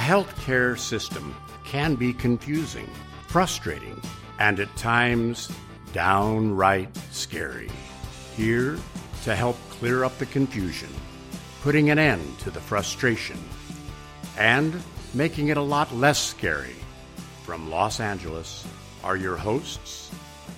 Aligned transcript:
healthcare 0.00 0.78
system 0.78 1.36
can 1.62 1.94
be 1.94 2.12
confusing, 2.12 2.88
frustrating, 3.28 4.00
and 4.38 4.58
at 4.58 4.74
times 4.74 5.52
downright 5.92 6.96
scary. 7.12 7.70
Here 8.34 8.78
to 9.24 9.36
help 9.36 9.56
clear 9.68 10.02
up 10.02 10.16
the 10.18 10.26
confusion, 10.26 10.88
putting 11.62 11.90
an 11.90 11.98
end 11.98 12.38
to 12.40 12.50
the 12.50 12.60
frustration, 12.60 13.38
and 14.38 14.80
making 15.12 15.48
it 15.48 15.58
a 15.58 15.62
lot 15.62 15.94
less 15.94 16.18
scary. 16.18 16.76
From 17.44 17.68
Los 17.68 18.00
Angeles 18.00 18.66
are 19.04 19.16
your 19.16 19.36
hosts, 19.36 20.10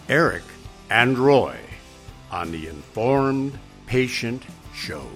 Erik 0.09 0.45
and 0.89 1.19
Roy, 1.19 1.57
on 2.31 2.53
the 2.53 2.69
Informed 2.69 3.59
Patient 3.87 4.45
Show. 4.73 5.07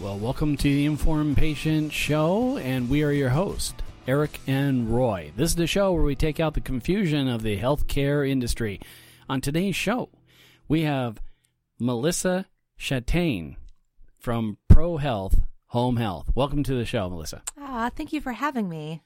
Well, 0.00 0.18
welcome 0.18 0.56
to 0.56 0.62
the 0.62 0.86
Informed 0.86 1.36
Patient 1.36 1.92
Show, 1.92 2.56
and 2.56 2.88
we 2.88 3.02
are 3.02 3.12
your 3.12 3.28
host, 3.30 3.74
Erik 4.06 4.40
and 4.46 4.88
Roy. 4.88 5.30
This 5.36 5.50
is 5.50 5.56
the 5.56 5.66
show 5.66 5.92
where 5.92 6.02
we 6.02 6.14
take 6.14 6.40
out 6.40 6.54
the 6.54 6.60
confusion 6.62 7.28
of 7.28 7.42
the 7.42 7.58
healthcare 7.58 8.26
industry. 8.28 8.80
On 9.28 9.40
today's 9.42 9.76
show, 9.76 10.08
we 10.68 10.82
have 10.82 11.20
Melissa 11.78 12.46
Chataign 12.78 13.56
from 14.18 14.56
ProHealth 14.70 15.42
Home 15.68 15.96
Health. 15.98 16.30
Welcome 16.34 16.62
to 16.64 16.74
the 16.74 16.86
show, 16.86 17.10
Melissa. 17.10 17.42
Ah, 17.58 17.90
thank 17.94 18.12
you 18.14 18.22
for 18.22 18.32
having 18.32 18.68
me. 18.70 19.02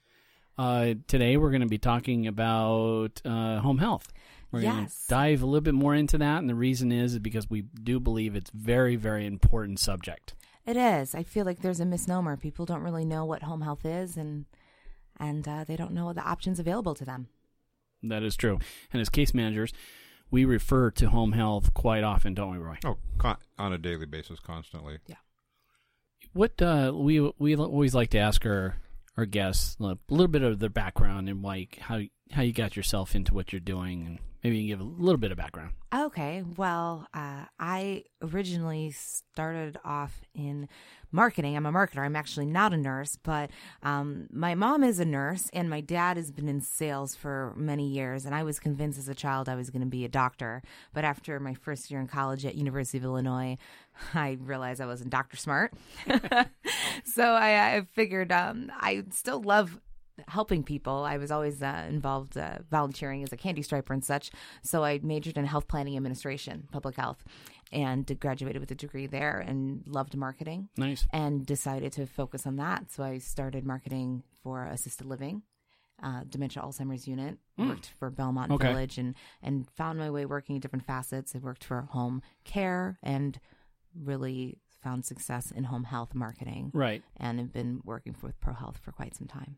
Uh, 0.56 0.95
today, 1.09 1.37
we're 1.37 1.51
going 1.51 1.61
to 1.62 1.67
be 1.67 1.79
talking 1.79 2.29
about 2.29 3.20
uh, 3.25 3.59
home 3.59 3.79
health. 3.79 4.12
We're 4.53 4.61
going 4.61 4.83
Yes. 4.83 5.06
to 5.06 5.11
dive 5.11 5.42
a 5.42 5.47
little 5.47 5.61
bit 5.61 5.75
more 5.75 5.97
into 5.97 6.19
that, 6.19 6.39
and 6.39 6.48
the 6.48 6.55
reason 6.55 6.92
is 6.92 7.19
because 7.19 7.51
we 7.51 7.62
do 7.62 7.98
believe 7.98 8.36
it's 8.36 8.51
very, 8.51 8.95
very 8.95 9.27
important 9.27 9.81
subject. 9.81 10.34
It 10.67 10.77
is. 10.77 11.15
I 11.15 11.23
feel 11.23 11.45
like 11.45 11.61
there's 11.61 11.81
a 11.81 11.84
misnomer. 11.84 12.37
People 12.37 12.65
don't 12.65 12.83
really 12.83 13.05
know 13.05 13.25
what 13.25 13.43
home 13.43 13.61
health 13.61 13.84
is, 13.84 14.17
and 14.17 14.47
and 15.19 15.47
uh, 15.47 15.65
they 15.65 15.77
don't 15.77 15.93
know 15.93 16.12
the 16.12 16.23
options 16.23 16.59
available 16.59 16.95
to 16.95 17.05
them. 17.05 17.29
That 18.03 18.23
is 18.23 18.37
true. 18.37 18.59
And 18.92 19.01
as 19.01 19.09
case 19.09 19.35
managers, 19.35 19.73
we 20.31 20.45
refer 20.45 20.91
to 20.92 21.11
home 21.11 21.33
health 21.33 21.73
quite 21.75 22.03
often, 22.03 22.35
don't 22.35 22.53
we, 22.53 22.59
Roy? 22.59 22.79
Oh, 22.85 22.97
con- 23.19 23.39
on 23.59 23.73
a 23.73 23.79
daily 23.79 24.07
basis, 24.07 24.41
constantly. 24.41 24.98
Yeah. 25.07 25.17
What 26.33 26.61
uh, 26.61 26.92
we 26.95 27.20
we 27.39 27.55
always 27.57 27.95
like 27.95 28.11
to 28.11 28.19
ask 28.19 28.45
our 28.47 28.77
our 29.17 29.27
guests 29.27 29.77
a 29.81 29.97
little 30.09 30.29
bit 30.29 30.42
of 30.42 30.59
their 30.59 30.69
background 30.70 31.29
and 31.29 31.42
like 31.42 31.79
how 31.81 32.01
how 32.33 32.42
you 32.42 32.53
got 32.53 32.77
yourself 32.77 33.15
into 33.15 33.35
what 33.35 33.53
you're 33.53 33.61
doing, 33.61 34.07
and 34.07 34.19
maybe 34.45 34.59
you 34.59 34.75
can 34.75 34.78
give 34.78 34.87
a 34.87 35.03
little 35.03 35.19
bit 35.19 35.33
of 35.33 35.39
background. 35.39 35.70
Okay. 35.92 36.45
Well, 36.56 37.09
uh, 37.14 37.47
I 37.59 38.05
originally 38.23 38.91
started 38.91 39.78
off 39.84 40.20
in 40.34 40.69
marketing. 41.11 41.56
I'm 41.56 41.67
a 41.67 41.73
marketer. 41.73 42.01
I'm 42.01 42.17
actually 42.17 42.47
not 42.47 42.75
a 42.75 42.77
nurse, 42.77 43.17
but 43.23 43.51
um, 43.83 44.27
my 44.31 44.55
mom 44.55 44.84
is 44.84 45.01
a 45.01 45.05
nurse, 45.05 45.48
and 45.53 45.70
my 45.70 45.81
dad 45.81 46.17
has 46.17 46.31
been 46.31 46.48
in 46.48 46.61
sales 46.61 47.14
for 47.14 47.55
many 47.56 47.89
years. 47.89 48.27
And 48.27 48.34
I 48.34 48.42
was 48.42 48.59
convinced 48.59 48.98
as 48.98 49.09
a 49.09 49.14
child 49.14 49.48
I 49.48 49.55
was 49.55 49.70
going 49.70 49.83
to 49.83 49.86
be 49.86 50.05
a 50.05 50.09
doctor. 50.09 50.62
But 50.92 51.05
after 51.05 51.41
my 51.41 51.55
first 51.55 51.91
year 51.91 52.01
in 52.01 52.08
college 52.08 52.45
at 52.45 52.56
University 52.56 52.98
of 52.98 53.05
Illinois, 53.05 53.56
I 54.14 54.36
realized 54.41 54.81
I 54.81 54.86
wasn't 54.86 55.11
doctor 55.11 55.36
smart. 55.36 55.73
so 57.05 57.25
I, 57.25 57.77
I 57.77 57.83
figured 57.92 58.33
um, 58.33 58.70
I 58.79 59.05
still 59.11 59.41
love 59.41 59.81
helping 60.29 60.62
people. 60.62 61.05
I 61.05 61.17
was 61.17 61.31
always 61.31 61.62
uh, 61.62 61.87
involved 61.89 62.37
uh, 62.37 62.59
volunteering 62.70 63.23
as 63.23 63.33
a 63.33 63.37
candy 63.37 63.62
striper 63.62 63.93
and 63.93 64.05
such. 64.05 64.31
So 64.62 64.84
I 64.84 65.01
majored 65.03 65.37
in 65.39 65.45
health 65.47 65.67
planning 65.69 65.97
administration, 65.97 66.69
public 66.70 66.97
health, 66.97 67.25
and 67.73 68.19
graduated 68.20 68.61
with 68.61 68.70
a 68.70 68.75
degree 68.75 69.07
there 69.07 69.41
and 69.41 69.83
loved 69.87 70.17
marketing 70.17 70.69
Nice. 70.77 71.07
and 71.12 71.45
decided 71.45 71.92
to 71.95 72.07
focus 72.07 72.47
on 72.47 72.57
that. 72.57 72.91
So 72.92 73.03
I 73.03 73.19
started 73.19 73.67
marketing 73.67 74.23
for 74.42 74.64
assisted 74.67 75.07
living. 75.07 75.42
Uh, 76.03 76.23
dementia 76.29 76.61
Alzheimer's 76.63 77.07
unit 77.08 77.39
worked 77.57 77.92
for 77.98 78.11
Belmont 78.11 78.51
Okay. 78.51 78.69
Village 78.69 78.98
and 78.98 79.14
and 79.42 79.69
found 79.70 79.98
my 79.98 80.11
way 80.11 80.27
working 80.27 80.57
in 80.57 80.61
different 80.61 80.85
facets. 80.85 81.35
I 81.35 81.39
worked 81.39 81.63
for 81.64 81.83
home 81.83 82.20
care 82.45 82.98
and 83.03 83.39
really 83.95 84.58
found 84.83 85.05
success 85.05 85.51
in 85.51 85.64
home 85.64 85.85
health 85.85 86.14
marketing 86.14 86.73
Right. 86.74 87.03
and 87.17 87.39
have 87.39 87.53
been 87.53 87.80
working 87.85 88.14
with 88.23 88.39
ProHealth 88.41 88.77
for 88.77 88.92
quite 88.92 89.14
some 89.14 89.29
time. 89.29 89.57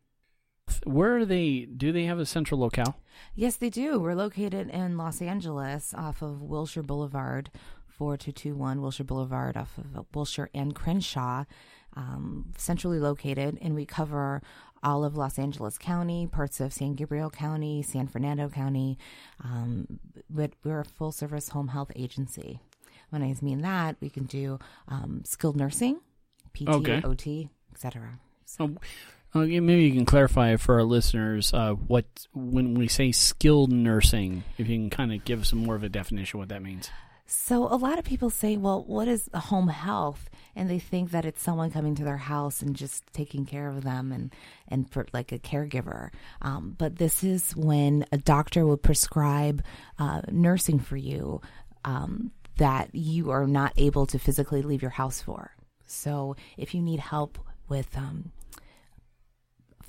Where 0.84 1.16
are 1.16 1.24
they? 1.24 1.66
Do 1.66 1.92
they 1.92 2.04
have 2.04 2.18
a 2.18 2.26
central 2.26 2.60
locale? 2.60 2.96
Yes, 3.34 3.56
they 3.56 3.70
do. 3.70 3.98
We're 4.00 4.14
located 4.14 4.68
in 4.70 4.96
Los 4.96 5.20
Angeles 5.22 5.94
off 5.96 6.22
of 6.22 6.42
Wilshire 6.42 6.82
Boulevard, 6.82 7.50
4221 7.88 8.80
Wilshire 8.80 9.04
Boulevard, 9.04 9.56
off 9.56 9.78
of 9.78 10.06
Wilshire 10.14 10.50
and 10.54 10.74
Crenshaw, 10.74 11.44
um, 11.94 12.52
centrally 12.56 12.98
located. 12.98 13.58
And 13.60 13.74
we 13.74 13.86
cover 13.86 14.42
all 14.82 15.04
of 15.04 15.16
Los 15.16 15.38
Angeles 15.38 15.78
County, 15.78 16.26
parts 16.26 16.60
of 16.60 16.72
San 16.72 16.94
Gabriel 16.94 17.30
County, 17.30 17.82
San 17.82 18.06
Fernando 18.06 18.48
County. 18.48 18.98
Um, 19.42 19.98
but 20.28 20.52
we're 20.62 20.80
a 20.80 20.84
full 20.84 21.12
service 21.12 21.48
home 21.50 21.68
health 21.68 21.90
agency. 21.96 22.60
When 23.10 23.22
I 23.22 23.34
mean 23.40 23.62
that, 23.62 23.96
we 24.00 24.10
can 24.10 24.24
do 24.24 24.58
um, 24.88 25.22
skilled 25.24 25.56
nursing, 25.56 26.00
PT, 26.54 26.68
Okay. 26.68 27.00
OT, 27.04 27.48
etc. 27.72 28.18
Oh, 28.60 28.74
maybe 29.44 29.84
you 29.84 29.92
can 29.92 30.06
clarify 30.06 30.56
for 30.56 30.76
our 30.76 30.84
listeners 30.84 31.52
uh, 31.52 31.72
what 31.72 32.04
when 32.34 32.74
we 32.74 32.88
say 32.88 33.12
skilled 33.12 33.72
nursing. 33.72 34.44
If 34.58 34.68
you 34.68 34.76
can 34.76 34.90
kind 34.90 35.12
of 35.12 35.24
give 35.24 35.46
some 35.46 35.60
more 35.60 35.74
of 35.74 35.82
a 35.82 35.88
definition, 35.88 36.38
what 36.38 36.48
that 36.50 36.62
means. 36.62 36.90
So 37.26 37.64
a 37.64 37.74
lot 37.74 37.98
of 37.98 38.04
people 38.04 38.30
say, 38.30 38.56
well, 38.56 38.84
what 38.84 39.08
is 39.08 39.28
home 39.34 39.66
health? 39.68 40.30
And 40.54 40.70
they 40.70 40.78
think 40.78 41.10
that 41.10 41.24
it's 41.24 41.42
someone 41.42 41.72
coming 41.72 41.96
to 41.96 42.04
their 42.04 42.16
house 42.16 42.62
and 42.62 42.76
just 42.76 43.04
taking 43.12 43.44
care 43.44 43.68
of 43.68 43.82
them 43.82 44.12
and, 44.12 44.32
and 44.68 44.88
for 44.90 45.06
like 45.12 45.32
a 45.32 45.38
caregiver. 45.38 46.10
Um, 46.40 46.76
but 46.78 46.96
this 46.96 47.24
is 47.24 47.54
when 47.56 48.06
a 48.12 48.16
doctor 48.16 48.64
will 48.64 48.76
prescribe 48.76 49.64
uh, 49.98 50.22
nursing 50.30 50.78
for 50.78 50.96
you 50.96 51.40
um, 51.84 52.30
that 52.58 52.94
you 52.94 53.30
are 53.30 53.46
not 53.46 53.72
able 53.76 54.06
to 54.06 54.18
physically 54.20 54.62
leave 54.62 54.82
your 54.82 54.92
house 54.92 55.20
for. 55.20 55.50
So 55.84 56.36
if 56.56 56.74
you 56.74 56.80
need 56.80 57.00
help 57.00 57.38
with 57.68 57.96
um, 57.96 58.30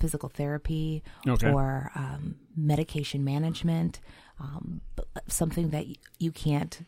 physical 0.00 0.28
therapy 0.28 1.02
Okay. 1.26 1.50
or 1.50 1.90
um, 1.94 2.36
medication 2.56 3.24
management, 3.24 4.00
um, 4.40 4.80
something 5.26 5.70
that 5.70 5.86
you 6.18 6.32
can't 6.32 6.80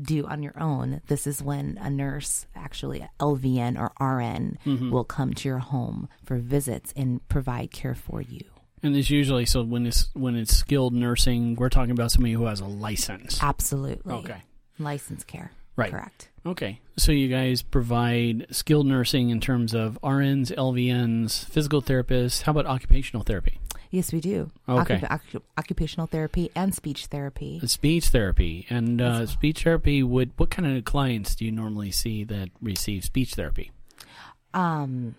do 0.00 0.26
on 0.26 0.42
your 0.42 0.58
own. 0.60 1.00
This 1.08 1.26
is 1.26 1.42
when 1.42 1.76
a 1.80 1.90
nurse, 1.90 2.46
actually 2.54 3.00
a 3.00 3.10
LVN 3.20 3.76
or 3.78 3.92
RN, 4.04 4.58
Mm-hmm. 4.64 4.90
will 4.90 5.04
come 5.04 5.34
to 5.34 5.48
your 5.48 5.58
home 5.58 6.08
for 6.24 6.36
visits 6.38 6.92
and 6.96 7.26
provide 7.28 7.70
care 7.72 7.94
for 7.96 8.20
you. 8.22 8.42
And 8.82 8.94
it's 8.96 9.10
usually 9.10 9.44
so 9.44 9.64
when 9.64 9.86
it's 9.86 10.08
when 10.14 10.36
it's 10.36 10.56
skilled 10.56 10.94
nursing, 10.94 11.56
we're 11.56 11.68
talking 11.68 11.90
about 11.90 12.12
somebody 12.12 12.34
who 12.34 12.44
has 12.44 12.60
a 12.60 12.64
license. 12.66 13.42
Absolutely. 13.42 14.14
Okay. 14.14 14.42
License 14.78 15.24
care. 15.24 15.50
Right. 15.78 15.92
Correct. 15.92 16.28
Okay. 16.44 16.80
So 16.96 17.12
you 17.12 17.28
guys 17.28 17.62
provide 17.62 18.46
skilled 18.50 18.86
nursing 18.86 19.30
in 19.30 19.40
terms 19.40 19.74
of 19.74 19.96
RNs, 20.02 20.52
LVNs, 20.56 21.44
physical 21.44 21.80
therapists. 21.80 22.42
How 22.42 22.50
about 22.50 22.66
occupational 22.66 23.22
therapy? 23.22 23.60
Yes, 23.92 24.12
we 24.12 24.20
do. 24.20 24.50
Okay. 24.68 24.98
Occup- 24.98 25.08
occup- 25.08 25.42
occupational 25.56 26.08
therapy 26.08 26.50
and 26.56 26.74
speech 26.74 27.06
therapy. 27.06 27.60
Speech 27.64 28.08
therapy 28.08 28.66
and 28.68 29.00
uh, 29.00 29.26
speech 29.26 29.62
therapy. 29.62 30.02
Would 30.02 30.32
what 30.36 30.50
kind 30.50 30.76
of 30.76 30.84
clients 30.84 31.36
do 31.36 31.44
you 31.44 31.52
normally 31.52 31.92
see 31.92 32.24
that 32.24 32.50
receive 32.60 33.04
speech 33.04 33.34
therapy? 33.34 33.70
Um, 34.52 35.14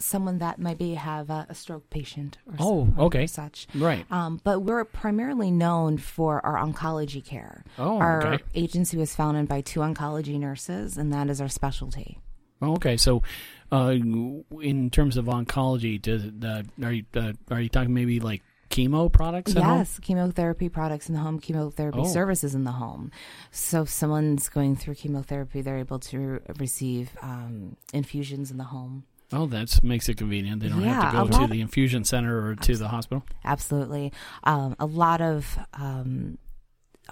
someone 0.00 0.38
that 0.38 0.58
maybe 0.58 0.94
have 0.94 1.30
a, 1.30 1.46
a 1.48 1.54
stroke 1.54 1.88
patient 1.90 2.38
or, 2.46 2.54
Oh, 2.58 2.84
some- 2.86 2.94
or 2.98 3.04
okay. 3.06 3.26
such. 3.26 3.66
Right. 3.74 4.04
Um, 4.10 4.40
but 4.42 4.60
we're 4.60 4.84
primarily 4.84 5.50
known 5.50 5.98
for 5.98 6.44
our 6.44 6.56
oncology 6.56 7.24
care. 7.24 7.64
Oh, 7.78 7.98
our 7.98 8.26
okay. 8.34 8.44
agency 8.54 8.96
was 8.96 9.14
founded 9.14 9.48
by 9.48 9.60
two 9.60 9.80
oncology 9.80 10.38
nurses, 10.38 10.96
and 10.96 11.12
that 11.12 11.28
is 11.28 11.40
our 11.40 11.48
specialty. 11.48 12.18
Oh, 12.62 12.72
okay. 12.74 12.96
So, 12.96 13.22
uh, 13.72 13.90
in 14.60 14.90
terms 14.90 15.16
of 15.16 15.26
oncology, 15.26 16.00
does 16.00 16.24
uh, 16.44 16.62
are 16.82 16.92
you 16.92 17.04
uh, 17.16 17.32
are 17.50 17.60
you 17.60 17.68
talking 17.70 17.94
maybe 17.94 18.20
like 18.20 18.42
chemo 18.68 19.10
products? 19.10 19.56
at 19.56 19.62
home? 19.62 19.78
Yes, 19.78 19.98
chemotherapy 20.00 20.68
products 20.68 21.08
in 21.08 21.14
the 21.14 21.20
home, 21.20 21.38
chemotherapy 21.40 22.00
Oh. 22.00 22.04
services 22.06 22.54
in 22.54 22.64
the 22.64 22.72
home. 22.72 23.10
So 23.50 23.82
if 23.82 23.88
someone's 23.88 24.48
going 24.48 24.76
through 24.76 24.96
chemotherapy, 24.96 25.62
they're 25.62 25.78
able 25.78 25.98
to 26.00 26.40
receive 26.58 27.10
um, 27.22 27.76
infusions 27.94 28.50
in 28.50 28.58
the 28.58 28.64
home. 28.64 29.04
Oh, 29.32 29.46
that 29.46 29.82
makes 29.84 30.08
it 30.08 30.16
convenient. 30.16 30.60
They 30.62 30.68
don't 30.68 30.80
Yeah, 30.82 31.12
have 31.12 31.28
to 31.30 31.34
go 31.38 31.46
to 31.46 31.52
the 31.52 31.60
infusion 31.60 32.04
center 32.04 32.44
or 32.44 32.56
to 32.56 32.76
the 32.76 32.88
hospital. 32.88 33.24
Absolutely. 33.44 34.12
Um, 34.44 34.74
a 34.80 34.86
lot 34.86 35.20
of 35.20 35.56
um, 35.74 36.38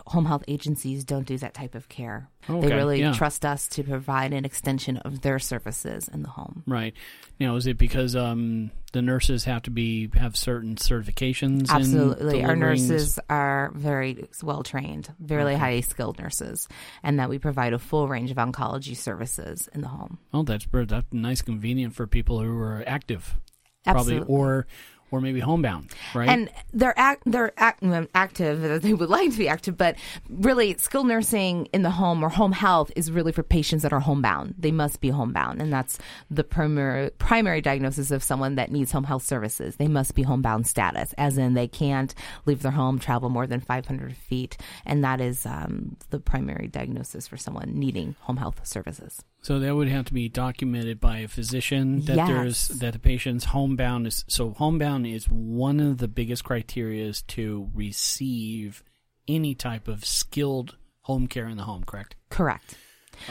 home 0.06 0.24
health 0.24 0.44
agencies 0.48 1.04
don't 1.04 1.26
do 1.26 1.38
that 1.38 1.54
type 1.54 1.74
of 1.74 1.88
care. 1.88 2.30
Okay, 2.48 2.68
they 2.68 2.74
really 2.74 3.00
yeah. 3.00 3.12
trust 3.12 3.44
us 3.44 3.68
to 3.68 3.82
provide 3.82 4.32
an 4.32 4.44
extension 4.44 4.96
of 4.98 5.20
their 5.20 5.38
services 5.38 6.08
in 6.08 6.22
the 6.22 6.28
home. 6.28 6.62
Right. 6.66 6.94
Now, 7.38 7.56
is 7.56 7.66
it 7.66 7.76
because 7.76 8.16
um, 8.16 8.70
the 8.92 9.02
nurses 9.02 9.44
have 9.44 9.62
to 9.62 9.70
be 9.70 10.10
have 10.14 10.36
certain 10.36 10.76
certifications? 10.76 11.68
Absolutely. 11.68 12.44
Our 12.44 12.56
nurses 12.56 13.18
are 13.28 13.70
very 13.74 14.28
well 14.42 14.62
trained, 14.62 15.12
very 15.18 15.54
highly 15.54 15.82
skilled 15.82 16.18
nurses, 16.18 16.68
and 17.02 17.18
that 17.18 17.28
we 17.28 17.38
provide 17.38 17.72
a 17.72 17.78
full 17.78 18.08
range 18.08 18.30
of 18.30 18.36
oncology 18.38 18.96
services 18.96 19.68
in 19.74 19.82
the 19.82 19.88
home. 19.88 20.18
Oh, 20.32 20.42
that's 20.42 20.66
that's 20.72 21.12
nice, 21.12 21.42
convenient 21.42 21.94
for 21.94 22.06
people 22.06 22.40
who 22.40 22.56
are 22.58 22.82
active, 22.86 23.38
Absolutely. 23.86 24.18
probably, 24.20 24.34
or 24.34 24.66
or 25.10 25.20
maybe 25.20 25.40
homebound, 25.40 25.92
right? 26.14 26.28
And 26.28 26.50
they're 26.72 26.98
act, 26.98 27.22
they're 27.26 27.52
act, 27.56 27.82
active. 28.14 28.82
They 28.88 28.94
would 28.94 29.08
like 29.10 29.32
to 29.32 29.38
be 29.38 29.48
active, 29.48 29.76
but 29.76 29.96
really, 30.28 30.76
skilled 30.78 31.08
nursing 31.08 31.66
in 31.72 31.82
the 31.82 31.90
home 31.90 32.22
or 32.22 32.28
home 32.28 32.52
health 32.52 32.90
is 32.96 33.10
really 33.10 33.32
for 33.32 33.42
patients 33.42 33.82
that 33.82 33.92
are 33.92 34.00
homebound. 34.00 34.54
They 34.58 34.70
must 34.70 35.00
be 35.00 35.10
homebound, 35.10 35.60
and 35.60 35.72
that's 35.72 35.98
the 36.30 36.44
primary 36.44 37.10
primary 37.18 37.60
diagnosis 37.60 38.10
of 38.10 38.22
someone 38.22 38.54
that 38.56 38.70
needs 38.70 38.92
home 38.92 39.04
health 39.04 39.24
services. 39.24 39.76
They 39.76 39.88
must 39.88 40.14
be 40.14 40.22
homebound 40.22 40.66
status, 40.66 41.14
as 41.18 41.38
in 41.38 41.54
they 41.54 41.68
can't 41.68 42.14
leave 42.46 42.62
their 42.62 42.72
home, 42.72 42.98
travel 42.98 43.28
more 43.28 43.46
than 43.46 43.60
500 43.60 44.16
feet, 44.16 44.56
and 44.86 45.04
that 45.04 45.20
is 45.20 45.44
um, 45.46 45.96
the 46.10 46.20
primary 46.20 46.68
diagnosis 46.68 47.26
for 47.26 47.36
someone 47.36 47.72
needing 47.74 48.16
home 48.20 48.36
health 48.36 48.66
services. 48.66 49.22
So 49.48 49.58
that 49.60 49.74
would 49.74 49.88
have 49.88 50.04
to 50.04 50.12
be 50.12 50.28
documented 50.28 51.00
by 51.00 51.20
a 51.20 51.26
physician 51.26 52.02
that 52.02 52.16
there's 52.16 52.68
that 52.68 52.92
the 52.92 52.98
patient's 52.98 53.46
homebound 53.46 54.06
is 54.06 54.22
so 54.28 54.50
homebound 54.50 55.06
is 55.06 55.24
one 55.24 55.80
of 55.80 55.96
the 55.96 56.06
biggest 56.06 56.44
criterias 56.44 57.26
to 57.28 57.70
receive 57.72 58.84
any 59.26 59.54
type 59.54 59.88
of 59.88 60.04
skilled 60.04 60.76
home 61.00 61.26
care 61.26 61.48
in 61.48 61.56
the 61.56 61.62
home. 61.62 61.82
Correct. 61.84 62.14
Correct. 62.28 62.76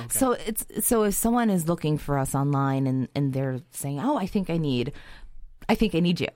So 0.09 0.31
it's 0.31 0.65
so 0.79 1.03
if 1.03 1.13
someone 1.13 1.51
is 1.51 1.69
looking 1.69 1.99
for 1.99 2.17
us 2.17 2.33
online 2.33 2.87
and 2.87 3.07
and 3.13 3.31
they're 3.31 3.59
saying, 3.69 3.99
"Oh, 3.99 4.17
I 4.17 4.25
think 4.25 4.49
I 4.49 4.57
need 4.57 4.93
I 5.69 5.75
think 5.75 5.93
I 5.93 5.99
need 5.99 6.19
you." 6.19 6.29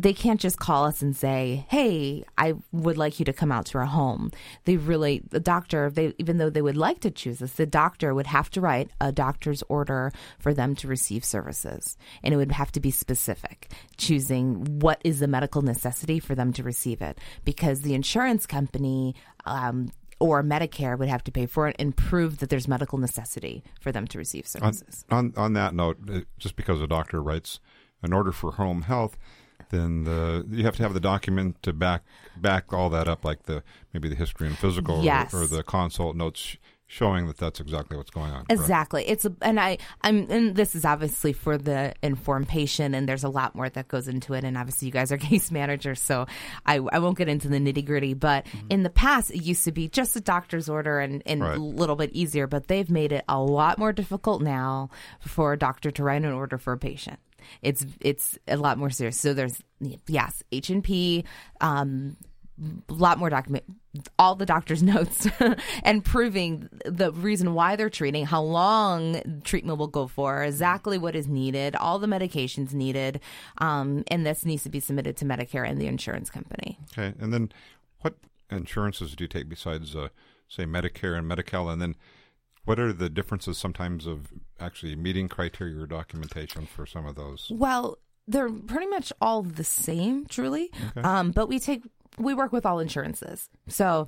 They 0.00 0.12
can't 0.12 0.40
just 0.40 0.58
call 0.58 0.84
us 0.84 1.02
and 1.02 1.14
say, 1.14 1.66
"Hey, 1.68 2.24
I 2.38 2.54
would 2.72 2.96
like 2.96 3.18
you 3.18 3.24
to 3.26 3.32
come 3.32 3.52
out 3.52 3.66
to 3.66 3.78
our 3.78 3.84
home." 3.84 4.30
They 4.64 4.76
really 4.76 5.22
the 5.28 5.40
doctor, 5.40 5.90
they 5.90 6.14
even 6.18 6.38
though 6.38 6.50
they 6.50 6.62
would 6.62 6.76
like 6.76 7.00
to 7.00 7.10
choose 7.10 7.42
us, 7.42 7.52
the 7.52 7.66
doctor 7.66 8.14
would 8.14 8.26
have 8.26 8.50
to 8.50 8.60
write 8.60 8.90
a 9.00 9.12
doctor's 9.12 9.62
order 9.68 10.12
for 10.38 10.54
them 10.54 10.74
to 10.76 10.88
receive 10.88 11.24
services. 11.24 11.98
And 12.22 12.32
it 12.32 12.36
would 12.38 12.52
have 12.52 12.72
to 12.72 12.80
be 12.80 12.90
specific, 12.90 13.70
choosing 13.96 14.80
what 14.80 15.00
is 15.04 15.20
the 15.20 15.28
medical 15.28 15.62
necessity 15.62 16.18
for 16.18 16.34
them 16.34 16.52
to 16.54 16.62
receive 16.62 17.02
it 17.02 17.18
because 17.44 17.82
the 17.82 17.94
insurance 17.94 18.46
company 18.46 19.14
um, 19.44 19.90
or 20.18 20.42
Medicare 20.42 20.98
would 20.98 21.08
have 21.08 21.24
to 21.24 21.32
pay 21.32 21.46
for 21.46 21.66
it 21.66 21.76
and 21.78 21.96
prove 21.96 22.38
that 22.38 22.50
there's 22.50 22.68
medical 22.68 22.98
necessity 22.98 23.64
for 23.80 23.90
them 23.90 24.06
to 24.06 24.18
receive 24.18 24.46
services. 24.46 25.04
on 25.10 25.32
on 25.36 25.54
that 25.54 25.74
note, 25.74 25.98
uh, 26.08 26.20
just 26.38 26.56
because 26.56 26.80
a 26.80 26.86
doctor 26.86 27.22
writes 27.22 27.58
an 28.02 28.12
order 28.12 28.32
for 28.32 28.52
home 28.52 28.82
health, 28.82 29.18
then 29.68 30.04
the 30.04 30.46
you 30.50 30.64
have 30.64 30.76
to 30.76 30.82
have 30.82 30.94
the 30.94 31.00
document 31.00 31.62
to 31.62 31.72
back 31.72 32.02
back 32.36 32.72
all 32.72 32.88
that 32.90 33.06
up, 33.08 33.24
like 33.24 33.44
the 33.44 33.62
maybe 33.92 34.08
the 34.08 34.14
history 34.16 34.46
and 34.48 34.56
physical, 34.58 35.02
Yes. 35.04 35.34
or, 35.34 35.42
or 35.42 35.46
the 35.46 35.62
consult 35.62 36.16
notes 36.16 36.56
showing 36.92 37.28
that 37.28 37.36
that's 37.36 37.60
exactly 37.60 37.96
what's 37.96 38.10
going 38.10 38.32
on. 38.32 38.44
correct? 38.46 38.50
Exactly. 38.50 39.04
It's 39.08 39.24
a, 39.24 39.32
and 39.42 39.60
I 39.60 39.78
I'm 40.02 40.26
and 40.28 40.56
this 40.56 40.74
is 40.74 40.84
obviously 40.84 41.32
for 41.32 41.56
the 41.56 41.94
informed 42.02 42.48
patient 42.48 42.96
and 42.96 43.08
there's 43.08 43.22
a 43.22 43.28
lot 43.28 43.54
more 43.54 43.68
that 43.68 43.86
goes 43.86 44.08
into 44.08 44.34
it 44.34 44.42
and 44.42 44.58
obviously 44.58 44.86
you 44.86 44.92
guys 44.92 45.12
are 45.12 45.16
case 45.30 45.52
managers 45.52 46.00
so 46.00 46.26
I, 46.66 46.80
I 46.92 46.98
won't 46.98 47.16
get 47.16 47.28
into 47.28 47.46
the 47.46 47.58
nitty 47.58 47.86
gritty 47.86 48.14
but 48.14 48.44
mm-hmm. 48.46 48.66
in 48.70 48.82
the 48.82 48.90
past 48.90 49.30
it 49.30 49.40
used 49.40 49.62
to 49.66 49.72
be 49.72 49.86
just 49.88 50.16
a 50.16 50.20
doctor's 50.20 50.68
order 50.68 50.98
and, 50.98 51.22
and 51.26 51.42
Right. 51.42 51.56
a 51.56 51.60
little 51.60 51.94
bit 51.94 52.10
easier 52.12 52.48
but 52.48 52.66
they've 52.66 52.90
made 52.90 53.12
it 53.12 53.24
a 53.28 53.38
lot 53.40 53.78
more 53.78 53.92
difficult 53.92 54.42
now 54.42 54.90
for 55.20 55.52
a 55.52 55.56
doctor 55.58 55.92
to 55.92 56.02
write 56.02 56.24
an 56.24 56.32
order 56.32 56.58
for 56.58 56.72
a 56.72 56.78
patient. 56.78 57.20
It's 57.62 57.84
it's 58.00 58.38
a 58.48 58.56
lot 58.56 58.78
more 58.78 58.90
serious. 58.90 59.18
So 59.18 59.34
there's 59.34 59.62
yes 60.06 60.42
H 60.52 60.70
and 60.70 60.82
P. 60.82 61.24
Um, 61.60 62.16
a 62.90 62.92
lot 62.92 63.18
more 63.18 63.30
document 63.30 63.64
all 64.18 64.34
the 64.34 64.44
doctor's 64.44 64.82
notes 64.94 65.26
and 65.82 66.04
proving 66.04 66.68
the 66.84 67.10
reason 67.10 67.54
why 67.54 67.74
they're 67.74 67.88
treating 67.88 68.26
how 68.26 68.42
long 68.42 69.40
treatment 69.44 69.78
will 69.78 69.86
go 69.86 70.06
for 70.06 70.44
exactly 70.44 70.98
what 70.98 71.16
is 71.16 71.26
needed 71.26 71.74
all 71.76 71.98
the 71.98 72.06
medications 72.06 72.74
needed 72.74 73.18
um, 73.58 74.04
and 74.08 74.26
this 74.26 74.44
needs 74.44 74.62
to 74.62 74.68
be 74.68 74.78
submitted 74.78 75.16
to 75.16 75.24
medicare 75.24 75.66
and 75.66 75.80
the 75.80 75.86
insurance 75.86 76.28
company 76.28 76.78
Okay, 76.92 77.14
and 77.18 77.32
then 77.32 77.50
what 78.00 78.16
insurances 78.50 79.14
do 79.14 79.24
you 79.24 79.28
take 79.28 79.48
besides, 79.48 79.94
uh, 79.94 80.08
say, 80.48 80.64
Medicare 80.64 81.16
and 81.16 81.26
Medi-Cal, 81.26 81.68
and 81.68 81.80
then 81.80 81.96
what 82.64 82.78
are 82.78 82.92
the 82.92 83.08
differences 83.08 83.58
sometimes 83.58 84.06
of 84.06 84.32
actually 84.60 84.96
meeting 84.96 85.28
criteria 85.28 85.80
or 85.80 85.86
documentation 85.86 86.66
for 86.66 86.86
some 86.86 87.06
of 87.06 87.14
those? 87.14 87.50
well 87.50 87.98
they're 88.28 88.50
pretty 88.50 88.86
much 88.86 89.12
all 89.20 89.42
the 89.42 89.64
same 89.64 90.26
truly 90.26 90.70
um, 90.96 91.30
but 91.30 91.48
we 91.48 91.58
take 91.58 91.82
we 92.18 92.34
work 92.34 92.52
with 92.52 92.64
all 92.66 92.78
insurances 92.78 93.48
so 93.68 94.06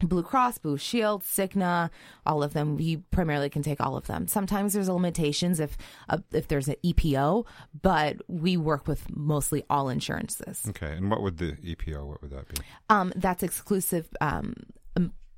Blue 0.00 0.22
Cross, 0.22 0.58
Blue 0.58 0.76
Shield, 0.76 1.22
Cigna, 1.22 1.90
all 2.26 2.42
of 2.42 2.52
them. 2.52 2.76
We 2.76 2.98
primarily 2.98 3.48
can 3.48 3.62
take 3.62 3.80
all 3.80 3.96
of 3.96 4.06
them. 4.06 4.28
Sometimes 4.28 4.74
there's 4.74 4.88
limitations 4.88 5.58
if 5.58 5.76
uh, 6.08 6.18
if 6.32 6.48
there's 6.48 6.68
an 6.68 6.76
EPO, 6.84 7.46
but 7.80 8.18
we 8.28 8.56
work 8.56 8.86
with 8.86 9.08
mostly 9.16 9.64
all 9.70 9.88
insurances. 9.88 10.64
Okay, 10.68 10.92
and 10.92 11.10
what 11.10 11.22
would 11.22 11.38
the 11.38 11.52
EPO? 11.52 12.06
What 12.06 12.20
would 12.20 12.30
that 12.30 12.48
be? 12.48 12.60
Um, 12.90 13.12
that's 13.16 13.42
exclusive 13.42 14.08
um, 14.20 14.54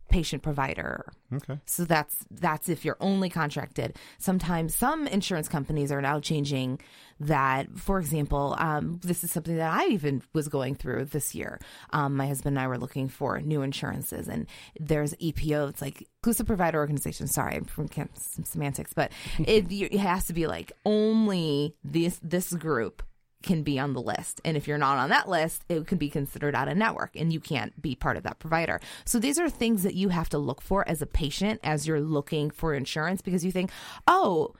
patient 0.08 0.42
provider. 0.42 1.12
Okay, 1.32 1.58
So 1.66 1.84
that's 1.84 2.24
that's 2.30 2.68
if 2.68 2.84
you're 2.84 2.96
only 3.00 3.28
contracted. 3.28 3.96
Sometimes 4.18 4.74
some 4.74 5.06
insurance 5.06 5.48
companies 5.48 5.92
are 5.92 6.00
now 6.00 6.20
changing 6.20 6.80
that. 7.20 7.68
For 7.78 7.98
example, 7.98 8.56
um, 8.58 9.00
this 9.02 9.22
is 9.24 9.30
something 9.30 9.56
that 9.56 9.72
I 9.72 9.86
even 9.88 10.22
was 10.32 10.48
going 10.48 10.74
through 10.74 11.06
this 11.06 11.34
year. 11.34 11.60
Um, 11.90 12.16
my 12.16 12.26
husband 12.26 12.56
and 12.56 12.64
I 12.64 12.68
were 12.68 12.78
looking 12.78 13.08
for 13.08 13.40
new 13.40 13.62
insurances, 13.62 14.28
and 14.28 14.46
there's 14.80 15.14
EPO. 15.14 15.70
It's 15.70 15.82
like 15.82 16.00
exclusive 16.00 16.46
provider 16.46 16.78
organization. 16.78 17.26
Sorry, 17.26 17.56
I'm 17.56 17.64
from 17.64 17.88
some 18.14 18.44
semantics, 18.44 18.92
but 18.92 19.12
it, 19.38 19.70
it 19.70 19.98
has 19.98 20.26
to 20.26 20.32
be 20.32 20.46
like 20.46 20.72
only 20.84 21.74
this 21.84 22.18
this 22.22 22.52
group 22.52 23.02
can 23.42 23.62
be 23.62 23.78
on 23.78 23.92
the 23.92 24.02
list. 24.02 24.40
And 24.44 24.56
if 24.56 24.66
you're 24.66 24.78
not 24.78 24.98
on 24.98 25.10
that 25.10 25.28
list, 25.28 25.64
it 25.68 25.86
can 25.86 25.98
be 25.98 26.10
considered 26.10 26.54
out 26.54 26.68
of 26.68 26.76
network 26.76 27.14
and 27.14 27.32
you 27.32 27.40
can't 27.40 27.80
be 27.80 27.94
part 27.94 28.16
of 28.16 28.24
that 28.24 28.38
provider. 28.38 28.80
So 29.04 29.18
these 29.18 29.38
are 29.38 29.48
things 29.48 29.82
that 29.84 29.94
you 29.94 30.08
have 30.08 30.28
to 30.30 30.38
look 30.38 30.60
for 30.60 30.86
as 30.88 31.00
a 31.02 31.06
patient 31.06 31.60
as 31.62 31.86
you're 31.86 32.00
looking 32.00 32.50
for 32.50 32.74
insurance 32.74 33.22
because 33.22 33.44
you 33.44 33.52
think, 33.52 33.70
oh, 34.06 34.54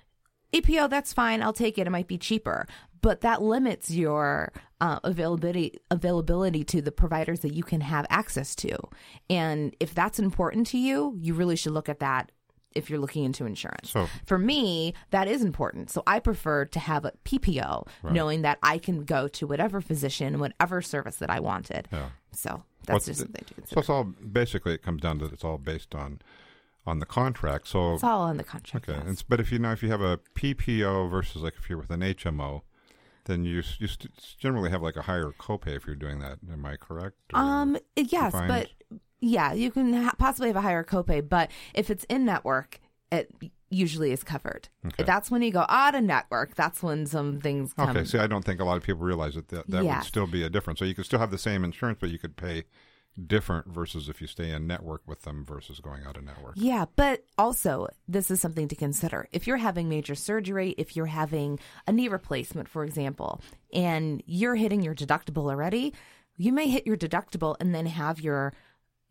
EPO, 0.53 0.89
that's 0.89 1.13
fine. 1.13 1.43
I'll 1.43 1.53
take 1.53 1.77
it. 1.77 1.87
It 1.87 1.91
might 1.91 2.09
be 2.09 2.19
cheaper. 2.19 2.67
But 3.01 3.21
that 3.21 3.43
limits 3.43 3.91
your 3.91 4.53
uh, 4.81 4.99
availability 5.05 5.79
availability 5.91 6.65
to 6.65 6.81
the 6.81 6.93
providers 6.93 7.41
that 7.41 7.53
you 7.53 7.63
can 7.63 7.81
have 7.81 8.07
access 8.11 8.55
to. 8.57 8.77
And 9.29 9.75
if 9.79 9.95
that's 9.95 10.19
important 10.19 10.67
to 10.69 10.79
you, 10.79 11.17
you 11.20 11.35
really 11.35 11.56
should 11.56 11.73
look 11.73 11.89
at 11.89 12.01
that 12.01 12.32
if 12.75 12.91
you're 12.91 12.98
looking 12.98 13.25
into 13.25 13.44
insurance. 13.46 13.91
So- 13.91 14.08
for 14.27 14.39
me, 14.39 14.94
that 15.10 15.27
is 15.29 15.43
important. 15.43 15.91
So 15.91 16.03
I 16.06 16.19
prefer 16.20 16.65
to 16.67 16.79
have 16.79 17.05
a 17.05 17.13
PPO, 17.25 17.87
knowing 18.10 18.43
that 18.43 18.58
I 18.63 18.79
can 18.79 19.05
go 19.05 19.29
to 19.29 19.46
whatever 19.46 19.81
physician, 19.81 20.39
whatever 20.39 20.82
service 20.82 21.17
that 21.17 21.31
I 21.31 21.41
wanted. 21.41 21.89
Yeah. 21.93 22.10
So 22.32 22.63
that's 22.84 22.94
What's 22.94 23.06
just 23.06 23.20
something 23.20 23.44
to 23.44 23.67
so 23.67 23.81
it's 23.81 23.91
all 23.91 24.05
basically 24.05 24.72
it 24.75 24.82
comes 24.82 25.03
down 25.03 25.19
to 25.19 25.27
it's 25.27 25.44
all 25.44 25.58
based 25.58 25.94
on 25.94 26.20
on 26.87 27.01
the 27.01 27.06
contract. 27.06 27.69
So 27.69 27.94
It's 27.94 28.05
all 28.05 28.22
on 28.22 28.39
the 28.39 28.44
contract. 28.44 28.89
okay, 28.89 28.98
yes. 28.98 29.13
it's, 29.13 29.22
but 29.22 29.41
if 29.41 29.53
you 29.53 29.58
know 29.58 29.72
if 29.72 29.82
you 29.82 29.91
have 29.91 30.01
a 30.01 30.19
PPO 30.34 31.10
versus 31.10 31.43
like 31.43 31.55
if 31.58 31.69
you're 31.69 31.79
with 31.79 31.91
an 31.91 32.01
HMO, 32.01 32.63
then 33.25 33.44
you 33.44 33.56
you 33.79 33.87
st- 33.89 34.13
generally 34.39 34.70
have 34.70 34.81
like 34.82 34.96
a 34.96 35.03
higher 35.03 35.32
copay 35.39 35.77
if 35.77 35.87
you're 35.87 35.96
doing 35.96 36.19
that. 36.20 36.39
Am 36.51 36.65
I 36.65 36.77
correct? 36.77 37.17
Or- 37.34 37.41
Um, 37.41 37.77
yes, 37.96 38.32
find- 38.32 38.48
but 38.48 38.69
yeah, 39.20 39.53
you 39.53 39.70
can 39.70 39.93
ha- 39.93 40.15
possibly 40.19 40.48
have 40.48 40.56
a 40.56 40.60
higher 40.60 40.84
copay, 40.84 41.27
but 41.27 41.51
if 41.75 41.91
it's 41.91 42.05
in 42.05 42.25
network, 42.25 42.81
it 43.10 43.31
usually 43.70 44.13
is 44.13 44.22
covered. 44.25 44.69
Okay. 44.87 45.03
That's 45.03 45.31
when 45.31 45.43
you 45.43 45.51
go 45.51 45.67
out 45.69 45.94
of 45.94 46.03
network. 46.03 46.55
That's 46.55 46.82
when 46.82 47.06
some 47.06 47.41
things 47.41 47.72
come. 47.72 47.91
Okay, 47.91 48.05
see, 48.05 48.19
I 48.19 48.27
don't 48.27 48.44
think 48.44 48.60
a 48.60 48.65
lot 48.65 48.77
of 48.77 48.82
people 48.82 49.03
realize 49.03 49.34
that 49.34 49.48
that, 49.48 49.69
that 49.70 49.84
would 49.84 50.05
still 50.05 50.27
be 50.27 50.43
a 50.43 50.51
difference. 50.51 50.79
So 50.79 50.84
you 50.84 50.94
could 50.94 51.05
still 51.05 51.19
have 51.19 51.31
the 51.31 51.39
same 51.39 51.65
insurance, 51.65 51.98
but 52.01 52.10
you 52.10 52.19
could 52.19 52.37
pay 52.37 52.65
different 53.27 53.67
versus 53.67 54.08
if 54.08 54.20
you 54.20 54.27
stay 54.27 54.51
in 54.51 54.67
network 54.67 55.03
with 55.06 55.22
them 55.22 55.44
versus 55.44 55.81
going 55.81 56.05
out 56.05 56.17
of 56.17 56.25
network. 56.25 56.53
Yeah, 56.56 56.87
but 56.94 57.25
also 57.37 57.89
this 58.06 58.31
is 58.31 58.41
something 58.41 58.69
to 58.69 58.77
consider. 58.77 59.29
If 59.32 59.46
you're 59.46 59.56
having 59.56 59.89
major 59.89 60.15
surgery, 60.15 60.75
if 60.79 60.94
you're 60.94 61.06
having 61.06 61.58
a 61.87 61.93
knee 61.93 62.08
replacement, 62.08 62.69
for 62.69 62.84
example, 62.84 63.41
and 63.72 64.22
you're 64.27 64.55
hitting 64.55 64.82
your 64.82 64.94
deductible 64.94 65.51
already, 65.51 65.94
you 66.37 66.53
may 66.53 66.69
hit 66.69 66.87
your 66.87 66.96
deductible 66.96 67.56
and 67.58 67.75
then 67.75 67.87
have 67.87 68.20
your 68.20 68.55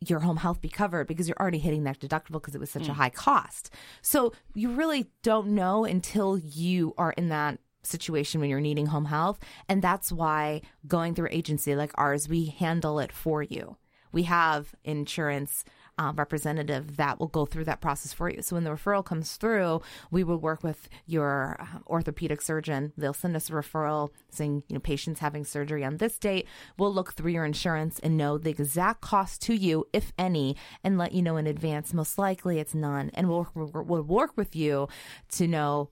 your 0.06 0.20
home 0.20 0.38
health 0.38 0.62
be 0.62 0.70
covered 0.70 1.08
because 1.08 1.28
you're 1.28 1.40
already 1.40 1.58
hitting 1.58 1.84
that 1.84 2.00
deductible 2.00 2.34
because 2.34 2.56
it 2.56 2.60
was 2.60 2.70
such 2.70 2.88
a 2.88 2.92
mm. 2.92 2.96
high 2.96 3.10
cost. 3.10 3.74
So 4.02 4.34
you 4.54 4.72
really 4.72 5.08
don't 5.24 5.50
know 5.50 5.86
until 5.86 6.38
you 6.38 6.94
are 6.98 7.12
in 7.14 7.30
that 7.30 7.60
situation 7.84 8.40
when 8.42 8.50
you're 8.50 8.60
needing 8.60 8.88
home 8.88 9.06
health. 9.06 9.40
And 9.68 9.82
that's 9.82 10.12
why 10.12 10.62
going 10.88 11.16
through 11.16 11.30
agency 11.32 11.76
like 11.76 11.92
ours 11.96 12.30
we 12.30 12.46
handle 12.46 13.00
it 13.00 13.12
for 13.12 13.42
you. 13.42 13.78
We 14.12 14.24
have 14.24 14.76
insurance 14.84 15.64
um, 15.98 16.16
representative 16.16 16.98
that 16.98 17.20
will 17.20 17.28
go 17.28 17.46
through 17.46 17.66
that 17.66 17.82
process 17.82 18.14
for 18.14 18.30
you. 18.30 18.42
So 18.42 18.56
when 18.56 18.64
the 18.64 18.70
referral 18.70 19.04
comes 19.04 19.36
through, 19.36 19.82
we 20.12 20.24
will 20.24 20.38
work 20.38 20.64
with 20.64 20.90
your 21.06 21.58
uh, 21.60 21.80
orthopedic 21.88 22.42
surgeon. 22.42 22.94
They'll 22.98 23.14
send 23.14 23.36
us 23.36 23.50
a 23.50 23.54
referral 23.54 24.10
saying, 24.30 24.64
you 24.68 24.76
know, 24.76 24.80
patients 24.80 25.20
having 25.20 25.46
surgery 25.46 25.84
on 25.84 25.98
this 25.98 26.18
date. 26.18 26.48
We'll 26.78 26.94
look 26.94 27.14
through 27.14 27.32
your 27.32 27.46
insurance 27.46 28.00
and 28.00 28.18
know 28.18 28.38
the 28.38 28.50
exact 28.50 29.02
cost 29.02 29.42
to 29.44 29.54
you, 29.54 29.88
if 29.94 30.14
any, 30.18 30.56
and 30.84 30.98
let 30.98 31.14
you 31.14 31.22
know 31.22 31.38
in 31.38 31.48
advance. 31.48 31.94
Most 31.94 32.18
likely 32.18 32.60
it's 32.60 32.76
none. 32.76 33.12
And 33.14 33.30
we'll, 33.30 33.48
we'll 33.56 34.04
work 34.04 34.32
with 34.36 34.56
you 34.56 34.88
to 35.30 35.48
know 35.48 35.90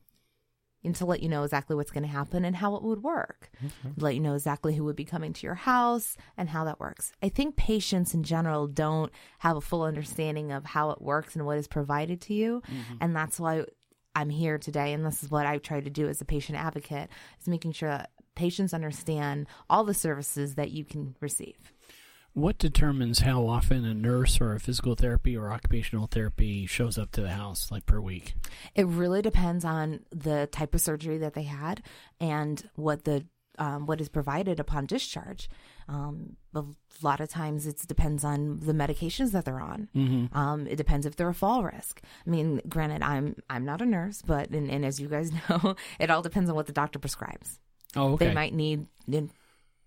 and 0.85 0.95
to 0.95 1.05
let 1.05 1.21
you 1.21 1.29
know 1.29 1.43
exactly 1.43 1.75
what's 1.75 1.91
going 1.91 2.03
to 2.03 2.09
happen 2.09 2.45
and 2.45 2.55
how 2.55 2.75
it 2.75 2.83
would 2.83 3.03
work. 3.03 3.49
Okay. 3.63 3.93
Let 3.97 4.15
you 4.15 4.21
know 4.21 4.35
exactly 4.35 4.75
who 4.75 4.83
would 4.85 4.95
be 4.95 5.05
coming 5.05 5.33
to 5.33 5.45
your 5.45 5.55
house 5.55 6.17
and 6.37 6.49
how 6.49 6.63
that 6.65 6.79
works. 6.79 7.11
I 7.21 7.29
think 7.29 7.55
patients 7.55 8.13
in 8.13 8.23
general 8.23 8.67
don't 8.67 9.11
have 9.39 9.57
a 9.57 9.61
full 9.61 9.83
understanding 9.83 10.51
of 10.51 10.65
how 10.65 10.91
it 10.91 11.01
works 11.01 11.35
and 11.35 11.45
what 11.45 11.57
is 11.57 11.67
provided 11.67 12.21
to 12.21 12.33
you. 12.33 12.61
Mm-hmm. 12.67 12.97
And 13.01 13.15
that's 13.15 13.39
why 13.39 13.65
I'm 14.15 14.29
here 14.29 14.57
today. 14.57 14.93
And 14.93 15.05
this 15.05 15.23
is 15.23 15.29
what 15.29 15.45
I 15.45 15.57
try 15.57 15.81
to 15.81 15.89
do 15.89 16.07
as 16.07 16.21
a 16.21 16.25
patient 16.25 16.57
advocate 16.57 17.09
is 17.39 17.47
making 17.47 17.73
sure 17.73 17.89
that 17.89 18.11
patients 18.35 18.73
understand 18.73 19.47
all 19.69 19.83
the 19.83 19.93
services 19.93 20.55
that 20.55 20.71
you 20.71 20.85
can 20.85 21.15
receive. 21.19 21.55
What 22.35 22.57
determines 22.57 23.19
how 23.19 23.47
often 23.47 23.85
a 23.85 23.93
nurse 23.93 24.41
or 24.41 24.53
a 24.53 24.59
physical 24.59 24.95
therapy 24.95 25.37
or 25.37 25.53
occupational 25.53 26.07
therapy 26.07 26.65
shows 26.65 26.97
up 26.97 27.11
to 27.11 27.21
the 27.21 27.29
house, 27.29 27.71
like 27.71 27.85
per 27.85 28.01
week? 28.01 28.35
It 28.75 28.85
really 28.87 29.21
depends 29.21 29.63
on 29.63 30.01
the 30.11 30.45
type 30.51 30.75
of 30.75 30.81
surgery 30.81 31.17
that 31.19 31.33
they 31.33 31.43
had 31.43 31.81
and 32.19 32.69
what 32.75 33.05
the 33.05 33.25
um, 33.57 33.85
what 33.85 34.01
is 34.01 34.09
provided 34.09 34.59
upon 34.59 34.85
discharge. 34.85 35.47
Um, 35.87 36.35
a 36.53 36.65
lot 37.01 37.21
of 37.21 37.29
times 37.29 37.65
it 37.65 37.87
depends 37.87 38.25
on 38.25 38.59
the 38.59 38.73
medications 38.73 39.31
that 39.31 39.45
they're 39.45 39.61
on. 39.61 39.87
Mm-hmm. 39.95 40.37
Um, 40.37 40.67
it 40.67 40.75
depends 40.75 41.05
if 41.05 41.15
they're 41.15 41.29
a 41.29 41.33
fall 41.33 41.63
risk. 41.63 42.01
I 42.27 42.29
mean, 42.29 42.59
granted, 42.67 43.01
I'm 43.01 43.37
I'm 43.49 43.63
not 43.63 43.81
a 43.81 43.85
nurse, 43.85 44.21
but 44.21 44.49
and, 44.49 44.69
and 44.69 44.83
as 44.83 44.99
you 44.99 45.07
guys 45.07 45.31
know, 45.49 45.77
it 46.01 46.11
all 46.11 46.21
depends 46.21 46.49
on 46.49 46.55
what 46.57 46.65
the 46.65 46.73
doctor 46.73 46.99
prescribes. 46.99 47.61
Oh, 47.95 48.15
okay. 48.15 48.27
They 48.27 48.33
might 48.33 48.53
need 48.53 48.87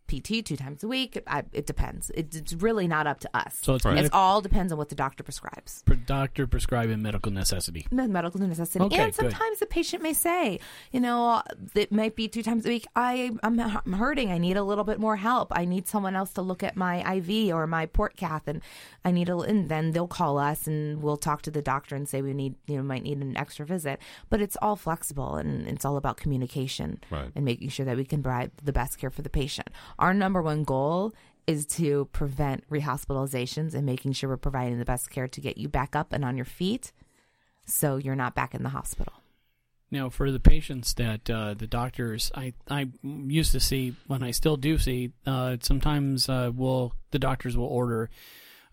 PT 0.08 0.44
two 0.44 0.56
times 0.56 0.82
a 0.82 0.88
week. 0.88 1.22
I, 1.26 1.44
it 1.52 1.66
depends. 1.66 2.10
It, 2.10 2.34
it's 2.34 2.54
really 2.54 2.88
not 2.88 3.06
up 3.06 3.20
to 3.20 3.30
us. 3.34 3.58
So 3.62 3.74
it's, 3.74 3.84
right. 3.84 4.04
it 4.04 4.12
all 4.12 4.40
depends 4.40 4.72
on 4.72 4.78
what 4.78 4.88
the 4.88 4.94
doctor 4.94 5.22
prescribes. 5.22 5.84
doctor 6.06 6.46
prescribing 6.46 7.02
medical 7.02 7.30
necessity. 7.30 7.86
Medical 7.90 8.40
necessity. 8.40 8.84
Okay, 8.84 9.04
and 9.04 9.14
sometimes 9.14 9.58
good. 9.58 9.60
the 9.60 9.66
patient 9.66 10.02
may 10.02 10.12
say, 10.12 10.58
you 10.92 11.00
know, 11.00 11.42
it 11.74 11.92
might 11.92 12.16
be 12.16 12.26
two 12.28 12.42
times 12.42 12.64
a 12.66 12.68
week. 12.68 12.86
I 12.96 13.30
I'm, 13.42 13.60
I'm 13.60 13.92
hurting. 13.92 14.32
I 14.32 14.38
need 14.38 14.56
a 14.56 14.62
little 14.62 14.84
bit 14.84 14.98
more 14.98 15.16
help. 15.16 15.52
I 15.56 15.64
need 15.64 15.86
someone 15.86 16.16
else 16.16 16.32
to 16.34 16.42
look 16.42 16.62
at 16.62 16.76
my 16.76 17.16
IV 17.16 17.54
or 17.54 17.66
my 17.66 17.86
port 17.86 18.16
cath, 18.16 18.48
and 18.48 18.62
I 19.04 19.10
need 19.10 19.28
a. 19.28 19.38
And 19.38 19.68
then 19.68 19.92
they'll 19.92 20.08
call 20.08 20.38
us 20.38 20.66
and 20.66 21.02
we'll 21.02 21.16
talk 21.16 21.42
to 21.42 21.50
the 21.50 21.62
doctor 21.62 21.94
and 21.94 22.08
say 22.08 22.22
we 22.22 22.34
need 22.34 22.54
you 22.66 22.76
know 22.76 22.82
might 22.82 23.02
need 23.02 23.18
an 23.18 23.36
extra 23.36 23.66
visit. 23.66 24.00
But 24.30 24.40
it's 24.40 24.56
all 24.62 24.76
flexible 24.76 25.36
and 25.36 25.68
it's 25.68 25.84
all 25.84 25.96
about 25.96 26.16
communication 26.16 27.00
right. 27.10 27.30
and 27.34 27.44
making 27.44 27.68
sure 27.68 27.86
that 27.86 27.96
we 27.96 28.04
can 28.04 28.22
provide 28.22 28.50
the 28.62 28.72
best 28.72 28.98
care 28.98 29.10
for 29.10 29.22
the 29.22 29.30
patient 29.30 29.68
our 29.98 30.14
number 30.14 30.42
one 30.42 30.64
goal 30.64 31.12
is 31.46 31.64
to 31.64 32.08
prevent 32.12 32.68
rehospitalizations 32.70 33.74
and 33.74 33.86
making 33.86 34.12
sure 34.12 34.28
we're 34.28 34.36
providing 34.36 34.78
the 34.78 34.84
best 34.84 35.10
care 35.10 35.26
to 35.28 35.40
get 35.40 35.56
you 35.56 35.68
back 35.68 35.96
up 35.96 36.12
and 36.12 36.24
on 36.24 36.36
your 36.36 36.44
feet 36.44 36.92
so 37.64 37.96
you're 37.96 38.14
not 38.14 38.34
back 38.34 38.54
in 38.54 38.62
the 38.62 38.68
hospital. 38.68 39.14
Now, 39.90 40.10
for 40.10 40.30
the 40.30 40.40
patients 40.40 40.92
that 40.94 41.30
uh, 41.30 41.54
the 41.54 41.66
doctors 41.66 42.30
I, 42.34 42.52
I 42.68 42.88
used 43.02 43.52
to 43.52 43.60
see, 43.60 43.96
when 44.06 44.22
I 44.22 44.32
still 44.32 44.58
do 44.58 44.76
see, 44.76 45.12
uh, 45.26 45.56
sometimes 45.62 46.28
uh, 46.28 46.50
will 46.54 46.92
the 47.10 47.18
doctors 47.18 47.56
will 47.56 47.66
order 47.66 48.10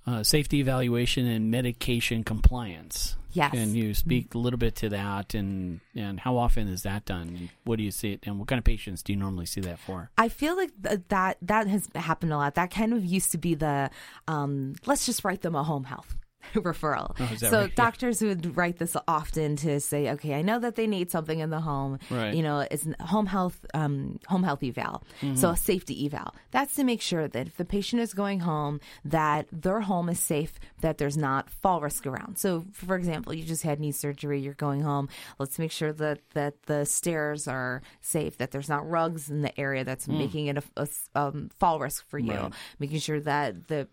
uh, 0.07 0.23
safety 0.23 0.59
evaluation 0.59 1.25
and 1.25 1.49
medication 1.51 2.23
compliance. 2.23 3.15
Yes. 3.31 3.51
Can 3.51 3.75
you 3.75 3.93
speak 3.93 4.33
a 4.33 4.37
little 4.37 4.57
bit 4.57 4.75
to 4.75 4.89
that 4.89 5.33
and, 5.33 5.81
and 5.93 6.17
how 6.19 6.37
often 6.37 6.69
is 6.69 6.83
that 6.83 7.03
done? 7.03 7.49
What 7.65 7.77
do 7.77 7.83
you 7.83 7.91
see 7.91 8.13
it 8.13 8.21
and 8.25 8.39
what 8.39 8.47
kind 8.47 8.59
of 8.59 8.63
patients 8.63 9.03
do 9.03 9.11
you 9.11 9.19
normally 9.19 9.45
see 9.45 9.59
that 9.61 9.77
for? 9.79 10.09
I 10.17 10.29
feel 10.29 10.55
like 10.55 10.71
th- 10.81 11.01
that 11.09 11.37
that 11.41 11.67
has 11.67 11.89
happened 11.95 12.31
a 12.31 12.37
lot. 12.37 12.55
That 12.55 12.71
kind 12.71 12.93
of 12.93 13.03
used 13.03 13.31
to 13.33 13.37
be 13.37 13.53
the 13.53 13.89
um, 14.29 14.75
let's 14.85 15.05
just 15.05 15.25
write 15.25 15.41
them 15.41 15.53
a 15.53 15.63
home 15.63 15.83
health 15.83 16.15
referral. 16.55 17.15
Oh, 17.19 17.35
so 17.37 17.61
right? 17.61 17.75
doctors 17.75 18.21
yeah. 18.21 18.29
would 18.29 18.57
write 18.57 18.77
this 18.77 18.95
often 19.07 19.55
to 19.57 19.79
say, 19.79 20.09
okay, 20.11 20.33
I 20.35 20.41
know 20.41 20.59
that 20.59 20.75
they 20.75 20.87
need 20.87 21.11
something 21.11 21.39
in 21.39 21.49
the 21.49 21.61
home. 21.61 21.99
Right. 22.09 22.33
You 22.33 22.43
know, 22.43 22.59
it's 22.59 22.87
home 22.99 23.25
health, 23.25 23.65
um, 23.73 24.19
home 24.27 24.43
health 24.43 24.63
eval. 24.63 25.03
Mm-hmm. 25.21 25.35
So 25.35 25.51
a 25.51 25.57
safety 25.57 26.05
eval. 26.05 26.33
That's 26.51 26.75
to 26.75 26.83
make 26.83 27.01
sure 27.01 27.27
that 27.27 27.47
if 27.47 27.57
the 27.57 27.65
patient 27.65 28.01
is 28.01 28.13
going 28.13 28.41
home, 28.41 28.79
that 29.03 29.47
their 29.51 29.81
home 29.81 30.09
is 30.09 30.19
safe, 30.19 30.59
that 30.81 30.97
there's 30.97 31.17
not 31.17 31.49
fall 31.49 31.81
risk 31.81 32.05
around. 32.05 32.37
So, 32.37 32.65
for 32.73 32.95
example, 32.95 33.33
you 33.33 33.43
just 33.43 33.63
had 33.63 33.79
knee 33.79 33.91
surgery, 33.91 34.39
you're 34.39 34.53
going 34.53 34.81
home. 34.81 35.09
Let's 35.39 35.59
make 35.59 35.71
sure 35.71 35.93
that 35.93 36.19
that 36.33 36.63
the 36.63 36.85
stairs 36.85 37.47
are 37.47 37.81
safe, 38.01 38.37
that 38.37 38.51
there's 38.51 38.69
not 38.69 38.87
rugs 38.89 39.29
in 39.29 39.41
the 39.41 39.57
area 39.59 39.83
that's 39.83 40.07
mm. 40.07 40.17
making 40.17 40.47
it 40.47 40.57
a, 40.57 40.63
a 40.77 40.87
um, 41.15 41.49
fall 41.57 41.79
risk 41.79 42.07
for 42.07 42.19
you. 42.19 42.33
Right. 42.33 42.53
Making 42.79 42.99
sure 42.99 43.19
that 43.21 43.67
the 43.67 43.87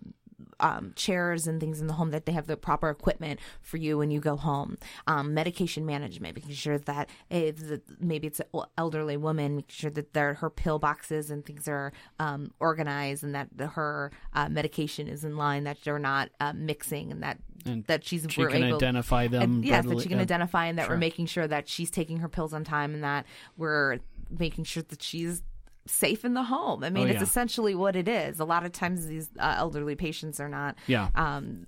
um, 0.63 0.93
chairs 0.97 1.47
and 1.47 1.61
things 1.61 1.81
in 1.81 1.89
the 1.89 1.95
home 1.95 2.11
that 2.13 2.25
they 2.25 2.33
have 2.33 2.47
the 2.47 2.57
proper 2.57 2.89
equipment 2.89 3.41
for 3.61 3.77
you 3.77 3.99
when 3.99 4.11
you 4.11 4.21
go 4.21 4.37
home. 4.37 4.79
Um, 5.07 5.35
medication 5.35 5.85
management, 5.85 6.37
making 6.37 6.55
sure 6.55 6.79
that 6.79 7.11
if 7.31 7.57
the, 7.57 7.83
maybe 8.01 8.29
it's 8.29 8.41
an 8.41 8.63
elderly 8.79 9.17
woman, 9.17 9.57
making 9.57 9.75
sure 9.75 9.91
that 9.91 10.15
her 10.15 10.51
pill 10.51 10.79
boxes 10.79 11.31
and 11.31 11.45
things 11.45 11.69
are 11.69 11.93
um, 12.19 12.53
organized 12.61 13.25
and 13.25 13.35
that 13.35 13.49
the, 13.55 13.67
her 13.67 14.13
uh, 14.33 14.49
medication 14.49 15.09
is 15.09 15.25
in 15.25 15.37
line, 15.37 15.65
that 15.65 15.79
they're 15.85 15.99
not 15.99 16.31
uh, 16.41 16.53
mixing, 16.55 17.11
and 17.11 17.23
that 17.23 17.39
and 17.65 17.85
that 17.87 18.05
she's 18.05 18.27
she 18.29 18.45
can 18.45 18.63
able, 18.63 18.77
identify 18.77 19.27
them. 19.27 19.43
And, 19.43 19.65
yes, 19.65 19.85
that 19.85 20.01
she 20.01 20.09
can 20.09 20.19
uh, 20.19 20.23
identify, 20.23 20.67
and 20.67 20.79
that 20.79 20.87
sure. 20.87 20.95
we're 20.95 21.01
making 21.01 21.27
sure 21.27 21.47
that 21.47 21.69
she's 21.69 21.91
taking 21.91 22.19
her 22.19 22.29
pills 22.29 22.55
on 22.55 22.65
time, 22.65 22.95
and 22.95 23.03
that 23.03 23.27
we're 23.57 23.99
making 24.31 24.65
sure 24.65 24.83
that 24.85 25.03
she's 25.03 25.43
safe 25.87 26.25
in 26.25 26.35
the 26.35 26.43
home. 26.43 26.85
I 26.85 26.91
mean, 26.91 27.09
oh, 27.09 27.11
it's 27.11 27.23
essentially 27.23 27.75
what 27.75 27.97
it 27.97 28.09
is. 28.09 28.41
A 28.41 28.45
lot 28.45 28.65
of 28.65 28.73
times 28.73 29.07
these 29.07 29.29
uh, 29.39 29.55
elderly 29.57 29.95
patients 29.95 30.41
are 30.41 30.49
not. 30.49 30.77
Yeah. 30.87 31.09
Um, 31.15 31.67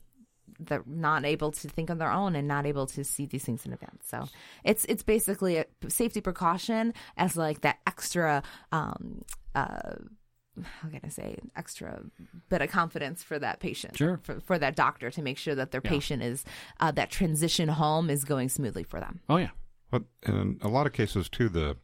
they're 0.61 0.85
not 0.87 1.25
able 1.25 1.51
to 1.51 1.69
think 1.69 1.91
on 1.91 1.99
their 1.99 2.13
own 2.13 2.37
and 2.37 2.47
not 2.47 2.65
able 2.65 2.87
to 2.87 3.03
see 3.03 3.27
these 3.27 3.45
things 3.45 3.67
in 3.67 3.73
advance. 3.73 4.05
So 4.09 4.29
it's 4.63 4.85
it's 4.85 5.03
basically 5.03 5.57
a 5.57 5.67
safety 5.89 6.21
precaution 6.21 6.95
as 7.17 7.37
like 7.37 7.63
that 7.63 7.79
extra 7.89 8.43
um 8.71 9.25
uh 9.57 9.95
how 10.63 10.89
can 10.89 11.01
I 11.03 11.09
say 11.09 11.37
extra 11.57 12.01
bit 12.49 12.63
of 12.63 12.71
confidence 12.71 13.23
for 13.23 13.39
that 13.39 13.59
patient, 13.59 13.97
sure, 13.97 14.21
for, 14.23 14.41
for 14.41 14.59
that 14.59 14.77
doctor 14.77 15.11
to 15.11 15.23
make 15.23 15.39
sure 15.39 15.55
that 15.55 15.73
their 15.73 15.81
yeah. 15.85 15.91
patient 15.91 16.23
is 16.23 16.45
uh, 16.79 16.93
that 16.93 17.11
transition 17.11 17.69
home 17.69 18.09
is 18.09 18.25
going 18.25 18.49
smoothly 18.49 18.85
for 18.85 19.01
them. 19.01 19.21
Oh 19.29 19.37
yeah, 19.37 19.51
but 19.91 20.05
in 20.23 20.59
a 20.63 20.69
lot 20.69 20.87
of 20.87 20.93
cases 20.93 21.29
too, 21.29 21.49
the 21.49 21.77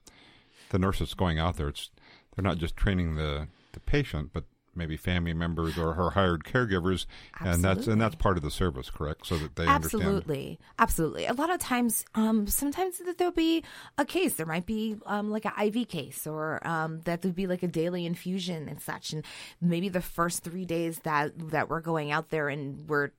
the 0.70 0.78
nurse 0.78 1.00
that's 1.00 1.14
going 1.14 1.38
out 1.38 1.56
there, 1.56 1.68
it's 1.68 1.90
they're 2.34 2.42
not 2.42 2.58
just 2.58 2.76
training 2.76 3.16
the 3.16 3.48
the 3.72 3.80
patient, 3.80 4.30
but 4.32 4.44
maybe 4.74 4.96
family 4.96 5.32
members 5.32 5.76
or 5.78 5.94
her 5.94 6.10
hired 6.10 6.44
caregivers 6.44 7.06
Absolutely. 7.34 7.54
and 7.54 7.64
that's 7.64 7.86
and 7.86 8.00
that's 8.00 8.14
part 8.14 8.36
of 8.36 8.42
the 8.42 8.50
service 8.50 8.90
correct 8.90 9.26
so 9.26 9.36
that 9.38 9.56
they 9.56 9.66
absolutely 9.66 10.12
understand. 10.12 10.58
absolutely 10.78 11.26
a 11.26 11.32
lot 11.32 11.50
of 11.50 11.58
times 11.58 12.04
um 12.14 12.46
sometimes 12.46 13.00
there'll 13.18 13.32
be 13.32 13.64
a 13.98 14.04
case 14.04 14.34
there 14.34 14.46
might 14.46 14.66
be 14.66 14.96
um 15.06 15.30
like 15.30 15.44
an 15.44 15.52
iv 15.66 15.88
case 15.88 16.26
or 16.26 16.66
um 16.66 17.00
that 17.04 17.22
would 17.24 17.34
be 17.34 17.46
like 17.46 17.62
a 17.62 17.68
daily 17.68 18.06
infusion 18.06 18.68
and 18.68 18.80
such 18.80 19.12
and 19.12 19.24
maybe 19.60 19.88
the 19.88 20.00
first 20.00 20.42
three 20.42 20.64
days 20.64 21.00
that 21.00 21.32
that 21.50 21.68
we're 21.68 21.80
going 21.80 22.10
out 22.10 22.30
there 22.30 22.48
and 22.48 22.88
we're 22.88 23.10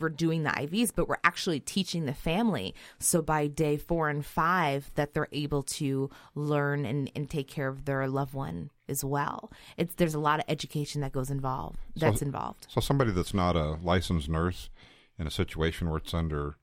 we're 0.00 0.08
doing 0.10 0.42
the 0.42 0.50
IVs, 0.50 0.92
but 0.94 1.08
we're 1.08 1.16
actually 1.24 1.60
teaching 1.60 2.04
the 2.04 2.14
family. 2.14 2.74
So 2.98 3.22
by 3.22 3.46
day 3.46 3.76
four 3.76 4.08
and 4.08 4.24
five, 4.24 4.90
that 4.94 5.14
they're 5.14 5.28
able 5.32 5.62
to 5.62 6.10
learn 6.34 6.84
and, 6.84 7.10
and 7.16 7.30
take 7.30 7.48
care 7.48 7.68
of 7.68 7.84
their 7.84 8.06
loved 8.08 8.34
one 8.34 8.70
as 8.90 9.04
well. 9.04 9.50
It's 9.76 9.94
there's 9.94 10.14
a 10.14 10.20
lot 10.20 10.40
of 10.40 10.44
education 10.48 11.00
that 11.00 11.12
goes 11.12 11.30
involved. 11.30 11.78
That's 11.96 12.20
so, 12.20 12.26
involved. 12.26 12.66
So 12.68 12.80
somebody 12.80 13.12
that's 13.12 13.34
not 13.34 13.56
a 13.56 13.78
licensed 13.82 14.28
nurse 14.28 14.68
in 15.18 15.26
a 15.26 15.30
situation 15.30 15.88
where 15.88 15.98
it's 15.98 16.14
under 16.14 16.56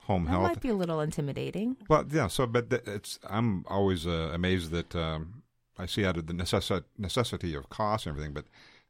home 0.00 0.24
that 0.24 0.30
health 0.30 0.42
might 0.42 0.60
be 0.60 0.68
a 0.68 0.74
little 0.74 1.00
intimidating. 1.00 1.76
Well, 1.88 2.04
yeah. 2.10 2.28
So, 2.28 2.46
but 2.46 2.66
it's 2.86 3.18
I'm 3.28 3.64
always 3.68 4.06
uh, 4.06 4.30
amazed 4.32 4.70
that 4.70 4.94
um, 4.94 5.42
I 5.78 5.86
see 5.86 6.04
out 6.04 6.16
of 6.16 6.26
the 6.26 6.34
necessi- 6.34 6.84
necessity 6.98 7.54
of 7.54 7.68
cost 7.70 8.06
and 8.06 8.14
everything, 8.14 8.32
but 8.32 8.46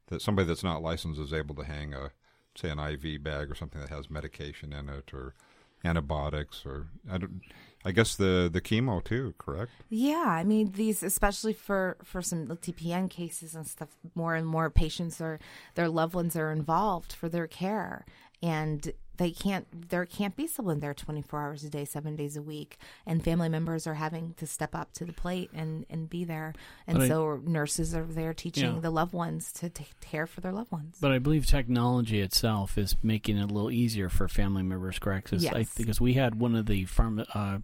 that 0.07 0.21
somebody 0.21 0.47
that's 0.47 0.63
not 0.63 0.81
licensed 0.81 1.19
is 1.19 1.33
able 1.33 1.55
to 1.55 1.63
hang 1.63 1.93
a 1.93 2.11
say 2.55 2.69
an 2.69 2.79
IV 2.79 3.21
bag 3.23 3.51
or 3.51 3.55
something 3.55 3.81
that 3.81 3.89
has 3.89 4.09
medication 4.09 4.71
in 4.71 4.87
it 4.87 5.13
or 5.13 5.33
antibiotics 5.83 6.63
or 6.65 6.87
I 7.09 7.17
don't 7.17 7.41
I 7.85 7.91
guess 7.91 8.15
the 8.15 8.49
the 8.51 8.61
chemo 8.61 9.03
too, 9.03 9.35
correct? 9.37 9.71
Yeah, 9.89 10.25
I 10.27 10.43
mean 10.43 10.71
these, 10.71 11.03
especially 11.03 11.53
for 11.53 11.97
for 12.03 12.21
some 12.21 12.47
TPN 12.47 13.09
cases 13.09 13.53
and 13.55 13.67
stuff. 13.67 13.89
More 14.15 14.33
and 14.35 14.47
more 14.47 14.69
patients 14.71 15.21
or 15.21 15.39
their 15.75 15.87
loved 15.87 16.15
ones 16.15 16.35
are 16.35 16.51
involved 16.51 17.13
for 17.13 17.29
their 17.29 17.47
care, 17.47 18.05
and 18.41 18.91
they 19.17 19.31
can't 19.31 19.65
there 19.89 20.05
can't 20.05 20.35
be 20.35 20.45
someone 20.45 20.81
there 20.81 20.93
24 20.93 21.41
hours 21.41 21.63
a 21.63 21.69
day 21.69 21.85
seven 21.85 22.17
days 22.17 22.35
a 22.35 22.41
week 22.41 22.77
and 23.05 23.23
family 23.23 23.47
members 23.47 23.87
are 23.87 23.93
having 23.93 24.33
to 24.33 24.45
step 24.45 24.75
up 24.75 24.91
to 24.91 25.05
the 25.05 25.13
plate 25.13 25.49
and 25.53 25.85
and 25.89 26.09
be 26.09 26.25
there 26.25 26.53
and 26.85 26.97
But 26.97 27.05
I- 27.05 27.07
so 27.07 27.39
nurses 27.45 27.95
are 27.95 28.03
there 28.03 28.33
teaching 28.33 28.73
Yeah. 28.73 28.79
the 28.81 28.89
loved 28.89 29.13
ones 29.13 29.53
to 29.53 29.69
take 29.69 29.97
care 30.01 30.27
for 30.27 30.41
their 30.41 30.51
loved 30.51 30.69
ones 30.73 30.97
But 30.99 31.13
I 31.13 31.19
believe 31.19 31.45
technology 31.45 32.19
itself 32.19 32.77
is 32.77 32.97
making 33.01 33.37
it 33.37 33.43
a 33.49 33.53
little 33.53 33.71
easier 33.71 34.09
for 34.09 34.27
family 34.27 34.63
members, 34.63 34.99
correct? 34.99 35.29
'Cause 35.31 35.45
I, 35.45 35.59
Yes. 35.59 35.73
because 35.77 36.01
we 36.01 36.15
had 36.15 36.35
one 36.37 36.53
of 36.53 36.65
the 36.65 36.83
farm 36.83 37.23
uh, 37.33 37.59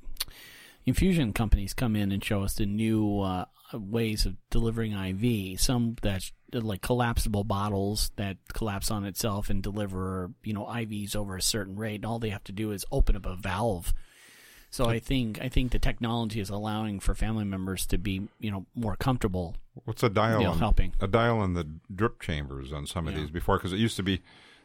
infusion 0.85 1.33
companies 1.33 1.73
come 1.73 1.95
in 1.95 2.11
and 2.11 2.23
show 2.23 2.43
us 2.43 2.55
the 2.55 2.65
new 2.65 3.19
uh, 3.19 3.45
ways 3.73 4.25
of 4.25 4.35
delivering 4.49 4.93
IV. 4.93 5.59
Some 5.59 5.95
that's 6.01 6.31
like 6.53 6.81
collapsible 6.81 7.43
bottles 7.43 8.11
that 8.17 8.37
collapse 8.53 8.91
on 8.91 9.05
itself 9.05 9.49
and 9.49 9.63
deliver, 9.63 10.31
you 10.43 10.53
know, 10.53 10.65
IVs 10.65 11.15
over 11.15 11.37
a 11.37 11.41
certain 11.41 11.75
rate. 11.77 12.03
All 12.03 12.19
they 12.19 12.29
have 12.29 12.43
to 12.45 12.51
do 12.51 12.71
is 12.71 12.85
open 12.91 13.15
up 13.15 13.25
a 13.25 13.35
valve. 13.35 13.93
So 14.69 14.85
I 14.85 14.99
think 14.99 15.41
I 15.41 15.49
think 15.49 15.73
the 15.73 15.79
technology 15.79 16.39
is 16.39 16.49
allowing 16.49 17.01
for 17.01 17.13
family 17.13 17.43
members 17.43 17.85
to 17.87 17.97
be, 17.97 18.27
you 18.39 18.51
know, 18.51 18.65
more 18.73 18.95
comfortable 18.95 19.57
What's 19.85 20.01
a 20.03 20.09
dial? 20.09 20.39
you 20.39 20.47
know, 20.47 20.53
helping. 20.53 20.93
A 21.01 21.07
dial 21.07 21.43
in 21.43 21.53
the 21.53 21.67
drip 21.93 22.21
chambers 22.21 22.71
on 22.71 22.87
some 22.87 23.07
of 23.07 23.13
Yeah. 23.13 23.21
these 23.21 23.29
before, 23.31 23.57
because 23.57 23.73
it 23.73 23.79
used 23.79 23.97
to 23.97 24.03
be 24.03 24.21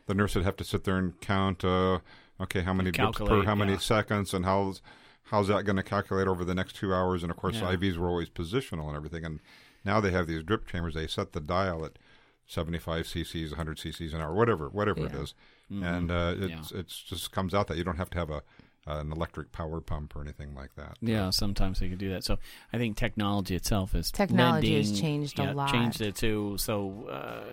the 0.06 0.14
nurse 0.14 0.34
would 0.36 0.44
have 0.44 0.56
to 0.56 0.64
sit 0.64 0.84
there 0.84 0.96
and 0.96 1.20
count. 1.20 1.64
Uh, 1.64 1.98
okay, 2.40 2.62
how 2.62 2.72
many 2.72 2.92
drips 2.92 3.18
per 3.18 3.44
how 3.44 3.54
many 3.56 3.72
yeah. 3.72 3.78
seconds, 3.78 4.32
and 4.32 4.44
how's 4.44 4.80
how's 5.26 5.48
that 5.48 5.64
going 5.64 5.76
to 5.76 5.82
calculate 5.82 6.26
over 6.28 6.44
the 6.44 6.54
next 6.54 6.74
two 6.76 6.92
hours? 6.94 7.22
And 7.22 7.30
of 7.30 7.36
course, 7.36 7.56
Yeah. 7.56 7.74
IVs 7.74 7.96
were 7.96 8.08
always 8.08 8.28
positional 8.30 8.88
and 8.88 8.96
everything. 8.96 9.24
And 9.24 9.40
now 9.84 10.00
they 10.00 10.10
have 10.10 10.26
these 10.26 10.42
drip 10.42 10.66
chambers. 10.66 10.94
They 10.94 11.06
set 11.06 11.32
the 11.32 11.40
dial 11.40 11.84
at 11.84 11.98
75 12.46 13.06
cc's, 13.06 13.50
100 13.50 13.76
cc's 13.78 14.14
an 14.14 14.20
hour, 14.20 14.32
whatever, 14.34 14.68
whatever 14.68 15.06
it 15.06 15.12
Yeah. 15.12 15.20
is, 15.22 15.34
Mm-hmm. 15.72 15.82
and 15.82 16.10
uh, 16.12 16.34
it's 16.38 16.70
it's 16.70 16.96
just 17.02 17.32
comes 17.32 17.52
out 17.52 17.66
that 17.66 17.76
you 17.76 17.82
don't 17.82 17.96
have 17.96 18.10
to 18.10 18.18
have 18.18 18.30
a 18.30 18.42
an 18.86 19.10
electric 19.10 19.50
power 19.50 19.80
pump 19.80 20.14
or 20.14 20.20
anything 20.20 20.54
like 20.54 20.76
that. 20.76 20.96
Yeah, 21.00 21.30
sometimes 21.30 21.80
they 21.80 21.88
could 21.88 21.98
do 21.98 22.10
that. 22.10 22.22
So 22.22 22.38
I 22.72 22.78
think 22.78 22.96
technology 22.96 23.56
itself 23.56 23.96
is 23.96 24.12
Technology 24.12 24.76
has 24.76 24.86
lending- 24.86 25.02
changed 25.02 25.38
a 25.40 25.42
yeah, 25.42 25.52
lot. 25.54 25.72
Changed 25.72 26.00
it 26.02 26.14
too. 26.14 26.54
So 26.58 27.08
uh, 27.10 27.52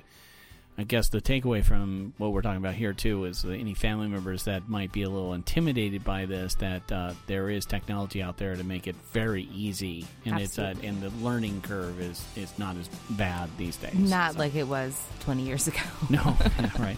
I 0.77 0.83
guess 0.83 1.09
the 1.09 1.21
takeaway 1.21 1.63
from 1.63 2.13
what 2.17 2.31
we're 2.31 2.41
talking 2.41 2.57
about 2.57 2.73
here 2.73 2.93
too 2.93 3.25
is 3.25 3.45
any 3.45 3.75
family 3.75 4.07
members 4.07 4.45
that 4.45 4.67
might 4.67 4.91
be 4.91 5.03
a 5.03 5.09
little 5.09 5.33
intimidated 5.33 6.03
by 6.03 6.25
this, 6.25 6.55
that 6.55 6.91
uh, 6.91 7.13
there 7.27 7.49
is 7.49 7.65
technology 7.65 8.23
out 8.23 8.37
there 8.37 8.55
to 8.55 8.63
make 8.63 8.87
it 8.87 8.95
very 9.11 9.43
easy, 9.53 10.05
and 10.25 10.39
it's 10.39 10.57
uh, 10.57 10.73
and 10.81 10.99
the 11.01 11.09
learning 11.23 11.61
curve 11.61 11.99
is 12.01 12.25
is 12.35 12.57
not 12.57 12.75
as 12.77 12.87
bad 13.11 13.49
these 13.57 13.77
days. 13.77 13.93
not 13.93 14.33
So- 14.33 14.39
like 14.39 14.55
it 14.55 14.67
was 14.67 14.99
20 15.21 15.43
years 15.43 15.67
ago 15.67 15.79
no, 16.09 16.21
right. 16.79 16.97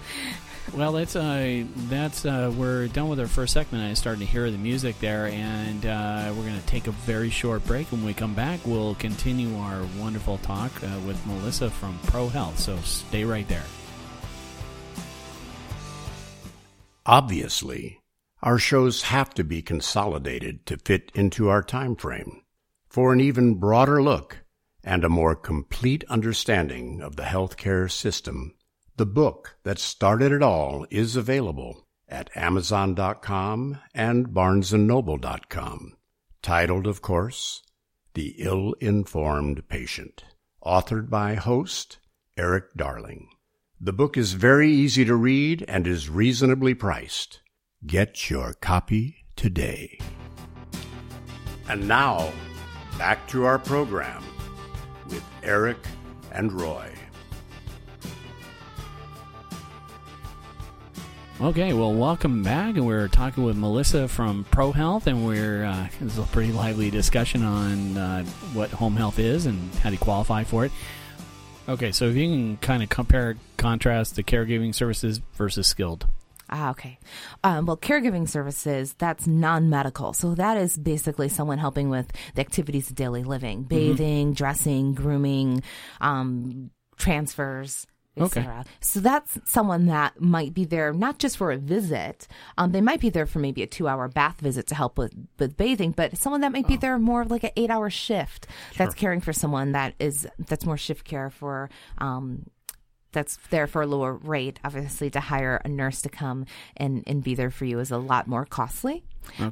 Well, 0.74 0.92
that's 0.94 1.16
uh, 1.16 1.64
that's 1.90 2.26
uh, 2.26 2.52
we're 2.58 2.88
done 2.88 3.08
with 3.08 3.20
our 3.20 3.28
first 3.28 3.54
segment. 3.54 3.84
I 3.84 3.94
started 3.94 4.20
to 4.20 4.26
hear 4.26 4.50
the 4.50 4.58
music 4.58 5.00
there, 5.00 5.28
and 5.28 5.86
uh, 5.86 6.34
we're 6.36 6.44
going 6.44 6.60
to 6.60 6.66
take 6.66 6.88
a 6.88 6.92
very 6.92 7.30
short 7.30 7.66
break. 7.66 7.92
When 7.92 8.04
we 8.04 8.14
come 8.14 8.34
back, 8.34 8.60
we'll 8.66 8.96
continue 8.96 9.56
our 9.58 9.84
wonderful 10.00 10.38
talk 10.40 10.72
uh, 10.84 11.00
with 11.06 11.24
Melissa 11.28 11.70
from 11.70 11.98
ProHealth. 12.08 12.58
So 12.58 12.78
stay 12.80 13.24
right 13.24 13.48
there. 13.48 13.64
Obviously, 17.06 18.02
our 18.42 18.58
shows 18.58 19.04
have 19.04 19.34
to 19.36 19.44
be 19.44 19.62
consolidated 19.62 20.66
to 20.66 20.78
fit 20.78 21.12
into 21.14 21.48
our 21.48 21.62
time 21.62 21.96
frame. 21.96 22.42
For 22.90 23.14
an 23.14 23.22
even 23.22 23.56
broader 23.56 24.02
look 24.02 24.40
and 24.84 25.04
a 25.04 25.10
more 25.10 25.36
complete 25.36 26.04
understanding 26.10 27.02
of 27.02 27.16
the 27.16 27.24
healthcare 27.24 27.90
system, 27.92 28.55
the 28.98 29.06
book 29.06 29.58
that 29.64 29.78
started 29.78 30.32
it 30.32 30.42
all 30.42 30.86
is 30.90 31.16
available 31.16 31.86
at 32.08 32.30
amazon.com 32.36 33.80
and 33.94 34.30
barnesandnoble.com. 34.30 35.98
Titled, 36.42 36.88
of 36.88 37.02
course, 37.02 37.64
The 38.14 38.36
Ill-Informed 38.38 39.68
Patient, 39.68 40.24
authored 40.64 41.10
by 41.10 41.36
host 41.36 41.98
Erik 42.38 42.74
Darling. 42.76 43.28
The 43.82 43.94
book 43.94 44.16
is 44.16 44.34
very 44.34 44.72
easy 44.72 45.04
to 45.06 45.16
read 45.16 45.66
and 45.68 45.86
is 45.86 46.10
reasonably 46.10 46.74
priced. 46.74 47.42
Get 47.86 48.30
your 48.30 48.54
copy 48.54 49.26
today. 49.36 50.00
And 51.68 51.88
now, 51.88 52.32
back 52.98 53.28
to 53.30 53.44
our 53.44 53.60
program 53.60 54.24
with 55.08 55.24
Erik 55.44 55.86
and 56.32 56.54
Roy. 56.54 56.90
Okay, 61.46 61.74
well, 61.74 61.94
welcome 61.94 62.42
back, 62.42 62.76
and 62.76 62.88
we're 62.88 63.08
talking 63.08 63.44
with 63.44 63.56
Melissa 63.56 64.08
from 64.08 64.46
ProHealth, 64.46 65.06
and 65.06 65.28
we're 65.28 65.64
uh, 65.64 65.88
this 66.02 66.14
is 66.14 66.18
a 66.18 66.24
pretty 66.24 66.52
lively 66.52 66.90
discussion 66.90 67.44
on 67.44 67.96
uh, 67.96 68.24
what 68.54 68.72
home 68.72 68.96
health 68.96 69.20
is 69.20 69.46
and 69.46 69.72
how 69.76 69.92
to 69.92 69.98
qualify 69.98 70.44
for 70.44 70.66
it. 70.66 70.72
Okay, 71.70 71.92
so 71.92 72.06
if 72.06 72.16
you 72.16 72.28
can 72.30 72.58
kind 72.58 72.82
of 72.82 72.90
compare, 72.90 73.38
contrast 73.58 74.16
the 74.16 74.24
caregiving 74.24 74.74
services 74.74 75.22
versus 75.36 75.68
skilled. 75.68 76.08
Ah, 76.50 76.72
okay. 76.72 76.98
Um, 77.44 77.68
well, 77.68 77.78
caregiving 77.78 78.28
services, 78.28 78.96
that's 78.98 79.28
non 79.28 79.70
medical. 79.70 80.14
So 80.14 80.34
that 80.34 80.58
is 80.58 80.76
basically 80.76 81.30
someone 81.30 81.60
helping 81.60 81.92
with 81.92 82.12
the 82.34 82.42
activities 82.42 82.90
of 82.90 82.96
daily 82.96 83.24
living 83.24 83.62
bathing, 83.66 84.34
dressing, 84.34 84.96
grooming, 84.96 85.62
um, 86.02 86.72
transfers. 86.98 87.86
Okay. 88.18 88.48
So 88.80 89.00
that's 89.00 89.38
someone 89.46 89.88
that 89.88 90.22
might 90.22 90.54
be 90.54 90.66
there 90.66 90.94
not 90.94 91.20
just 91.20 91.38
for 91.38 91.52
a 91.52 91.58
visit. 91.58 92.28
Um, 92.58 92.72
they 92.72 92.82
might 92.82 93.00
be 93.02 93.10
there 93.10 93.26
for 93.26 93.40
maybe 93.40 93.62
a 93.62 93.68
two-hour 93.68 94.08
bath 94.08 94.40
visit 94.40 94.68
to 94.68 94.76
help 94.76 94.98
with, 94.98 95.14
with 95.38 95.58
bathing, 95.58 95.92
but 95.92 96.18
someone 96.18 96.42
that 96.42 96.52
might 96.52 96.68
be 96.68 96.78
there 96.78 96.98
more 96.98 97.22
of 97.22 97.32
like 97.32 97.44
an 97.44 97.52
eight-hour 97.56 97.90
shift. 97.90 98.48
That's 98.78 98.96
caring 98.96 99.22
for 99.22 99.34
someone 99.34 99.74
that 99.74 99.96
is 100.00 100.28
that's 100.48 100.66
more 100.66 100.78
shift 100.78 101.04
care 101.06 101.30
for 101.30 101.70
um, 101.98 102.46
that's 103.12 103.38
there 103.50 103.68
for 103.68 103.82
a 103.82 103.88
lower 103.88 104.14
rate. 104.14 104.60
Obviously, 104.64 105.10
to 105.10 105.20
hire 105.20 105.62
a 105.64 105.70
nurse 105.70 106.02
to 106.04 106.10
come 106.10 106.46
and, 106.78 107.04
and 107.08 107.24
be 107.24 107.34
there 107.36 107.52
for 107.52 107.66
you 107.66 107.80
is 107.80 107.92
a 107.92 107.98
lot 107.98 108.28
more 108.28 108.46
costly. 108.46 109.04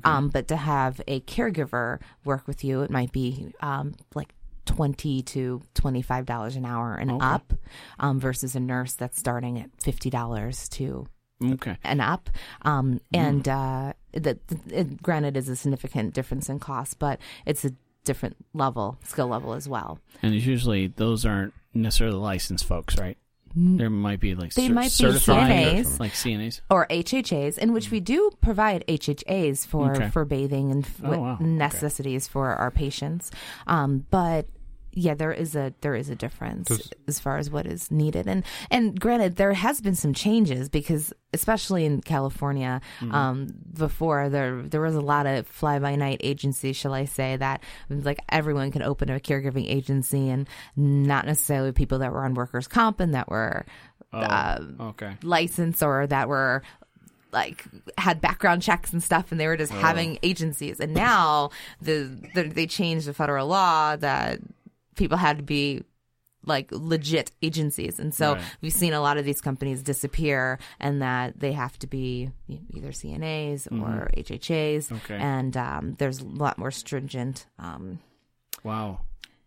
Um, 0.03 0.29
but 0.29 0.47
to 0.49 0.55
have 0.55 1.01
a 1.07 1.21
caregiver 1.21 1.99
work 2.23 2.47
with 2.47 2.63
you, 2.63 2.81
it 2.81 2.91
might 2.91 3.11
be 3.11 3.53
um, 3.61 3.95
like 4.13 4.33
twenty 4.65 5.21
to 5.23 5.61
twenty 5.73 6.01
five 6.01 6.25
dollars 6.25 6.55
an 6.55 6.65
hour 6.65 6.95
and 6.95 7.21
up, 7.21 7.53
um, 7.99 8.19
versus 8.19 8.55
a 8.55 8.59
nurse 8.59 8.93
that's 8.93 9.19
starting 9.19 9.59
at 9.59 9.69
fifty 9.81 10.09
dollars 10.09 10.69
to 10.69 11.07
Okay. 11.43 11.77
and 11.83 11.99
up. 11.99 12.29
Um, 12.61 13.01
and 13.13 13.47
uh, 13.49 13.93
that 14.13 14.37
it, 14.69 15.01
granted 15.03 15.35
is 15.35 15.49
a 15.49 15.55
significant 15.55 16.13
difference 16.13 16.47
in 16.49 16.59
cost, 16.59 16.99
but 16.99 17.19
it's 17.45 17.65
a 17.65 17.71
different 18.05 18.37
level, 18.53 18.97
skill 19.03 19.27
level 19.27 19.53
as 19.53 19.67
well. 19.67 19.99
And 20.21 20.33
it's 20.33 20.45
usually 20.45 20.87
those 20.87 21.25
aren't 21.25 21.53
necessarily 21.73 22.17
licensed 22.17 22.65
folks, 22.65 22.97
right? 22.97 23.17
There 23.55 23.89
might 23.89 24.19
be 24.19 24.33
like 24.35 24.53
They 24.53 24.67
cer- 24.67 24.73
might 24.73 24.83
be 24.85 24.89
certified, 24.89 25.51
CNAs. 25.51 25.99
like 25.99 26.13
CNAs. 26.13 26.61
or 26.69 26.87
HHAs, 26.89 27.57
in 27.57 27.71
which 27.73 27.91
we 27.91 27.99
do 27.99 28.31
provide 28.41 28.83
HHAs 28.87 29.65
for 29.65 29.91
Okay. 29.95 30.09
for 30.09 30.25
bathing 30.25 30.71
and 30.71 30.83
f- 30.85 31.01
Oh, 31.03 31.19
wow. 31.19 31.33
Okay. 31.33 31.43
necessities 31.45 32.27
for 32.27 32.49
our 32.55 32.71
patients. 32.71 33.29
Um, 33.67 34.05
but 34.09 34.47
yeah, 34.95 35.13
there 35.13 35.31
is 35.33 35.55
a 35.55 35.73
there 35.81 35.95
is 35.95 36.09
a 36.09 36.15
difference 36.15 36.67
Does- 36.67 36.89
as 37.07 37.19
far 37.19 37.37
as 37.37 37.49
what 37.49 37.65
is 37.65 37.89
needed, 37.91 38.27
and 38.27 38.43
and 38.71 38.99
granted, 38.99 39.35
there 39.35 39.53
has 39.53 39.81
been 39.81 39.95
some 39.95 40.13
changes 40.13 40.69
because 40.69 41.13
especially 41.33 41.85
in 41.85 42.01
California, 42.01 42.79
Mm-hmm. 42.99 43.13
um, 43.15 43.47
before 43.73 44.29
there 44.29 44.61
there 44.61 44.81
was 44.81 44.95
a 44.95 45.01
lot 45.01 45.25
of 45.25 45.47
fly 45.47 45.79
by 45.79 45.95
night 45.95 46.21
agencies, 46.23 46.75
shall 46.77 46.93
I 46.93 47.05
say 47.05 47.35
that 47.37 47.61
like 47.89 48.19
everyone 48.29 48.71
could 48.71 48.83
open 48.83 49.09
a 49.09 49.19
caregiving 49.19 49.67
agency, 49.69 50.29
and 50.29 50.47
not 50.75 51.25
necessarily 51.25 51.71
people 51.71 51.99
that 51.99 52.11
were 52.11 52.23
on 52.23 52.33
workers' 52.35 52.67
comp 52.67 52.99
and 52.99 53.13
that 53.13 53.29
were. 53.29 53.65
uh, 54.13 54.59
Okay. 54.79 55.17
license 55.23 55.81
or 55.81 56.05
that 56.05 56.29
were 56.29 56.61
like 57.31 57.65
had 57.97 58.21
background 58.21 58.61
checks 58.61 58.93
and 58.93 59.01
stuff 59.01 59.31
and 59.31 59.39
they 59.41 59.47
were 59.47 59.57
just 59.57 59.73
Oh. 59.73 59.77
having 59.79 60.19
agencies 60.21 60.79
and 60.79 60.93
now 60.93 61.49
the, 61.81 62.15
the 62.35 62.43
they 62.43 62.67
changed 62.67 63.07
the 63.07 63.13
federal 63.15 63.47
law 63.47 63.95
that 63.95 64.39
people 64.95 65.17
had 65.17 65.37
to 65.37 65.43
be 65.43 65.83
like 66.45 66.67
legit 66.71 67.31
agencies 67.41 67.99
and 67.99 68.13
so 68.13 68.33
Right. 68.33 68.43
we've 68.61 68.73
seen 68.73 68.91
a 68.93 68.99
lot 68.99 69.17
of 69.17 69.23
these 69.23 69.39
companies 69.39 69.81
disappear 69.81 70.59
and 70.79 71.01
that 71.01 71.39
they 71.39 71.53
have 71.53 71.79
to 71.79 71.87
be 71.87 72.31
either 72.49 72.91
cnas 72.91 73.65
or 73.71 74.09
hhas 74.17 74.87
Mm-hmm. 74.87 74.95
Okay. 74.95 75.17
and 75.17 75.55
um, 75.55 75.95
there's 75.99 76.19
a 76.19 76.25
lot 76.25 76.57
more 76.57 76.71
stringent 76.71 77.45
um, 77.59 77.99
Wow. 78.63 79.01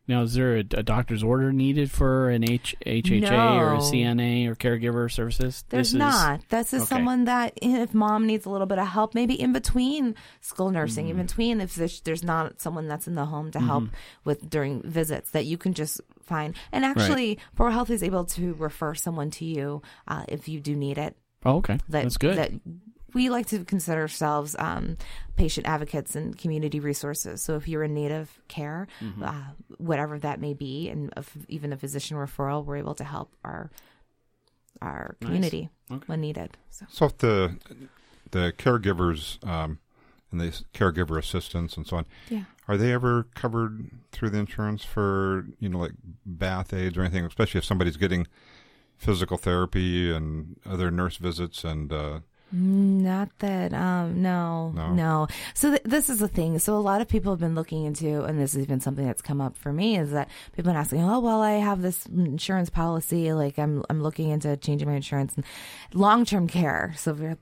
Now, 0.09 0.23
is 0.23 0.35
there 0.35 0.57
a, 0.59 0.61
a 0.61 0.83
doctor's 0.83 1.23
order 1.25 1.53
needed 1.53 1.91
for 1.91 2.31
an 2.31 2.49
H, 2.49 2.77
HHA 2.87 3.57
or 3.59 3.75
a 3.75 3.79
CNA 3.79 4.47
or 4.49 4.55
caregiver 4.55 5.11
services? 5.11 5.65
There's 5.69 5.89
This 5.89 5.95
is- 5.95 5.99
not. 5.99 6.41
This 6.49 6.73
is 6.73 6.83
okay. 6.83 6.89
someone 6.89 7.25
that 7.25 7.55
if 7.61 7.93
mom 7.93 8.27
needs 8.27 8.47
a 8.47 8.51
little 8.51 8.67
bit 8.69 8.79
of 8.79 8.87
help, 8.87 9.15
maybe 9.15 9.35
in 9.41 9.53
between 9.53 10.15
school 10.41 10.71
nursing, 10.71 11.07
Mm. 11.07 11.11
in 11.11 11.17
between 11.27 11.61
if 11.61 11.75
there's, 11.75 12.01
there's 12.03 12.23
not 12.23 12.61
someone 12.61 12.87
that's 12.89 13.07
in 13.09 13.15
the 13.17 13.25
home 13.27 13.51
to 13.51 13.61
help 13.61 13.85
Mm-hmm. 13.85 13.95
with 14.25 14.49
during 14.49 14.83
visits, 14.83 15.31
that 15.33 15.45
you 15.47 15.59
can 15.59 15.75
just 15.75 16.01
find. 16.23 16.55
And 16.73 16.85
actually, 16.85 17.39
ProHealth 17.57 17.91
is 17.91 18.03
able 18.03 18.25
to 18.27 18.55
refer 18.55 18.95
someone 18.95 19.31
to 19.33 19.45
you 19.45 19.83
uh, 20.09 20.25
if 20.29 20.49
you 20.49 20.61
do 20.61 20.77
need 20.77 20.99
it. 20.99 21.17
Oh, 21.45 21.57
okay. 21.57 21.79
That, 21.89 22.03
That's 22.05 22.17
good. 22.17 22.37
That 22.39 22.53
we 23.17 23.31
like 23.31 23.47
to 23.47 23.65
consider 23.65 24.03
ourselves 24.03 24.55
um, 24.59 24.97
patient 25.37 25.67
advocates 25.67 26.15
and 26.15 26.37
community 26.37 26.81
resources. 26.81 27.41
So 27.41 27.57
if 27.57 27.67
you're 27.67 27.83
in 27.83 27.95
need 27.95 28.13
of 28.13 28.31
care, 28.49 28.87
Mm-hmm. 29.01 29.23
uh, 29.23 29.45
whatever 29.79 30.19
that 30.19 30.39
may 30.41 30.53
be, 30.55 30.91
and 30.91 31.13
if, 31.17 31.35
even 31.49 31.73
a 31.73 31.77
physician 31.79 32.17
referral, 32.19 32.65
we're 32.65 32.77
able 32.77 32.95
to 32.97 33.05
help 33.05 33.35
our 33.43 33.71
our 34.83 35.17
Nice. 35.21 35.27
community 35.27 35.71
Okay. 35.91 36.05
when 36.07 36.21
needed. 36.21 36.57
So 36.71 36.85
So 36.91 37.07
if 37.07 37.17
the 37.19 37.57
the 38.33 38.53
caregivers 38.59 39.43
um, 39.47 39.79
and 40.31 40.41
the 40.41 40.51
caregiver 40.75 41.19
assistants 41.19 41.77
and 41.79 41.87
so 41.87 41.97
on, 41.97 42.07
yeah. 42.29 42.45
are 42.69 42.77
they 42.77 42.93
ever 42.93 43.27
covered 43.35 43.89
through 44.13 44.31
the 44.31 44.39
insurance 44.39 44.85
for 44.85 45.47
you 45.59 45.69
know 45.71 45.79
like 45.79 45.93
bath 46.27 46.75
aids 46.75 46.97
or 46.99 47.01
anything? 47.03 47.25
Especially 47.25 47.59
if 47.59 47.65
somebody's 47.65 47.97
getting 47.97 48.27
physical 48.99 49.39
therapy 49.39 50.13
and 50.15 50.57
other 50.67 50.91
nurse 50.91 51.17
visits 51.17 51.65
and 51.65 51.93
uh, 51.93 52.21
Not 52.59 53.29
that, 53.41 53.75
um, 53.75 54.23
no, 54.23 54.73
No? 54.75 54.95
no. 54.95 55.29
So 55.55 55.71
th- 55.71 55.83
this 55.85 56.09
is 56.09 56.21
the 56.21 56.29
thing. 56.29 56.59
So 56.59 56.75
a 56.77 56.81
lot 56.81 57.01
of 57.03 57.09
people 57.09 57.31
have 57.33 57.41
been 57.41 57.55
looking 57.55 57.85
into, 57.85 58.23
and 58.25 58.39
this 58.41 58.55
is 58.55 58.63
even 58.63 58.81
something 58.81 59.05
that's 59.07 59.21
come 59.21 59.41
up 59.43 59.57
for 59.57 59.73
me, 59.73 59.99
is 59.99 60.13
that 60.13 60.29
people 60.55 60.71
have 60.71 60.75
been 60.75 60.77
asking, 60.81 61.03
oh, 61.05 61.21
well, 61.21 61.43
I 61.43 61.53
have 61.55 61.83
this 61.83 62.07
insurance 62.07 62.71
policy, 62.71 63.33
like 63.35 63.59
I'm, 63.59 63.85
I'm 63.91 64.03
looking 64.03 64.31
into 64.31 64.57
changing 64.57 64.89
my 64.89 64.95
insurance 64.95 65.35
and 65.37 65.45
long-term 65.93 66.47
care. 66.49 66.95
So 66.97 67.13
if 67.13 67.19
you're- 67.19 67.37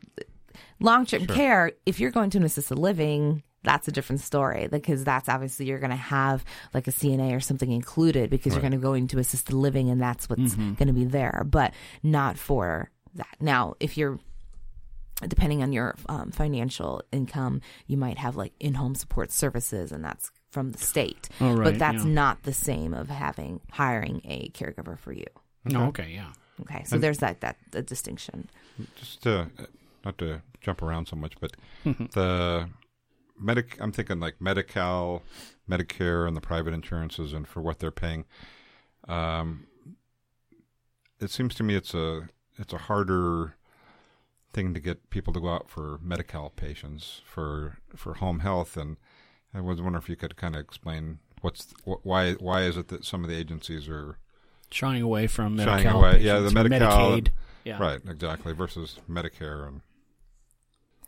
long-term 0.80 1.26
care, 1.26 1.72
if 1.86 2.00
you're 2.00 2.10
going 2.10 2.30
to 2.30 2.38
an 2.38 2.44
assisted 2.44 2.78
living, 2.78 3.42
that's 3.62 3.88
a 3.88 3.92
different 3.92 4.20
story 4.20 4.68
because 4.70 5.04
that's 5.04 5.28
obviously 5.28 5.64
you're 5.66 5.78
going 5.78 5.90
to 5.90 5.96
have 5.96 6.44
like 6.74 6.86
a 6.86 6.90
CNA 6.92 7.34
or 7.34 7.40
something 7.40 7.70
included 7.72 8.28
because 8.30 8.52
you're 8.52 8.60
going 8.60 8.72
to 8.72 8.78
go 8.78 8.92
into 8.94 9.18
assisted 9.18 9.54
living 9.54 9.88
and 9.90 10.00
that's 10.00 10.28
what's 10.28 10.54
going 10.54 10.86
to 10.88 10.92
be 10.92 11.04
there, 11.04 11.44
but 11.46 11.72
not 12.02 12.36
for 12.36 12.90
that. 13.14 13.36
Now, 13.40 13.74
if 13.80 13.96
you're 13.96 14.18
depending 15.26 15.62
on 15.62 15.72
your 15.72 15.94
um, 16.08 16.30
financial 16.30 17.02
income, 17.12 17.60
you 17.86 17.96
might 17.96 18.18
have 18.18 18.36
like 18.36 18.52
in-home 18.60 18.94
support 18.94 19.30
services, 19.30 19.92
and 19.92 20.04
that's 20.04 20.30
from 20.50 20.72
the 20.72 20.78
state. 20.78 21.28
Oh, 21.40 21.54
right, 21.54 21.64
but 21.64 21.78
that's 21.78 22.04
yeah. 22.04 22.10
not 22.10 22.42
the 22.42 22.52
same 22.52 22.94
of 22.94 23.08
having 23.08 23.60
hiring 23.72 24.20
a 24.24 24.48
caregiver 24.50 24.98
for 24.98 25.12
you. 25.12 25.26
Oh, 25.74 25.84
okay, 25.86 26.10
yeah. 26.14 26.32
Okay, 26.62 26.84
so 26.84 26.98
there's 26.98 27.18
that 27.18 27.40
that 27.40 27.56
the 27.72 27.82
distinction. 27.82 28.48
just 28.96 29.22
to, 29.22 29.50
not 30.04 30.18
to 30.18 30.42
jump 30.60 30.82
around 30.82 31.08
so 31.08 31.16
much, 31.16 31.34
but 31.40 31.52
the 31.84 32.68
medic, 33.38 33.76
I'm 33.80 33.92
thinking 33.92 34.20
like 34.20 34.40
Medi-Cal, 34.40 35.22
Medicare, 35.68 36.28
and 36.28 36.36
the 36.36 36.40
private 36.40 36.74
insurances, 36.74 37.32
and 37.32 37.46
for 37.46 37.60
what 37.60 37.78
they're 37.80 37.90
paying. 37.90 38.24
Um, 39.08 39.66
it 41.20 41.30
seems 41.30 41.54
to 41.56 41.62
me 41.62 41.74
it's 41.74 41.94
a 41.94 42.28
it's 42.58 42.72
a 42.72 42.78
harder 42.78 43.56
thing 44.54 44.72
to 44.72 44.80
get 44.80 45.10
people 45.10 45.32
to 45.34 45.40
go 45.40 45.48
out 45.50 45.68
for 45.68 45.98
Medi-Cal 46.02 46.50
patients 46.50 47.20
for 47.26 47.78
for 47.94 48.14
home 48.14 48.38
health, 48.38 48.76
and 48.76 48.96
I 49.52 49.60
was 49.60 49.82
wondering 49.82 50.02
if 50.02 50.08
you 50.08 50.16
could 50.16 50.36
kind 50.36 50.54
of 50.54 50.60
explain 50.62 51.18
what's 51.42 51.74
wh- 51.84 52.04
why 52.06 52.32
why 52.34 52.62
is 52.62 52.76
it 52.78 52.88
that 52.88 53.04
some 53.04 53.22
of 53.24 53.28
the 53.30 53.36
agencies 53.36 53.88
are 53.88 54.18
Shying 54.70 55.02
away 55.02 55.26
from 55.26 55.56
Shying 55.58 55.66
Medi-Cal 55.68 55.98
away, 56.00 56.20
yeah, 56.22 56.38
the 56.38 56.50
Medi-Cal- 56.50 57.10
Medicaid. 57.20 57.28
Yeah. 57.64 57.78
right 57.78 58.00
exactly 58.08 58.52
versus 58.52 58.98
Medicare 59.08 59.66
and 59.68 59.80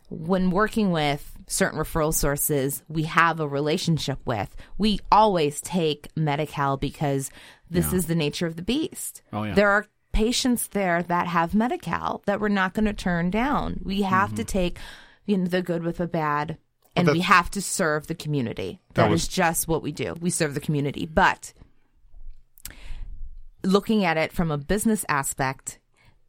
When 0.09 0.51
working 0.51 0.91
with 0.91 1.37
certain 1.47 1.77
referral 1.79 2.13
sources, 2.13 2.81
we 2.87 3.03
have 3.03 3.39
a 3.39 3.47
relationship 3.47 4.19
with. 4.25 4.55
We 4.77 4.99
always 5.11 5.59
take 5.61 6.07
Medi-Cal 6.15 6.77
because 6.77 7.29
this 7.69 7.91
Yeah. 7.91 7.97
is 7.97 8.05
the 8.05 8.15
nature 8.15 8.47
of 8.47 8.55
the 8.55 8.61
beast. 8.61 9.21
Oh, 9.33 9.43
yeah. 9.43 9.53
There 9.53 9.69
are 9.69 9.85
patients 10.17 10.67
there 10.69 11.03
that 11.03 11.27
have 11.27 11.53
Medi-Cal 11.53 12.23
that 12.25 12.39
we're 12.39 12.47
not 12.49 12.73
going 12.73 12.85
to 12.85 12.93
turn 12.93 13.29
down. 13.29 13.81
We 13.83 14.01
have 14.01 14.29
Mm-hmm. 14.29 14.35
to 14.37 14.43
take 14.43 14.79
you 15.25 15.37
know 15.37 15.45
the 15.47 15.61
good 15.61 15.83
with 15.83 15.97
the 15.97 16.07
bad 16.07 16.57
and 16.95 17.07
we 17.09 17.19
have 17.19 17.51
to 17.51 17.61
serve 17.61 18.07
the 18.07 18.15
community. 18.15 18.79
That 18.95 19.03
that 19.03 19.09
was- 19.11 19.23
is 19.23 19.27
just 19.27 19.67
what 19.67 19.83
we 19.83 19.91
do. 19.91 20.15
We 20.19 20.29
serve 20.31 20.53
the 20.55 20.59
community. 20.59 21.05
But 21.05 21.53
looking 23.63 24.05
at 24.05 24.17
it 24.17 24.31
from 24.31 24.49
a 24.51 24.57
business 24.57 25.05
aspect, 25.09 25.79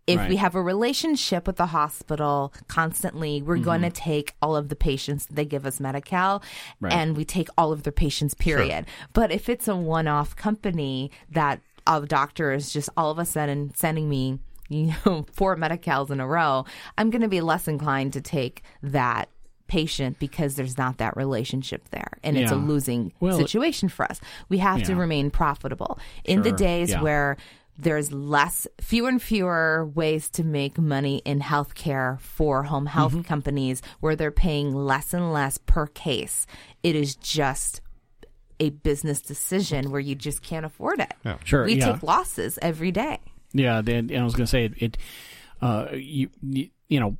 if 0.06 0.18
Right. 0.18 0.28
we 0.30 0.36
have 0.36 0.54
a 0.54 0.62
relationship 0.62 1.46
with 1.46 1.56
the 1.56 1.66
hospital 1.66 2.52
constantly, 2.66 3.42
we're 3.42 3.58
going 3.58 3.82
to 3.82 3.90
take 3.90 4.34
all 4.40 4.56
of 4.56 4.68
the 4.70 4.76
patients 4.76 5.26
they 5.30 5.44
give 5.44 5.66
us 5.66 5.80
Medi-Cal 5.80 6.42
Right. 6.80 6.92
and 6.92 7.16
we 7.16 7.24
take 7.24 7.48
all 7.58 7.72
of 7.72 7.82
their 7.82 7.92
patients, 7.92 8.34
period. 8.34 8.86
But 9.12 9.30
if 9.30 9.48
it's 9.48 9.68
a 9.68 9.76
one 9.76 10.08
off 10.08 10.34
company 10.34 11.10
that 11.30 11.60
a 11.88 12.06
doctors 12.06 12.70
just 12.72 12.88
all 12.96 13.10
of 13.10 13.18
a 13.18 13.24
sudden 13.24 13.72
sending 13.74 14.08
me, 14.08 14.38
you 14.68 14.92
know, 15.06 15.26
four 15.32 15.56
Medi-Cals 15.56 16.10
in 16.10 16.20
a 16.20 16.26
row, 16.26 16.64
I'm 16.96 17.10
going 17.10 17.22
to 17.22 17.28
be 17.28 17.40
less 17.40 17.66
inclined 17.66 18.12
to 18.12 18.20
take 18.20 18.62
that 18.82 19.28
patient 19.66 20.18
because 20.18 20.54
there's 20.54 20.78
not 20.78 20.96
that 20.98 21.16
relationship 21.16 21.88
there 21.90 22.18
and 22.22 22.38
it's 22.38 22.50
a 22.50 22.56
losing 22.56 23.12
Well, 23.20 23.36
situation 23.36 23.88
for 23.90 24.04
us. 24.06 24.18
We 24.48 24.58
have 24.58 24.82
to 24.84 24.94
remain 24.96 25.30
profitable. 25.30 25.98
In 26.24 26.40
the 26.42 26.52
days 26.52 26.88
Yeah. 26.90 27.02
where 27.02 27.36
there's 27.80 28.10
less 28.10 28.66
fewer 28.80 29.08
and 29.08 29.22
fewer 29.22 29.86
ways 29.94 30.30
to 30.30 30.42
make 30.42 30.78
money 30.78 31.22
in 31.24 31.40
healthcare 31.40 32.18
for 32.20 32.64
home 32.64 32.86
health 32.86 33.12
Mm-hmm. 33.12 33.20
companies 33.22 33.82
where 34.00 34.16
they're 34.16 34.30
paying 34.32 34.74
less 34.74 35.12
and 35.14 35.32
less 35.32 35.58
per 35.58 35.86
case. 35.86 36.46
It 36.82 36.96
is 36.96 37.14
just 37.14 37.80
a 38.60 38.70
business 38.70 39.20
decision 39.20 39.90
where 39.90 40.00
you 40.00 40.14
just 40.14 40.42
can't 40.42 40.66
afford 40.66 41.00
it. 41.00 41.12
Sure, 41.44 41.64
We 41.64 41.74
yeah. 41.74 41.92
take 41.92 42.02
losses 42.02 42.58
every 42.60 42.90
day. 42.92 43.18
Yeah, 43.52 43.80
they, 43.80 43.94
and 43.96 44.16
I 44.16 44.24
was 44.24 44.34
going 44.34 44.46
to 44.46 44.50
say 44.50 44.64
it. 44.66 44.72
it 44.76 44.96
uh, 45.62 45.86
you, 45.92 46.28
you 46.42 46.68
you 46.88 47.00
know, 47.00 47.16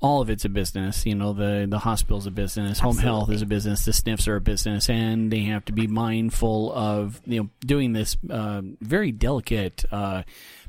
all 0.00 0.20
of 0.20 0.30
it's 0.30 0.44
a 0.44 0.48
business. 0.48 1.04
You 1.06 1.14
know, 1.14 1.32
the 1.32 1.66
the 1.68 1.78
hospital's 1.78 2.26
a 2.26 2.30
business, 2.30 2.78
home 2.78 2.98
health 2.98 3.30
is 3.30 3.42
a 3.42 3.46
business, 3.46 3.84
the 3.84 3.92
SNFs 3.92 4.28
are 4.28 4.36
a 4.36 4.40
business, 4.40 4.88
and 4.88 5.30
they 5.32 5.40
have 5.40 5.64
to 5.66 5.72
be 5.72 5.86
mindful 5.86 6.72
of 6.72 7.20
you 7.26 7.42
know 7.42 7.48
doing 7.60 7.92
this 7.92 8.16
uh, 8.30 8.62
very 8.80 9.12
delicate. 9.12 9.84
Uh, 9.90 10.22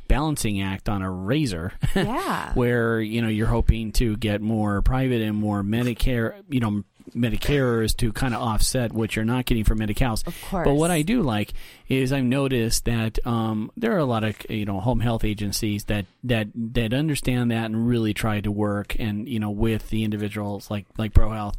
balancing 0.07 0.59
act 0.59 0.89
on 0.89 1.03
a 1.03 1.11
razor 1.11 1.71
Yeah. 1.95 2.51
where 2.55 2.99
you 2.99 3.21
know 3.21 3.27
you're 3.27 3.45
hoping 3.45 3.91
to 3.91 4.17
get 4.17 4.41
more 4.41 4.81
private 4.81 5.21
and 5.21 5.37
more 5.37 5.61
medicare 5.61 6.41
you 6.49 6.59
know 6.59 6.83
medicareers 7.15 7.95
to 7.97 8.11
kind 8.13 8.33
of 8.33 8.41
offset 8.41 8.91
what 8.91 9.15
you're 9.15 9.25
not 9.25 9.45
getting 9.45 9.63
from 9.63 9.79
Medi-Cals 9.79 10.25
Of 10.27 10.41
course. 10.43 10.65
but 10.65 10.73
what 10.75 10.91
i 10.91 11.01
do 11.01 11.21
like 11.21 11.53
is 11.87 12.11
i've 12.13 12.23
noticed 12.23 12.85
that 12.85 13.25
um, 13.25 13.71
there 13.77 13.93
are 13.93 13.99
a 13.99 14.05
lot 14.05 14.23
of 14.23 14.35
you 14.49 14.65
know 14.65 14.79
home 14.79 14.99
health 14.99 15.23
agencies 15.23 15.85
that 15.85 16.05
that 16.23 16.47
that 16.55 16.93
understand 16.93 17.51
that 17.51 17.65
and 17.65 17.87
really 17.87 18.13
try 18.13 18.41
to 18.41 18.51
work 18.51 18.95
and 18.99 19.27
you 19.27 19.39
know 19.39 19.49
with 19.51 19.89
the 19.89 20.03
individuals 20.03 20.69
like 20.71 20.85
like 20.97 21.13
pro 21.13 21.31
health 21.31 21.55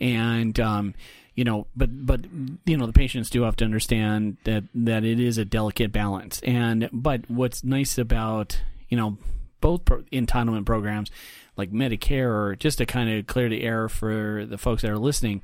and 0.00 0.58
um, 0.60 0.94
you 1.34 1.44
know, 1.44 1.66
but 1.76 2.06
but 2.06 2.20
you 2.64 2.76
know, 2.78 2.86
the 2.86 2.92
patients 2.94 3.28
do 3.30 3.42
have 3.42 3.56
to 3.56 3.64
understand 3.64 4.38
that 4.44 4.64
that 4.74 5.04
it 5.04 5.20
is 5.20 5.36
a 5.38 5.44
delicate 5.44 5.92
balance. 5.92 6.40
And 6.42 6.88
but 6.92 7.28
what's 7.30 7.62
nice 7.62 7.98
about 7.98 8.58
you 8.88 8.96
know 8.96 9.18
both 9.60 9.84
pro- 9.84 10.02
entitlement 10.12 10.64
programs 10.66 11.10
like 11.56 11.70
Medicare, 11.72 12.28
or 12.30 12.56
just 12.56 12.78
to 12.78 12.86
kind 12.86 13.10
of 13.10 13.26
clear 13.26 13.48
the 13.48 13.62
air 13.62 13.88
for 13.88 14.44
the 14.46 14.58
folks 14.58 14.82
that 14.82 14.90
are 14.90 14.98
listening, 14.98 15.42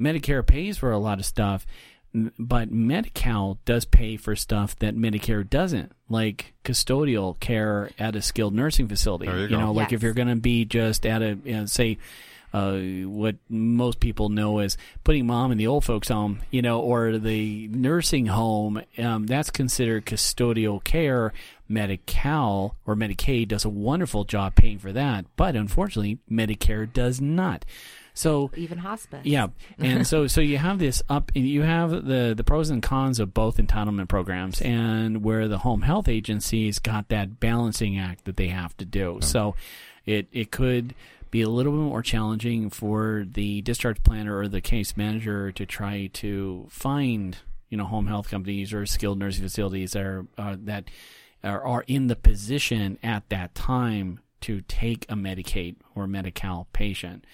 Medicare 0.00 0.46
pays 0.46 0.78
for 0.78 0.90
a 0.92 0.98
lot 0.98 1.18
of 1.18 1.24
stuff. 1.24 1.66
But 2.38 2.70
Medi-Cal 2.72 3.58
does 3.66 3.84
pay 3.84 4.16
for 4.16 4.34
stuff 4.34 4.74
that 4.78 4.96
Medicare 4.96 5.48
doesn't, 5.48 5.92
like 6.08 6.54
custodial 6.64 7.38
care 7.38 7.90
at 7.98 8.16
a 8.16 8.22
skilled 8.22 8.54
nursing 8.54 8.88
facility. 8.88 9.26
There 9.26 9.40
you 9.40 9.48
go. 9.48 9.60
know, 9.60 9.72
like 9.72 9.90
Yes. 9.90 9.98
if 9.98 10.02
you're 10.02 10.14
going 10.14 10.28
to 10.28 10.36
be 10.36 10.64
just 10.64 11.04
at 11.04 11.20
a, 11.20 11.38
you 11.44 11.52
know, 11.54 11.66
say, 11.66 11.98
uh, 12.52 12.78
what 12.78 13.36
most 13.48 14.00
people 14.00 14.28
know 14.28 14.58
as 14.58 14.76
putting 15.04 15.26
mom 15.26 15.52
in 15.52 15.58
the 15.58 15.66
old 15.66 15.84
folks 15.84 16.08
home, 16.08 16.40
you 16.50 16.62
know, 16.62 16.80
or 16.80 17.18
the 17.18 17.68
nursing 17.68 18.26
home, 18.26 18.82
um, 18.98 19.26
that's 19.26 19.50
considered 19.50 20.06
custodial 20.06 20.82
care. 20.82 21.32
Medi-Cal 21.70 22.76
or 22.86 22.96
Medicaid 22.96 23.48
does 23.48 23.64
a 23.64 23.68
wonderful 23.68 24.24
job 24.24 24.54
paying 24.54 24.78
for 24.78 24.92
that, 24.92 25.26
but 25.36 25.54
unfortunately, 25.54 26.18
Medicare 26.30 26.90
does 26.90 27.20
not. 27.20 27.64
So 28.14 28.50
Even 28.56 28.78
hospice. 28.78 29.24
yeah, 29.24 29.48
and 29.78 30.04
so 30.04 30.26
so 30.26 30.40
you 30.40 30.58
have 30.58 30.80
this 30.80 31.02
up. 31.08 31.30
You 31.36 31.62
have 31.62 31.90
the 31.90 32.34
the 32.36 32.42
pros 32.42 32.68
and 32.68 32.82
cons 32.82 33.20
of 33.20 33.32
both 33.32 33.58
entitlement 33.58 34.08
programs, 34.08 34.60
and 34.60 35.22
where 35.22 35.46
the 35.46 35.58
home 35.58 35.82
health 35.82 36.08
agencies 36.08 36.80
got 36.80 37.10
that 37.10 37.38
balancing 37.38 37.96
act 37.96 38.24
that 38.24 38.36
they 38.36 38.48
have 38.48 38.76
to 38.78 38.84
do. 38.84 39.18
So 39.20 39.54
it 40.04 40.26
it 40.32 40.50
could 40.50 40.96
be 41.30 41.42
a 41.42 41.48
little 41.48 41.72
bit 41.72 41.78
more 41.80 42.02
challenging 42.02 42.70
for 42.70 43.24
the 43.30 43.62
discharge 43.62 44.02
planner 44.02 44.36
or 44.38 44.48
the 44.48 44.60
case 44.60 44.96
manager 44.96 45.52
to 45.52 45.66
try 45.66 46.08
to 46.14 46.66
find 46.70 47.38
you 47.68 47.76
know 47.76 47.84
home 47.84 48.06
health 48.06 48.30
companies 48.30 48.72
or 48.72 48.86
skilled 48.86 49.18
nursing 49.18 49.42
facilities 49.44 49.92
that 49.92 50.02
are 50.04 50.26
uh, 50.38 50.56
that 50.60 50.84
are, 51.44 51.62
are 51.64 51.84
in 51.86 52.06
the 52.06 52.16
position 52.16 52.98
at 53.02 53.28
that 53.28 53.54
time 53.54 54.20
to 54.40 54.60
take 54.62 55.04
a 55.08 55.14
Medicaid 55.14 55.76
or 55.94 56.06
Medi-Cal 56.06 56.68
patient. 56.72 57.24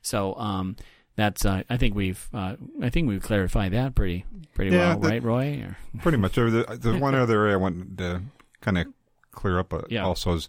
So 0.00 0.34
um, 0.36 0.76
that's 1.16 1.44
uh, 1.44 1.62
I 1.68 1.76
think 1.76 1.94
we've 1.94 2.28
uh, 2.32 2.56
I 2.80 2.88
think 2.90 3.08
we've 3.08 3.22
clarified 3.22 3.72
that 3.72 3.94
pretty 3.94 4.24
pretty 4.54 4.70
Yeah, 4.70 4.90
well, 4.90 4.98
the- 5.00 5.08
right, 5.08 5.22
Roy? 5.22 5.62
Or, 5.66 5.76
Pretty 6.00 6.18
much. 6.18 6.38
Uh, 6.38 6.50
The, 6.50 6.78
the 6.80 6.98
one 6.98 7.14
other 7.16 7.40
area 7.42 7.54
I 7.54 7.56
wanted 7.56 7.98
to 7.98 8.22
kind 8.60 8.78
of 8.78 8.86
clear 9.32 9.58
up 9.58 9.74
uh, 9.74 9.82
Yeah. 9.88 10.04
also 10.04 10.34
is 10.34 10.48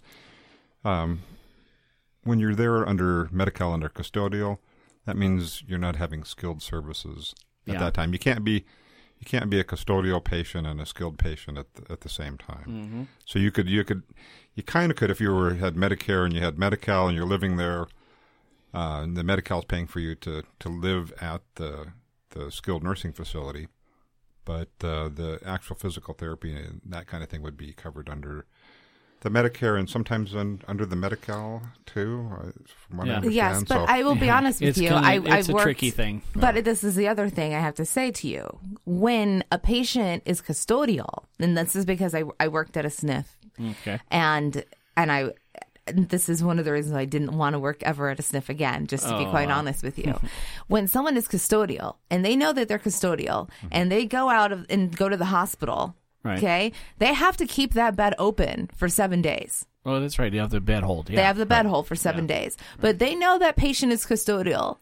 um, 0.85 1.21
when 2.23 2.39
you're 2.39 2.55
there 2.55 2.87
under 2.87 3.27
Medi-Cal 3.31 3.73
under 3.73 3.89
custodial, 3.89 4.57
that 5.05 5.17
means 5.17 5.63
you're 5.67 5.79
not 5.79 5.95
having 5.97 6.23
skilled 6.23 6.61
services 6.61 7.33
at 7.67 7.73
Yeah. 7.73 7.79
that 7.79 7.93
time. 7.93 8.13
You 8.13 8.19
can't 8.19 8.43
be 8.43 8.65
you 9.19 9.25
can't 9.25 9.49
be 9.49 9.57
a 9.59 9.63
custodial 9.63 10.21
patient 10.21 10.67
and 10.67 10.81
a 10.81 10.85
skilled 10.85 11.17
patient 11.17 11.57
at 11.57 11.73
the, 11.75 11.89
at 11.93 12.01
the 12.01 12.09
same 12.09 12.37
time. 12.37 12.65
Mm-hmm. 12.67 13.03
So 13.25 13.39
you 13.39 13.51
could 13.51 13.69
you 13.69 13.83
could 13.85 14.03
you 14.53 14.63
kind 14.63 14.91
of 14.91 14.97
could 14.97 15.09
if 15.09 15.21
you 15.21 15.33
were 15.33 15.53
had 15.55 15.75
Medicare 15.75 16.25
and 16.25 16.33
you 16.33 16.41
had 16.41 16.57
Medi-Cal 16.59 17.07
and 17.07 17.15
you're 17.15 17.25
living 17.25 17.55
there, 17.55 17.83
uh, 18.73 18.99
and 19.03 19.15
the 19.15 19.23
Medi-Cal 19.23 19.59
is 19.59 19.65
paying 19.65 19.87
for 19.87 19.99
you 20.01 20.13
to 20.15 20.43
to 20.59 20.69
live 20.69 21.13
at 21.21 21.41
the 21.55 21.93
the 22.31 22.51
skilled 22.51 22.83
nursing 22.83 23.13
facility, 23.13 23.67
but 24.43 24.69
uh, 24.83 25.07
the 25.07 25.39
actual 25.45 25.75
physical 25.77 26.13
therapy 26.13 26.53
and 26.55 26.81
that 26.85 27.07
kind 27.07 27.23
of 27.23 27.29
thing 27.29 27.41
would 27.41 27.55
be 27.57 27.71
covered 27.73 28.09
under 28.09 28.45
the 29.23 29.29
Medicare 29.29 29.79
and 29.79 29.89
sometimes 29.89 30.35
un, 30.35 30.61
under 30.67 30.85
the 30.85 30.95
Medi-Cal 30.95 31.61
too, 31.85 32.29
uh, 32.31 32.51
from 32.87 32.97
what 32.97 33.05
I 33.07 33.09
Yeah. 33.11 33.15
understand. 33.17 33.35
Yes, 33.35 33.63
but 33.67 33.75
so, 33.75 33.85
I 33.87 34.03
will 34.03 34.15
be 34.15 34.29
honest 34.29 34.59
with 34.61 34.69
It's 34.69 34.77
you. 34.77 34.89
kinda- 34.89 35.07
I, 35.07 35.13
it's 35.19 35.27
I've 35.29 35.49
a 35.49 35.53
worked, 35.53 35.63
tricky 35.63 35.89
thing. 35.89 36.21
But 36.35 36.63
this 36.63 36.83
is 36.83 36.95
the 36.95 37.07
other 37.07 37.29
thing 37.29 37.53
I 37.53 37.59
have 37.59 37.75
to 37.75 37.85
say 37.85 38.11
to 38.11 38.27
you. 38.27 38.59
When 38.85 39.43
a 39.51 39.57
patient 39.57 40.23
is 40.25 40.41
custodial, 40.41 41.23
and 41.39 41.57
this 41.57 41.75
is 41.75 41.85
because 41.85 42.13
I, 42.13 42.23
I 42.39 42.47
worked 42.49 42.77
at 42.77 42.85
a 42.85 42.89
SNF, 42.89 43.25
Okay. 43.59 43.99
and 44.11 44.63
and 44.97 45.11
I 45.11 45.31
this 45.87 46.29
is 46.29 46.41
one 46.41 46.59
of 46.59 46.65
the 46.65 46.71
reasons 46.71 46.95
I 46.95 47.03
didn't 47.03 47.37
want 47.37 47.55
to 47.55 47.59
work 47.59 47.83
ever 47.83 48.07
at 48.09 48.17
a 48.17 48.23
SNF 48.23 48.47
again, 48.47 48.87
just 48.87 49.03
to 49.05 49.17
be 49.17 49.25
Oh, 49.25 49.29
quite 49.31 49.49
wow. 49.49 49.57
honest 49.57 49.83
with 49.83 49.97
you. 49.99 50.17
when 50.67 50.87
someone 50.87 51.17
is 51.17 51.27
custodial 51.27 51.95
and 52.09 52.23
they 52.23 52.37
know 52.37 52.53
that 52.53 52.69
they're 52.69 52.79
custodial 52.79 53.49
Mm-hmm. 53.49 53.67
and 53.73 53.91
they 53.91 54.05
go 54.05 54.29
out 54.29 54.53
of 54.53 54.65
and 54.69 54.95
go 54.95 55.09
to 55.09 55.17
the 55.17 55.25
hospital, 55.25 55.93
Right. 56.23 56.37
okay, 56.37 56.71
they 56.99 57.13
have 57.13 57.35
to 57.37 57.45
keep 57.45 57.73
that 57.73 57.95
bed 57.95 58.15
open 58.17 58.69
for 58.75 58.87
seven 58.87 59.21
days. 59.21 59.65
Oh, 59.85 59.99
that's 59.99 60.17
right. 60.17 60.33
You 60.33 60.39
have 60.39 60.51
the 60.51 60.61
bed 60.61 60.83
hold. 60.83 61.09
Yeah. 61.09 61.17
They 61.17 61.23
have 61.23 61.35
the 61.37 61.45
bed 61.45 61.65
hold 61.65 61.87
for 61.87 61.95
seven 61.95 62.25
days, 62.25 62.55
but 62.79 62.99
they 62.99 63.13
know 63.15 63.37
that 63.39 63.57
patient 63.57 63.91
is 63.91 64.05
custodial. 64.05 64.77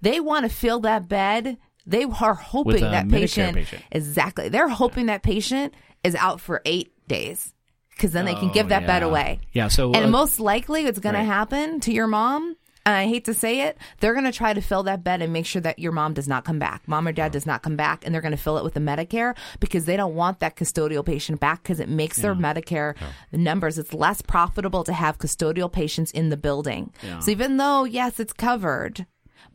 They 0.00 0.18
want 0.18 0.44
to 0.44 0.48
fill 0.54 0.80
that 0.80 1.08
bed. 1.08 1.58
They 1.86 2.02
are 2.04 2.34
hoping 2.34 2.80
that 2.80 3.08
patient, 3.08 3.54
patient. 3.56 3.82
exactly. 3.92 4.48
They're 4.48 4.68
hoping 4.68 5.06
that 5.06 5.22
patient 5.22 5.74
is 6.02 6.16
out 6.16 6.40
for 6.40 6.60
eight 6.64 6.92
days 7.06 7.54
because 7.90 8.10
then 8.12 8.24
they 8.24 8.34
can 8.34 8.50
Oh, 8.50 8.52
give 8.52 8.68
that 8.70 8.84
bed 8.86 9.04
away. 9.04 9.38
Yeah. 9.52 9.68
So 9.68 9.92
And 9.92 10.06
uh, 10.06 10.08
most 10.08 10.40
likely, 10.40 10.86
it's 10.86 10.98
going 10.98 11.14
right. 11.14 11.20
to 11.20 11.26
happen 11.26 11.78
to 11.80 11.92
your 11.92 12.08
mom. 12.08 12.56
And 12.84 12.96
I 12.96 13.06
hate 13.06 13.24
to 13.26 13.34
say 13.34 13.60
it, 13.60 13.78
they're 14.00 14.12
going 14.12 14.24
to 14.24 14.32
try 14.32 14.52
to 14.52 14.60
fill 14.60 14.82
that 14.84 15.04
bed 15.04 15.22
and 15.22 15.32
make 15.32 15.46
sure 15.46 15.62
that 15.62 15.78
your 15.78 15.92
mom 15.92 16.14
does 16.14 16.26
not 16.26 16.44
come 16.44 16.58
back. 16.58 16.82
Mom 16.88 17.06
or 17.06 17.12
dad 17.12 17.30
does 17.30 17.46
not 17.46 17.62
come 17.62 17.76
back, 17.76 18.04
and 18.04 18.12
they're 18.12 18.20
going 18.20 18.32
to 18.32 18.36
fill 18.36 18.58
it 18.58 18.64
with 18.64 18.74
the 18.74 18.80
Medicare 18.80 19.36
because 19.60 19.84
they 19.84 19.96
don't 19.96 20.16
want 20.16 20.40
that 20.40 20.56
custodial 20.56 21.04
patient 21.04 21.38
back 21.38 21.62
because 21.62 21.78
it 21.78 21.88
makes 21.88 22.18
their 22.18 22.34
Medicare 22.34 22.96
numbers. 23.30 23.78
It's 23.78 23.94
less 23.94 24.20
profitable 24.20 24.82
to 24.84 24.92
have 24.92 25.18
custodial 25.18 25.70
patients 25.70 26.10
in 26.10 26.30
the 26.30 26.36
building. 26.36 26.92
Yeah. 27.02 27.20
So 27.20 27.30
even 27.30 27.56
though 27.56 27.84
yes, 27.84 28.18
it's 28.18 28.32
covered, 28.32 29.06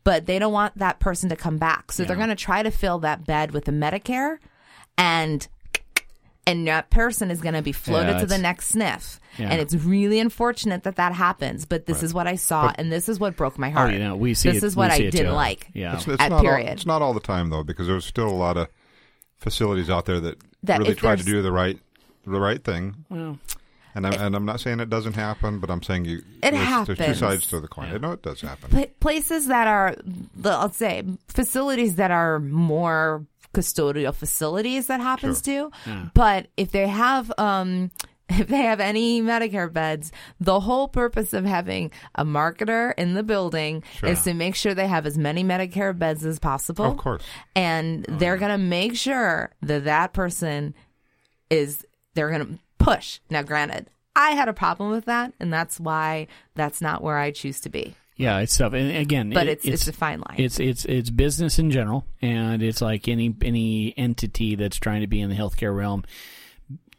but 0.06 0.26
they 0.26 0.40
don't 0.40 0.54
want 0.54 0.78
that 0.78 1.00
person 1.00 1.30
to 1.30 1.36
come 1.36 1.58
back, 1.58 1.92
so 1.92 2.06
they're 2.06 2.16
going 2.16 2.30
to 2.30 2.36
try 2.36 2.64
to 2.64 2.72
fill 2.72 3.00
that 3.00 3.26
bed 3.26 3.52
with 3.52 3.66
the 3.66 3.74
Medicare, 3.74 4.38
and 4.98 5.48
and 6.48 6.68
that 6.68 6.90
person 6.90 7.30
is 7.30 7.42
going 7.42 7.54
to 7.54 7.62
be 7.62 7.72
floated 7.74 8.14
Yeah, 8.14 8.20
to 8.22 8.26
the 8.26 8.38
next 8.40 8.74
SNF. 8.74 9.20
Yeah. 9.38 9.50
And 9.50 9.62
it's 9.62 9.76
really 9.76 10.20
unfortunate 10.20 10.84
that 10.84 10.96
that 10.96 11.14
happens, 11.14 11.66
but 11.66 11.86
this 11.86 12.02
is 12.02 12.12
what 12.12 12.26
I 12.26 12.36
saw, 12.38 12.74
and 12.76 12.92
this 12.92 13.08
is 13.08 13.20
what 13.20 13.36
broke 13.36 13.60
my 13.60 13.70
oh, 13.70 13.74
heart. 13.74 13.94
you 13.94 14.00
know, 14.00 14.16
we 14.16 14.34
see 14.34 14.50
this 14.50 14.64
it- 14.64 14.68
is 14.68 14.76
what 14.76 14.90
we 14.90 14.96
I 14.96 15.10
didn't 15.12 15.28
too. 15.28 15.32
like. 15.32 15.68
Yeah. 15.74 15.94
It's, 15.96 16.08
it's 16.08 16.20
at 16.20 16.30
not 16.32 16.42
period. 16.42 16.68
All, 16.68 16.74
it's 16.74 16.86
not 16.88 17.02
all 17.04 17.14
the 17.14 17.20
time 17.20 17.52
though, 17.52 17.64
because 17.64 17.86
there's 17.86 18.06
still 18.06 18.28
a 18.28 18.32
lot 18.32 18.58
of 18.58 18.68
facilities 19.38 19.90
out 19.90 20.06
there 20.06 20.20
that, 20.20 20.38
That 20.64 20.80
really 20.80 20.96
try 20.96 21.16
to 21.16 21.24
do 21.24 21.42
the 21.44 21.52
right 21.52 21.78
the 22.26 22.40
right 22.40 22.64
thing. 22.64 23.06
Well, 23.10 23.38
And 23.96 24.06
I'm, 24.06 24.14
and 24.14 24.36
I'm 24.36 24.46
not 24.46 24.60
saying 24.60 24.80
it 24.80 24.90
doesn't 24.90 25.14
happen, 25.16 25.60
but 25.60 25.70
I'm 25.72 25.82
saying 25.82 26.06
you. 26.06 26.18
It 26.44 26.52
there's, 26.52 26.88
There's 26.88 26.98
two 26.98 27.14
sides 27.16 27.48
to 27.48 27.60
the 27.60 27.68
coin. 27.68 27.88
Yeah. 27.90 27.96
I 27.96 27.98
know 28.00 28.12
it 28.12 28.22
does 28.22 28.42
happen. 28.42 28.70
Pla- 28.70 28.86
places 29.00 29.48
that 29.48 29.68
are, 29.68 29.96
the- 30.36 30.50
I'll 30.52 30.72
say, 30.72 31.04
facilities 31.30 31.96
that 31.96 32.12
are 32.12 32.40
more 32.40 33.26
custodial 33.58 34.14
facilities 34.14 34.88
that 34.88 35.00
happens 35.02 35.42
to. 35.44 35.72
Yeah. 35.86 36.10
But 36.14 36.48
if 36.58 36.72
they 36.72 36.88
have, 36.88 37.32
um, 37.38 37.92
if 38.30 38.48
they 38.48 38.58
have 38.64 38.80
any 38.80 39.22
Medicare 39.22 39.72
beds, 39.72 40.12
the 40.40 40.60
whole 40.60 40.88
purpose 40.88 41.34
of 41.34 41.46
having 41.46 41.92
a 42.16 42.26
marketer 42.26 42.94
in 42.98 43.14
the 43.14 43.24
building 43.24 43.84
Sure. 43.96 44.10
is 44.10 44.22
to 44.24 44.34
make 44.34 44.56
sure 44.56 44.74
they 44.74 44.88
have 44.88 45.06
as 45.06 45.18
many 45.18 45.44
Medicare 45.44 45.98
beds 45.98 46.26
as 46.26 46.38
possible. 46.40 46.86
Of 46.86 46.98
course. 46.98 47.24
and 47.56 48.06
they're 48.10 48.38
going 48.38 48.52
to 48.52 48.58
make 48.58 48.96
sure 48.96 49.52
that 49.62 49.86
that 49.86 50.14
person 50.14 50.74
is 51.50 51.86
they're 52.14 52.30
going 52.30 52.46
to 52.46 52.60
push 52.80 53.20
now 53.30 53.42
granted 53.42 53.90
i 54.16 54.32
had 54.32 54.48
a 54.50 54.54
problem 54.54 54.92
with 54.92 55.06
that 55.06 55.32
and 55.40 55.52
that's 55.54 55.80
why 55.80 56.28
that's 56.56 56.82
not 56.82 57.02
where 57.02 57.18
i 57.18 57.32
choose 57.32 57.60
to 57.62 57.70
be 57.70 57.96
yeah, 58.18 58.40
it's 58.40 58.58
tough. 58.58 58.74
And 58.74 58.98
again, 58.98 59.30
but 59.30 59.48
it- 59.48 59.60
it's 59.64 59.66
it's, 59.66 59.88
a 59.88 59.94
fine 59.94 60.20
line 60.20 60.36
It's 60.40 60.60
it's 60.60 60.84
it's 60.86 61.10
business 61.10 61.60
in 61.60 61.72
general, 61.72 62.06
and 62.22 62.62
it's 62.62 62.82
like 62.82 63.08
any 63.08 63.34
any 63.42 63.94
entity 63.98 64.56
that's 64.56 64.78
trying 64.78 65.02
to 65.02 65.08
be 65.08 65.22
in 65.22 65.30
the 65.30 65.36
healthcare 65.36 65.76
realm. 65.76 66.04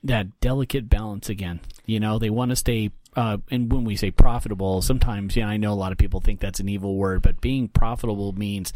That 0.04 0.40
delicate 0.40 0.88
balance 0.88 1.28
again. 1.28 1.60
You 1.86 2.00
know, 2.00 2.18
they 2.18 2.30
want 2.30 2.50
to 2.50 2.56
stay. 2.56 2.90
Uh, 3.16 3.38
and 3.50 3.72
when 3.72 3.84
we 3.84 3.96
say 3.96 4.10
profitable, 4.10 4.80
sometimes, 4.80 5.34
yeah, 5.34 5.48
I 5.48 5.56
know 5.56 5.72
a 5.72 5.74
lot 5.74 5.90
of 5.90 5.98
people 5.98 6.20
think 6.20 6.40
that's 6.40 6.60
an 6.60 6.68
evil 6.68 6.96
word, 6.96 7.22
but 7.22 7.40
being 7.40 7.66
profitable 7.68 8.32
means 8.32 8.72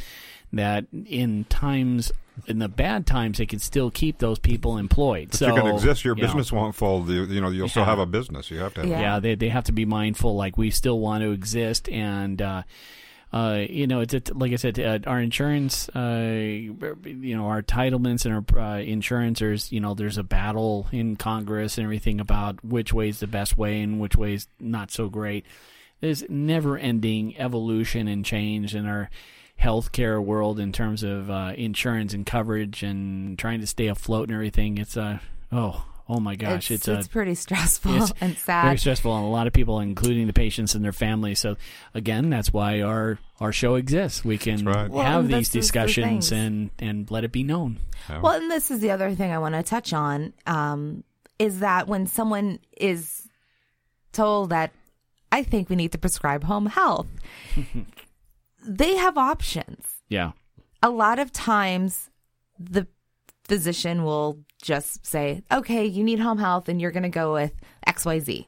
that 0.53 0.87
in 0.93 1.45
times, 1.45 2.11
in 2.47 2.59
the 2.59 2.69
bad 2.69 3.07
times, 3.07 3.39
they 3.39 3.47
can 3.47 3.61
still 3.61 3.91
keep 3.91 4.19
those 4.19 4.39
people 4.39 4.79
employed. 4.79 5.29
If 5.29 5.37
so 5.37 5.49
you 5.49 5.55
can 5.55 5.67
exist, 5.75 6.05
your 6.05 6.17
you 6.17 6.23
know, 6.23 6.29
business 6.29 6.51
won't 6.51 6.75
fold. 6.75 7.09
You, 7.09 7.25
you 7.25 7.41
know, 7.41 7.51
you'll 7.51 7.69
still 7.69 7.85
have 7.85 7.99
a 8.01 8.07
business. 8.07 8.51
You 8.51 8.59
have 8.59 8.75
to. 8.75 8.81
Have 8.81 8.91
Yeah. 8.91 9.01
yeah, 9.01 9.21
they 9.21 9.35
they 9.37 9.49
have 9.49 9.65
to 9.65 9.73
be 9.73 9.85
mindful. 9.85 10.35
Like 10.35 10.59
we 10.59 10.71
still 10.71 10.99
want 10.99 11.23
to 11.23 11.31
exist, 11.31 11.89
and 11.89 12.43
uh, 12.43 12.63
uh, 13.33 13.65
you 13.69 13.87
know, 13.87 14.01
it's, 14.01 14.13
it's 14.13 14.31
like 14.33 14.53
I 14.53 14.57
said, 14.57 14.79
uh, 14.79 14.99
our 15.07 15.21
insurance, 15.21 15.89
uh, 15.91 16.29
you 16.29 17.37
know, 17.37 17.47
our 17.47 17.63
entitlements 17.63 18.27
and 18.27 18.35
our 18.35 18.61
uh, 18.61 18.79
insurance. 18.79 19.39
There's 19.39 19.73
you 19.73 19.81
know, 19.81 19.95
there's 19.95 20.19
a 20.19 20.23
battle 20.23 20.87
in 20.93 21.17
Congress 21.17 21.79
and 21.79 21.85
everything 21.85 22.21
about 22.21 22.63
which 22.63 22.93
way 22.93 23.09
is 23.09 23.21
the 23.21 23.27
best 23.27 23.57
way 23.57 23.81
and 23.81 23.99
which 23.99 24.17
way 24.17 24.35
is 24.35 24.49
not 24.61 24.91
so 24.91 25.09
great. 25.09 25.47
There's 26.01 26.29
never-ending 26.29 27.39
evolution 27.39 28.09
and 28.09 28.25
change 28.25 28.75
in 28.75 28.87
our 28.87 29.09
healthcare 29.59 30.23
world 30.23 30.59
in 30.59 30.73
terms 30.73 31.03
of 31.03 31.31
uh, 31.31 31.53
insurance 31.57 32.13
and 32.13 32.27
coverage 32.27 32.83
and 32.83 33.39
trying 33.39 33.61
to 33.61 33.67
stay 33.67 33.87
afloat 33.87 34.29
and 34.29 34.35
everything. 34.35 34.77
It's 34.77 34.97
a 34.97 35.23
oh 35.51 35.87
oh 36.13 36.21
my 36.21 36.37
gosh, 36.37 36.71
it's, 36.71 36.87
it's, 36.87 36.89
a 36.89 36.99
it's 36.99 37.09
pretty 37.09 37.35
stressful 37.35 38.03
it's 38.03 38.13
and 38.21 38.37
sad 38.37 38.65
very 38.65 38.79
stressful 38.79 39.11
on 39.11 39.23
a 39.25 39.31
lot 39.31 39.47
of 39.47 39.53
people, 39.53 39.81
including 39.81 40.27
the 40.27 40.33
patients 40.33 40.75
and 40.75 40.85
their 40.85 40.93
families. 40.93 41.39
So, 41.41 41.57
again, 41.95 42.31
that's 42.31 42.53
why 42.53 42.83
our 42.83 43.19
our 43.41 43.53
show 43.53 43.77
exists. 43.77 44.25
We 44.25 44.39
can 44.39 44.65
right. 44.65 44.91
Have 44.91 45.25
and 45.25 45.29
these 45.29 45.37
this 45.37 45.47
is 45.47 45.53
the 45.53 45.61
discussions 45.61 46.33
and 46.33 46.71
and 46.79 47.11
let 47.11 47.25
it 47.25 47.33
be 47.33 47.43
known. 47.43 47.79
Yeah. 48.09 48.21
well 48.21 48.33
and 48.41 48.51
this 48.51 48.71
is 48.71 48.81
the 48.81 48.91
other 48.91 49.15
thing 49.15 49.31
i 49.31 49.39
want 49.39 49.55
to 49.55 49.63
touch 49.63 49.93
on 49.93 50.33
um, 50.47 51.05
is 51.39 51.61
that 51.61 51.87
when 51.87 52.07
someone 52.07 52.59
is 52.77 53.29
told 54.13 54.51
that 54.51 54.73
i 55.31 55.43
think 55.43 55.71
we 55.71 55.77
need 55.77 55.93
to 55.93 55.99
prescribe 55.99 56.43
home 56.45 56.67
health 56.67 57.07
they 58.67 58.97
have 58.97 59.17
options 59.17 59.87
Yeah, 60.09 60.33
a 60.83 60.91
lot 60.91 61.19
of 61.19 61.33
times 61.33 62.11
the 62.59 62.87
physician 63.45 64.05
will 64.05 64.39
just 64.61 65.05
say, 65.07 65.43
okay, 65.53 65.85
you 65.85 66.03
need 66.05 66.21
home 66.21 66.39
health 66.39 66.69
and 66.69 66.81
you're 66.81 66.91
going 66.93 67.03
to 67.03 67.09
go 67.09 67.33
with 67.33 67.53
XYZ. 67.87 68.47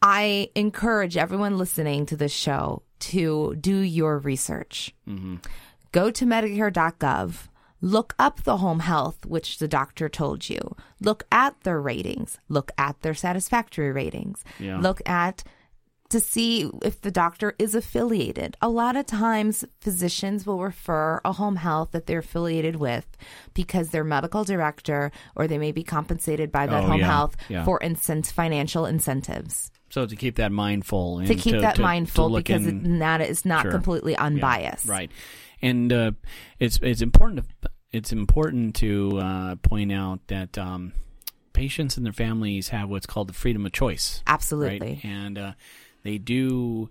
I 0.00 0.50
encourage 0.54 1.16
everyone 1.16 1.58
listening 1.58 2.06
to 2.06 2.16
this 2.16 2.32
show 2.32 2.82
to 3.00 3.56
do 3.56 3.76
your 3.78 4.18
research. 4.18 4.94
Mm-hmm. 5.08 5.36
Go 5.90 6.10
to 6.10 6.24
Medicare.gov, 6.24 7.48
look 7.80 8.14
up 8.18 8.44
the 8.44 8.58
home 8.58 8.80
health, 8.80 9.24
which 9.26 9.58
the 9.58 9.66
doctor 9.68 10.08
told 10.08 10.48
you, 10.48 10.76
look 11.00 11.24
at 11.32 11.60
their 11.62 11.80
ratings, 11.80 12.38
look 12.48 12.70
at 12.78 13.00
their 13.02 13.14
satisfactory 13.14 13.90
ratings, 13.90 14.44
Yeah. 14.60 14.78
look 14.78 15.00
at 15.08 15.42
to 16.10 16.20
see 16.20 16.70
if 16.82 17.00
the 17.02 17.10
doctor 17.10 17.54
is 17.58 17.74
affiliated. 17.74 18.56
A 18.62 18.68
lot 18.68 18.96
of 18.96 19.04
times, 19.06 19.64
physicians 19.80 20.46
will 20.46 20.62
refer 20.62 21.20
a 21.24 21.32
home 21.32 21.56
health 21.56 21.90
that 21.92 22.06
they're 22.06 22.20
affiliated 22.20 22.76
with 22.76 23.06
because 23.54 23.90
their 23.90 24.04
medical 24.04 24.42
director 24.44 25.10
or 25.36 25.46
they 25.46 25.58
may 25.58 25.72
be 25.72 25.82
compensated 25.84 26.50
by 26.50 26.66
that 26.66 26.84
Oh, 26.84 26.86
home 26.86 27.00
yeah, 27.00 27.06
health 27.06 27.36
yeah. 27.48 27.64
for 27.64 27.78
instance, 27.82 28.30
financial 28.32 28.86
incentives. 28.86 29.70
so 29.90 30.06
to 30.06 30.16
keep 30.16 30.36
that 30.36 30.52
mindful 30.52 31.18
and 31.18 31.26
To 31.28 31.34
keep 31.34 31.60
that 31.60 31.76
to- 31.76 31.82
mindful 31.82 32.30
to 32.30 32.36
because 32.36 32.66
in- 32.66 32.96
it, 32.96 32.98
that 33.00 33.20
is 33.20 33.44
not 33.44 33.62
Sure. 33.62 33.70
completely 33.72 34.12
Yeah, 34.12 34.24
unbiased. 34.24 34.86
right? 34.86 35.10
And 35.62 35.92
uh, 35.92 36.12
it's 36.58 36.78
it's 36.82 37.02
important 37.02 37.44
to 37.62 37.70
it's 37.90 38.12
important 38.12 38.76
to 38.76 39.18
uh, 39.18 39.54
point 39.56 39.90
out 39.92 40.20
that 40.28 40.56
um, 40.58 40.92
patients 41.54 41.96
and 41.96 42.04
their 42.06 42.12
families 42.12 42.68
have 42.68 42.88
what's 42.90 43.06
called 43.06 43.28
the 43.28 43.32
freedom 43.34 43.64
of 43.66 43.72
choice. 43.72 44.22
Absolutely. 44.26 44.78
right? 45.02 45.04
And 45.04 45.38
uh, 45.38 45.52
they 46.02 46.18
do 46.18 46.90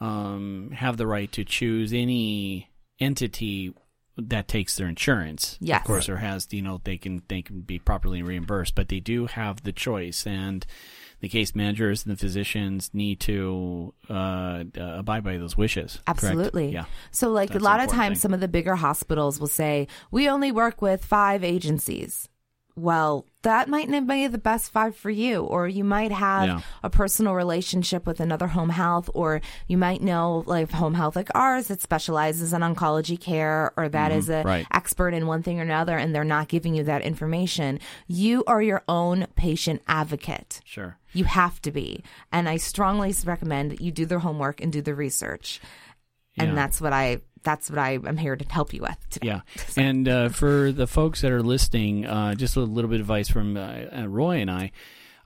um, 0.00 0.70
have 0.74 0.96
the 0.96 1.06
right 1.06 1.30
to 1.32 1.44
choose 1.44 1.92
any 1.92 2.70
entity 2.98 3.74
that 4.16 4.48
takes 4.48 4.76
their 4.76 4.88
insurance. 4.88 5.58
Yes. 5.60 5.80
of 5.80 5.86
course, 5.86 6.08
or 6.08 6.16
has 6.16 6.48
you 6.50 6.62
know 6.62 6.80
they 6.84 6.98
can 6.98 7.22
they 7.28 7.42
can 7.42 7.60
be 7.60 7.78
properly 7.78 8.22
reimbursed, 8.22 8.74
but 8.74 8.88
they 8.88 9.00
do 9.00 9.26
have 9.26 9.62
the 9.62 9.72
choice, 9.72 10.26
and 10.26 10.66
the 11.22 11.28
case 11.28 11.54
managers 11.54 12.04
and 12.04 12.12
the 12.12 12.18
physicians 12.18 12.90
need 12.92 13.20
to 13.20 13.94
uh, 14.10 14.64
uh, 14.76 14.80
abide 14.98 15.22
by 15.22 15.38
those 15.38 15.56
wishes. 15.56 16.00
correct? 16.04 16.24
Absolutely. 16.24 16.72
Yeah. 16.72 16.86
So, 17.12 17.30
like 17.30 17.50
That's 17.50 17.62
a 17.62 17.64
lot 17.64 17.80
of 17.80 17.88
times, 17.88 18.18
thing. 18.18 18.22
some 18.22 18.34
of 18.34 18.40
the 18.40 18.48
bigger 18.48 18.74
hospitals 18.74 19.38
will 19.38 19.46
say, 19.46 19.86
we 20.10 20.28
only 20.28 20.50
work 20.50 20.82
with 20.82 21.04
five 21.04 21.44
agencies. 21.44 22.28
Well, 22.74 23.24
that 23.42 23.68
might 23.68 23.88
not 23.88 24.06
be 24.06 24.26
the 24.28 24.38
best 24.38 24.70
five 24.72 24.96
for 24.96 25.10
you, 25.10 25.42
or 25.42 25.66
you 25.68 25.82
might 25.84 26.12
have 26.12 26.46
Yeah. 26.46 26.60
a 26.82 26.88
personal 26.90 27.34
relationship 27.34 28.06
with 28.06 28.20
another 28.20 28.46
home 28.46 28.68
health, 28.70 29.10
or 29.14 29.40
you 29.66 29.76
might 29.76 30.00
know 30.02 30.44
like 30.46 30.70
home 30.70 30.94
health 30.94 31.16
like 31.16 31.28
ours 31.34 31.66
that 31.68 31.80
specializes 31.82 32.52
in 32.52 32.60
oncology 32.62 33.20
care, 33.20 33.72
or 33.76 33.88
that 33.88 34.12
is 34.12 34.28
a 34.28 34.32
Mm-hmm. 34.34 34.48
right. 34.48 34.66
expert 34.72 35.12
in 35.14 35.26
one 35.26 35.42
thing 35.42 35.58
or 35.58 35.62
another, 35.62 35.96
and 35.96 36.14
they're 36.14 36.24
not 36.24 36.48
giving 36.48 36.74
you 36.74 36.84
that 36.84 37.02
information. 37.02 37.80
You 38.06 38.44
are 38.46 38.62
your 38.62 38.82
own 38.88 39.26
patient 39.34 39.82
advocate. 39.88 40.60
Sure. 40.64 40.96
You 41.12 41.24
have 41.24 41.60
to 41.62 41.70
be. 41.72 42.02
And 42.30 42.48
I 42.48 42.56
strongly 42.56 43.14
recommend 43.24 43.70
that 43.72 43.80
you 43.80 43.90
do 43.90 44.06
the 44.06 44.20
homework 44.20 44.60
and 44.60 44.72
do 44.72 44.80
the 44.82 44.94
research. 44.94 45.60
Yeah. 46.34 46.44
And 46.44 46.56
that's 46.56 46.80
what 46.80 46.92
I 46.94 47.18
that's 47.42 47.70
what 47.70 47.78
I 47.78 47.92
am 47.92 48.16
here 48.16 48.36
to 48.36 48.44
help 48.48 48.72
you 48.72 48.82
with 48.82 48.96
today. 49.10 49.28
Yeah, 49.28 49.40
and 49.76 50.08
uh, 50.08 50.28
for 50.28 50.72
the 50.72 50.86
folks 50.86 51.22
that 51.22 51.32
are 51.32 51.42
listening, 51.42 52.06
uh, 52.06 52.34
just 52.34 52.56
a 52.56 52.60
little 52.60 52.90
bit 52.90 52.96
of 52.96 53.02
advice 53.02 53.28
from 53.28 53.56
uh, 53.56 53.84
uh, 53.96 54.06
Roy 54.08 54.40
and 54.40 54.50
I. 54.50 54.72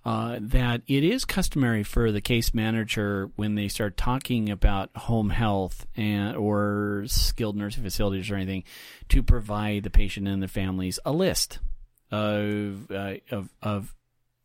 Uh, 0.04 0.38
that 0.40 0.82
it 0.86 1.02
is 1.02 1.24
customary 1.24 1.82
for 1.82 2.12
the 2.12 2.20
case 2.20 2.54
manager 2.54 3.28
when 3.34 3.56
they 3.56 3.66
start 3.66 3.96
talking 3.96 4.48
about 4.50 4.88
home 4.94 5.30
health 5.30 5.84
and 5.96 6.36
or 6.36 7.02
skilled 7.08 7.56
nursing 7.56 7.82
facilities 7.82 8.30
or 8.30 8.36
anything 8.36 8.62
to 9.08 9.20
provide 9.20 9.82
the 9.82 9.90
patient 9.90 10.28
and 10.28 10.40
the 10.40 10.46
families 10.46 11.00
a 11.04 11.10
list 11.10 11.58
of 12.12 12.88
uh, 12.92 13.14
of 13.32 13.48
of 13.60 13.96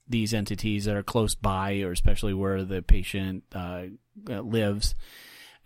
these 0.08 0.34
entities 0.34 0.86
that 0.86 0.96
are 0.96 1.04
close 1.04 1.36
by 1.36 1.82
or 1.82 1.92
especially 1.92 2.34
where 2.34 2.64
the 2.64 2.82
patient 2.82 3.44
uh, 3.54 3.84
lives 4.28 4.96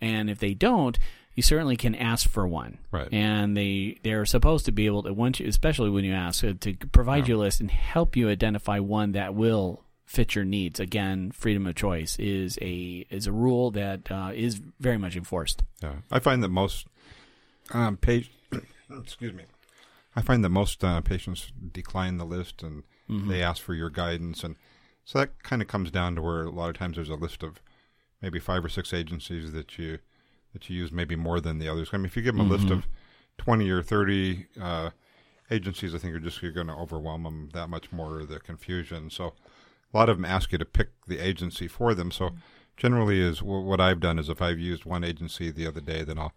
and 0.00 0.28
if 0.28 0.38
they 0.38 0.52
don't 0.52 0.98
you 1.36 1.42
certainly 1.42 1.76
can 1.76 1.94
ask 1.94 2.28
for 2.28 2.48
one. 2.48 2.78
Right. 2.90 3.12
and 3.12 3.56
they 3.56 3.98
they're 4.02 4.26
supposed 4.26 4.64
to 4.64 4.72
be 4.72 4.86
able 4.86 5.04
to 5.04 5.12
once 5.12 5.38
you, 5.38 5.46
especially 5.46 5.90
when 5.90 6.04
you 6.04 6.12
ask 6.12 6.42
uh, 6.42 6.54
to 6.60 6.74
provide 6.74 7.28
you 7.28 7.36
a 7.36 7.38
list 7.38 7.60
and 7.60 7.70
help 7.70 8.16
you 8.16 8.28
identify 8.28 8.80
one 8.80 9.12
that 9.12 9.34
will 9.34 9.84
fit 10.06 10.34
your 10.34 10.44
needs. 10.44 10.80
Again 10.80 11.30
freedom 11.30 11.66
of 11.66 11.76
choice 11.76 12.18
is 12.18 12.58
a 12.60 13.06
is 13.10 13.26
a 13.26 13.32
rule 13.32 13.70
that 13.72 14.10
uh, 14.10 14.32
is 14.34 14.60
very 14.80 14.98
much 14.98 15.14
enforced. 15.14 15.62
Yeah, 15.82 15.96
I 16.10 16.18
find 16.18 16.42
that 16.42 16.48
most 16.48 16.86
um, 17.72 17.98
page, 17.98 18.30
excuse 18.90 19.34
me, 19.34 19.44
I 20.16 20.22
find 20.22 20.42
that 20.42 20.48
most 20.48 20.82
uh, 20.82 21.00
patients 21.02 21.52
decline 21.72 22.16
the 22.16 22.24
list 22.24 22.62
and 22.62 22.82
they 23.08 23.40
ask 23.40 23.62
for 23.62 23.72
your 23.74 23.90
guidance, 23.90 24.42
and 24.42 24.56
so 25.04 25.20
that 25.20 25.40
kind 25.44 25.62
of 25.62 25.68
comes 25.68 25.92
down 25.92 26.16
to 26.16 26.22
where 26.22 26.42
a 26.42 26.50
lot 26.50 26.70
of 26.70 26.76
times 26.76 26.96
there's 26.96 27.08
a 27.08 27.14
list 27.14 27.44
of 27.44 27.60
maybe 28.20 28.40
five 28.40 28.64
or 28.64 28.68
six 28.68 28.92
agencies 28.92 29.52
that 29.52 29.78
you 29.78 29.98
that 30.56 30.70
you 30.70 30.76
use, 30.76 30.90
maybe 30.90 31.16
more 31.16 31.38
than 31.40 31.58
the 31.58 31.68
others. 31.68 31.90
I 31.92 31.98
mean, 31.98 32.06
if 32.06 32.16
you 32.16 32.22
give 32.22 32.34
them 32.34 32.46
a 32.50 32.54
list 32.56 32.70
of 32.78 32.86
twenty 33.36 33.68
or 33.70 33.82
thirty 33.82 34.46
uh, 34.60 34.90
agencies, 35.50 35.94
I 35.94 35.98
think 35.98 36.12
you're 36.12 36.20
just 36.20 36.40
you're 36.42 36.52
going 36.52 36.68
to 36.68 36.72
overwhelm 36.74 37.24
them 37.24 37.50
that 37.52 37.68
much 37.68 37.92
more. 37.92 38.24
The 38.24 38.40
confusion, 38.40 39.10
so 39.10 39.34
a 39.92 39.96
lot 39.96 40.08
of 40.08 40.16
them 40.16 40.24
ask 40.24 40.52
you 40.52 40.58
to 40.58 40.64
pick 40.64 40.88
the 41.06 41.18
agency 41.18 41.68
for 41.68 41.94
them. 41.94 42.10
So 42.10 42.30
generally, 42.76 43.20
is 43.20 43.40
wh- 43.40 43.66
what 43.66 43.80
I've 43.80 44.00
done 44.00 44.18
is 44.18 44.28
if 44.30 44.40
I've 44.40 44.58
used 44.58 44.84
one 44.86 45.04
agency 45.04 45.50
the 45.50 45.66
other 45.66 45.80
day, 45.82 46.02
then 46.02 46.18
I'll 46.18 46.32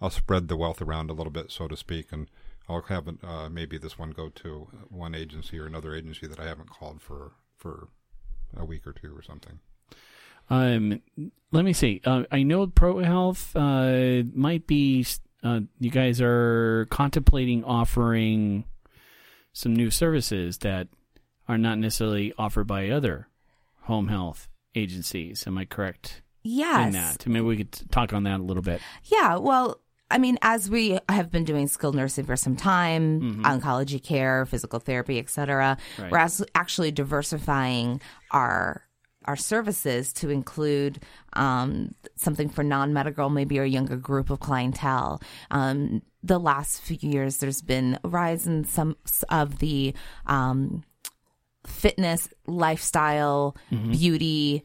I'll 0.00 0.10
spread 0.10 0.48
the 0.48 0.56
wealth 0.56 0.82
around 0.82 1.08
a 1.08 1.14
little 1.14 1.32
bit, 1.32 1.50
so 1.50 1.66
to 1.68 1.76
speak, 1.76 2.12
and 2.12 2.28
I'll 2.68 2.82
have 2.82 3.08
uh, 3.22 3.48
maybe 3.48 3.78
this 3.78 3.98
one 3.98 4.10
go 4.10 4.28
to 4.28 4.68
one 4.90 5.14
agency 5.14 5.58
or 5.58 5.66
another 5.66 5.94
agency 5.94 6.26
that 6.26 6.40
I 6.40 6.46
haven't 6.46 6.70
called 6.70 7.00
for 7.00 7.32
for 7.56 7.88
a 8.56 8.64
week 8.64 8.86
or 8.86 8.92
two 8.92 9.16
or 9.16 9.22
something. 9.22 9.60
Um, 10.50 11.00
let 11.52 11.64
me 11.64 11.72
see. 11.72 12.00
Uh, 12.04 12.24
I 12.30 12.42
know 12.42 12.66
ProHealth 12.66 13.54
uh, 13.54 14.24
might 14.34 14.66
be. 14.66 15.06
Uh, 15.42 15.60
you 15.78 15.90
guys 15.90 16.20
are 16.22 16.86
contemplating 16.90 17.64
offering 17.64 18.64
some 19.52 19.74
new 19.76 19.90
services 19.90 20.58
that 20.58 20.88
are 21.48 21.58
not 21.58 21.78
necessarily 21.78 22.32
offered 22.38 22.66
by 22.66 22.88
other 22.88 23.28
home 23.82 24.08
health 24.08 24.48
agencies. 24.74 25.46
Am 25.46 25.58
I 25.58 25.64
correct 25.66 26.22
Yes. 26.42 26.86
in 26.86 26.92
that? 26.94 27.26
Maybe 27.26 27.44
we 27.44 27.56
could 27.58 27.72
talk 27.90 28.12
on 28.12 28.22
that 28.24 28.40
a 28.40 28.42
little 28.42 28.62
bit. 28.62 28.80
Yeah, 29.04 29.36
well, 29.36 29.80
I 30.10 30.18
mean, 30.18 30.38
as 30.42 30.68
we 30.70 30.98
have 31.08 31.30
been 31.30 31.44
doing 31.44 31.68
skilled 31.68 31.94
nursing 31.94 32.24
for 32.24 32.36
some 32.36 32.56
time, 32.56 33.42
oncology 33.44 34.02
care, 34.02 34.46
physical 34.46 34.78
therapy, 34.78 35.18
et 35.18 35.28
cetera, 35.28 35.76
Right. 35.98 36.10
we're 36.10 36.26
actually 36.54 36.90
diversifying 36.90 38.00
our 38.30 38.82
our 39.24 39.36
services 39.36 40.12
to 40.14 40.30
include 40.30 41.00
um, 41.34 41.94
something 42.16 42.48
for 42.48 42.62
non-medical, 42.62 43.30
maybe 43.30 43.58
a 43.58 43.64
younger 43.64 43.96
group 43.96 44.30
of 44.30 44.40
clientele. 44.40 45.20
Um, 45.50 46.02
the 46.22 46.38
last 46.38 46.80
few 46.80 46.96
years, 47.00 47.38
there's 47.38 47.62
been 47.62 47.98
a 48.02 48.08
rise 48.08 48.46
in 48.46 48.64
some 48.64 48.96
of 49.28 49.58
the 49.58 49.94
um, 50.26 50.82
fitness, 51.66 52.28
lifestyle, 52.46 53.56
beauty 53.90 54.64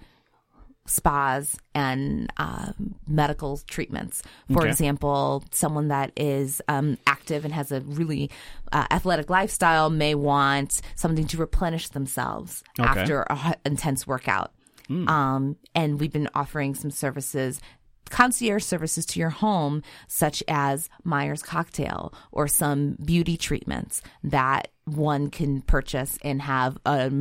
spas 0.89 1.55
and 1.75 2.31
um, 2.37 2.95
medical 3.07 3.57
treatments. 3.67 4.21
For 4.51 4.61
Okay. 4.63 4.69
example, 4.69 5.43
someone 5.51 5.87
that 5.89 6.11
is 6.17 6.61
um, 6.67 6.97
active 7.07 7.45
and 7.45 7.53
has 7.53 7.71
a 7.71 7.81
really 7.81 8.29
uh, 8.71 8.85
athletic 8.91 9.29
lifestyle 9.29 9.89
may 9.89 10.15
want 10.15 10.81
something 10.95 11.27
to 11.27 11.37
replenish 11.37 11.89
themselves 11.89 12.63
Okay. 12.79 12.87
after 12.89 13.21
a 13.23 13.39
h- 13.49 13.55
intense 13.65 14.05
workout. 14.07 14.51
Um, 14.89 15.55
and 15.75 15.99
we've 15.99 16.11
been 16.11 16.29
offering 16.33 16.73
some 16.73 16.89
services. 16.89 17.61
Concierge 18.09 18.63
services 18.63 19.05
to 19.05 19.19
your 19.19 19.29
home, 19.29 19.83
such 20.07 20.41
as 20.47 20.89
Myers 21.03 21.43
Cocktail 21.43 22.11
or 22.31 22.47
some 22.47 22.97
beauty 23.05 23.37
treatments 23.37 24.01
that 24.23 24.69
one 24.85 25.29
can 25.29 25.61
purchase 25.61 26.17
and 26.23 26.41
have 26.41 26.79
a 26.87 27.11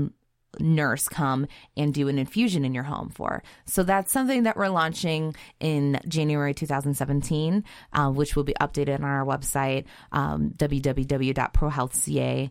nurse 0.60 1.08
come 1.08 1.46
and 1.76 1.92
do 1.94 2.08
an 2.08 2.18
infusion 2.18 2.64
in 2.64 2.74
your 2.74 2.84
home 2.84 3.10
for. 3.10 3.42
So 3.66 3.82
that's 3.82 4.12
something 4.12 4.44
that 4.44 4.56
we're 4.56 4.68
launching 4.68 5.34
in 5.60 6.00
January 6.08 6.54
2017, 6.54 7.64
uh, 7.92 8.10
which 8.10 8.34
will 8.36 8.44
be 8.44 8.54
updated 8.60 8.94
on 9.00 9.04
our 9.04 9.24
website, 9.24 9.84
um, 10.12 10.50
www.prohealthca.com. 10.56 12.50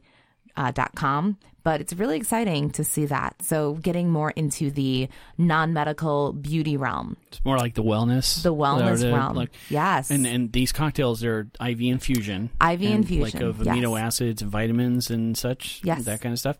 Uh, 0.55 0.71
dot 0.71 0.95
com. 0.95 1.37
But 1.61 1.81
it's 1.81 1.93
really 1.93 2.17
exciting 2.17 2.71
to 2.71 2.83
see 2.83 3.05
that. 3.05 3.35
So 3.43 3.73
getting 3.75 4.09
more 4.09 4.31
into 4.31 4.71
the 4.71 5.07
non-medical 5.37 6.33
beauty 6.33 6.77
realm, 6.77 7.15
It's 7.27 7.45
more 7.45 7.57
like 7.59 7.75
the 7.75 7.83
wellness, 7.83 8.41
the 8.41 8.55
wellness 8.55 9.01
the- 9.01 9.13
realm. 9.13 9.35
like- 9.35 9.51
yes. 9.69 10.09
and 10.09 10.25
and 10.25 10.51
these 10.51 10.71
cocktails 10.71 11.23
are 11.23 11.47
IV 11.63 11.81
infusion, 11.81 12.49
IV 12.59 12.81
infusion, 12.81 13.21
like 13.21 13.35
of 13.35 13.63
yes. 13.63 13.75
amino 13.75 14.01
acids 14.01 14.41
and 14.41 14.49
vitamins 14.49 15.11
and 15.11 15.37
such, 15.37 15.79
Yes. 15.83 16.05
that 16.05 16.21
kind 16.21 16.33
of 16.33 16.39
stuff. 16.39 16.57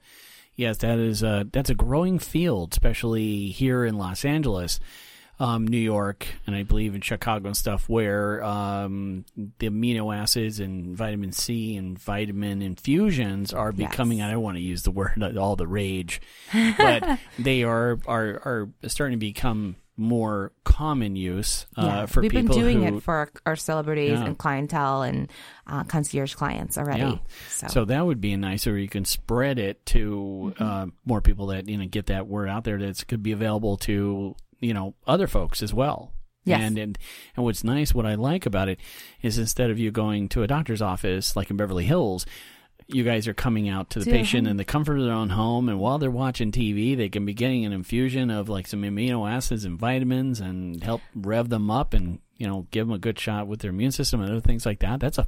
Yes, 0.58 0.78
that 0.80 1.00
is 1.00 1.24
a 1.24 1.48
that's 1.52 1.70
a 1.70 1.76
growing 1.76 2.20
field, 2.20 2.74
especially 2.74 3.50
here 3.50 3.86
in 3.86 3.98
Los 3.98 4.26
Angeles, 4.26 4.80
um, 5.40 5.68
New 5.68 5.78
York, 5.78 6.26
and 6.48 6.56
I 6.56 6.64
believe 6.64 6.96
in 6.96 7.02
Chicago 7.02 7.46
and 7.46 7.56
stuff, 7.56 7.88
where 7.88 8.44
um, 8.44 9.24
the 9.60 9.70
amino 9.70 10.14
acids 10.16 10.60
and 10.60 10.98
vitamin 10.98 11.32
C 11.32 11.78
and 11.78 11.98
vitamin 12.00 12.64
infusions 12.64 13.54
are 13.54 13.72
Yes. 13.76 13.92
becoming. 13.92 14.22
I 14.24 14.32
don't 14.32 14.42
want 14.42 14.58
to 14.58 14.64
use 14.64 14.82
the 14.82 14.90
word 15.00 15.38
all 15.38 15.56
the 15.56 15.68
rage, 15.68 16.20
but 16.52 17.20
they 17.40 17.62
are 17.64 18.00
are 18.08 18.42
are 18.44 18.70
starting 18.88 19.20
to 19.20 19.24
become 19.24 19.76
more 19.98 20.52
common 20.64 21.16
use 21.16 21.66
uh, 21.76 21.82
yeah. 21.84 22.06
for 22.06 22.22
We've 22.22 22.32
been 22.32 22.46
doing 22.46 22.84
who 22.86 22.98
it 22.98 23.04
for 23.04 23.16
our, 23.16 23.30
our 23.48 23.56
celebrities 23.56 24.12
Yeah. 24.12 24.26
and 24.26 24.38
clientele 24.38 25.02
and 25.02 25.30
uh, 25.66 25.84
concierge 25.86 26.36
clients 26.36 26.78
already. 26.78 27.02
Yeah. 27.02 27.18
So, 27.50 27.68
So 27.68 27.86
that 27.86 28.06
would 28.06 28.22
be 28.22 28.36
nice, 28.36 28.68
or 28.68 28.78
you 28.78 28.88
can 28.90 29.06
spread 29.06 29.58
it 29.60 29.86
to 29.88 30.54
Mm-hmm. 30.58 30.64
uh, 30.64 30.86
more 31.06 31.22
people 31.22 31.48
that 31.48 31.68
you 31.68 31.78
know 31.78 31.86
get 31.88 32.06
that 32.08 32.28
word 32.28 32.48
out 32.48 32.64
there 32.64 32.78
that 32.78 33.08
could 33.08 33.24
be 33.24 33.32
available 33.32 33.78
to 33.78 34.36
you 34.60 34.74
know 34.74 34.94
other 35.06 35.28
folks 35.28 35.62
as 35.64 35.74
well. 35.74 36.14
Yes. 36.46 36.62
And, 36.62 36.78
and 36.78 36.98
and 37.36 37.44
what's 37.44 37.64
nice, 37.64 37.94
what 37.94 38.06
I 38.06 38.16
like 38.16 38.46
about 38.46 38.70
it, 38.70 38.80
is 39.22 39.38
instead 39.38 39.70
of 39.70 39.80
you 39.80 39.92
going 39.92 40.30
to 40.30 40.44
a 40.44 40.48
doctor's 40.48 40.82
office 40.82 41.36
like 41.36 41.50
in 41.50 41.58
Beverly 41.58 41.86
Hills, 41.86 42.26
you 42.88 43.04
guys 43.04 43.28
are 43.28 43.34
coming 43.34 43.70
out 43.70 43.90
to 43.92 44.00
the 44.00 44.06
To 44.06 44.12
patient 44.12 44.48
in 44.48 44.58
the 44.58 44.66
comfort 44.66 44.98
of 44.98 45.06
their 45.06 45.14
own 45.14 45.30
home, 45.30 45.70
and 45.70 45.80
while 45.80 45.98
they're 45.98 46.12
watching 46.12 46.52
TV, 46.52 46.96
they 46.96 47.10
can 47.10 47.26
be 47.26 47.34
getting 47.34 47.66
an 47.66 47.74
infusion 47.74 48.30
of 48.30 48.50
like 48.50 48.68
some 48.68 48.82
amino 48.84 49.30
acids 49.30 49.66
and 49.66 49.78
vitamins, 49.78 50.40
and 50.40 50.84
help 50.84 51.02
rev 51.16 51.50
them 51.50 51.70
up 51.70 51.94
and 51.94 52.20
you 52.38 52.48
know 52.48 52.68
give 52.72 52.88
them 52.88 52.94
a 52.96 53.00
good 53.00 53.20
shot 53.20 53.48
with 53.48 53.60
their 53.60 53.72
immune 53.72 53.92
system 53.92 54.22
and 54.22 54.30
other 54.32 54.42
things 54.42 54.66
like 54.66 54.80
that. 54.80 55.00
That's 55.00 55.18
a 55.18 55.28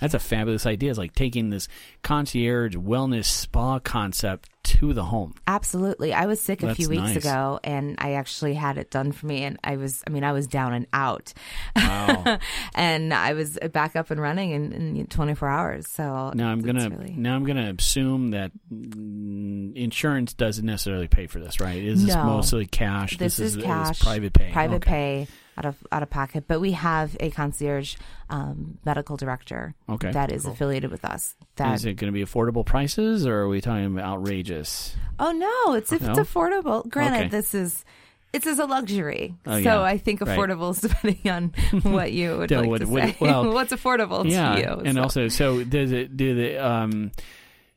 that's 0.00 0.14
a 0.14 0.18
fabulous 0.18 0.66
idea. 0.66 0.90
It's 0.90 0.98
like 0.98 1.14
taking 1.14 1.50
this 1.50 1.68
concierge 2.02 2.76
wellness 2.76 3.26
spa 3.26 3.78
concept 3.78 4.48
to 4.64 4.92
the 4.92 5.04
home. 5.04 5.34
Absolutely. 5.46 6.12
I 6.12 6.26
was 6.26 6.42
sick 6.42 6.62
a 6.62 6.66
That's 6.66 6.76
few 6.76 6.90
weeks 6.90 7.00
nice. 7.02 7.16
ago 7.16 7.58
and 7.64 7.94
I 7.98 8.12
actually 8.14 8.52
had 8.52 8.76
it 8.76 8.90
done 8.90 9.12
for 9.12 9.24
me 9.26 9.44
and 9.44 9.58
I 9.64 9.76
was 9.76 10.02
I 10.06 10.10
mean 10.10 10.24
I 10.24 10.32
was 10.32 10.46
down 10.46 10.74
and 10.74 10.86
out. 10.92 11.32
Wow. 11.74 12.38
and 12.74 13.14
I 13.14 13.32
was 13.32 13.58
back 13.72 13.96
up 13.96 14.10
and 14.10 14.20
running 14.20 14.50
in, 14.50 14.72
in 14.96 15.06
24 15.06 15.48
hours. 15.48 15.88
So 15.88 16.32
Now 16.34 16.50
I'm 16.50 16.60
gonna 16.60 16.90
really- 16.90 17.14
now 17.16 17.34
I'm 17.34 17.44
gonna 17.44 17.72
assume 17.78 18.32
that 18.32 18.52
mm, 18.70 19.74
insurance 19.74 20.34
doesn't 20.34 20.66
necessarily 20.66 21.08
pay 21.08 21.26
for 21.28 21.38
this, 21.40 21.60
right? 21.60 21.82
Is 21.82 22.04
this 22.04 22.14
No. 22.14 22.24
mostly 22.24 22.66
cash? 22.66 23.16
This, 23.16 23.38
is, 23.38 23.56
cash, 23.56 24.00
private 24.00 24.32
pay. 24.34 24.50
private 24.52 24.76
Okay. 24.76 25.26
pay 25.26 25.28
out 25.58 25.64
of 25.66 25.76
out 25.92 26.02
of 26.02 26.10
pocket. 26.10 26.44
But 26.46 26.60
we 26.60 26.72
have 26.72 27.16
a 27.20 27.30
concierge 27.30 27.96
um, 28.30 28.78
medical 28.84 29.16
director 29.16 29.74
Okay. 29.88 30.12
that 30.12 30.30
is 30.30 30.46
affiliated 30.46 30.90
with 30.90 31.04
us. 31.04 31.34
That 31.56 31.74
Is 31.74 31.84
it 31.84 31.94
going 31.94 32.12
to 32.12 32.16
be 32.16 32.24
affordable 32.24 32.64
prices, 32.64 33.26
or 33.26 33.34
are 33.40 33.48
we 33.48 33.60
talking 33.60 33.86
about 33.86 34.04
outrageous? 34.04 34.94
oh 35.18 35.32
no, 35.32 35.74
it's 35.74 35.90
if 35.92 36.02
No? 36.02 36.10
it's 36.12 36.20
affordable. 36.20 36.88
Granted, 36.88 37.18
Okay. 37.18 37.28
this 37.28 37.54
is. 37.54 37.84
It's 38.30 38.46
as 38.46 38.58
a 38.58 38.66
luxury, 38.66 39.34
Oh, 39.46 39.52
so 39.52 39.58
yeah. 39.58 39.80
I 39.80 39.96
think 39.96 40.20
affordable 40.20 40.70
is 40.72 40.80
depending 40.88 41.30
on 41.32 41.48
what 41.94 42.12
you 42.12 42.36
would 42.36 42.50
like 42.50 42.66
what- 42.68 42.80
to 42.82 42.86
what- 42.86 43.02
say. 43.04 43.16
well, 43.20 43.52
What's 43.54 43.72
affordable 43.72 44.30
yeah, 44.30 44.54
to 44.54 44.60
you? 44.60 44.82
and 44.84 44.96
so. 44.96 45.02
also, 45.02 45.28
so 45.28 45.64
does 45.64 45.92
it 45.92 46.14
do 46.14 46.34
the 46.34 46.58
um, 46.58 47.10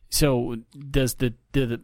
so 0.10 0.58
does 0.92 1.14
the 1.16 1.34
do 1.54 1.66
the 1.66 1.82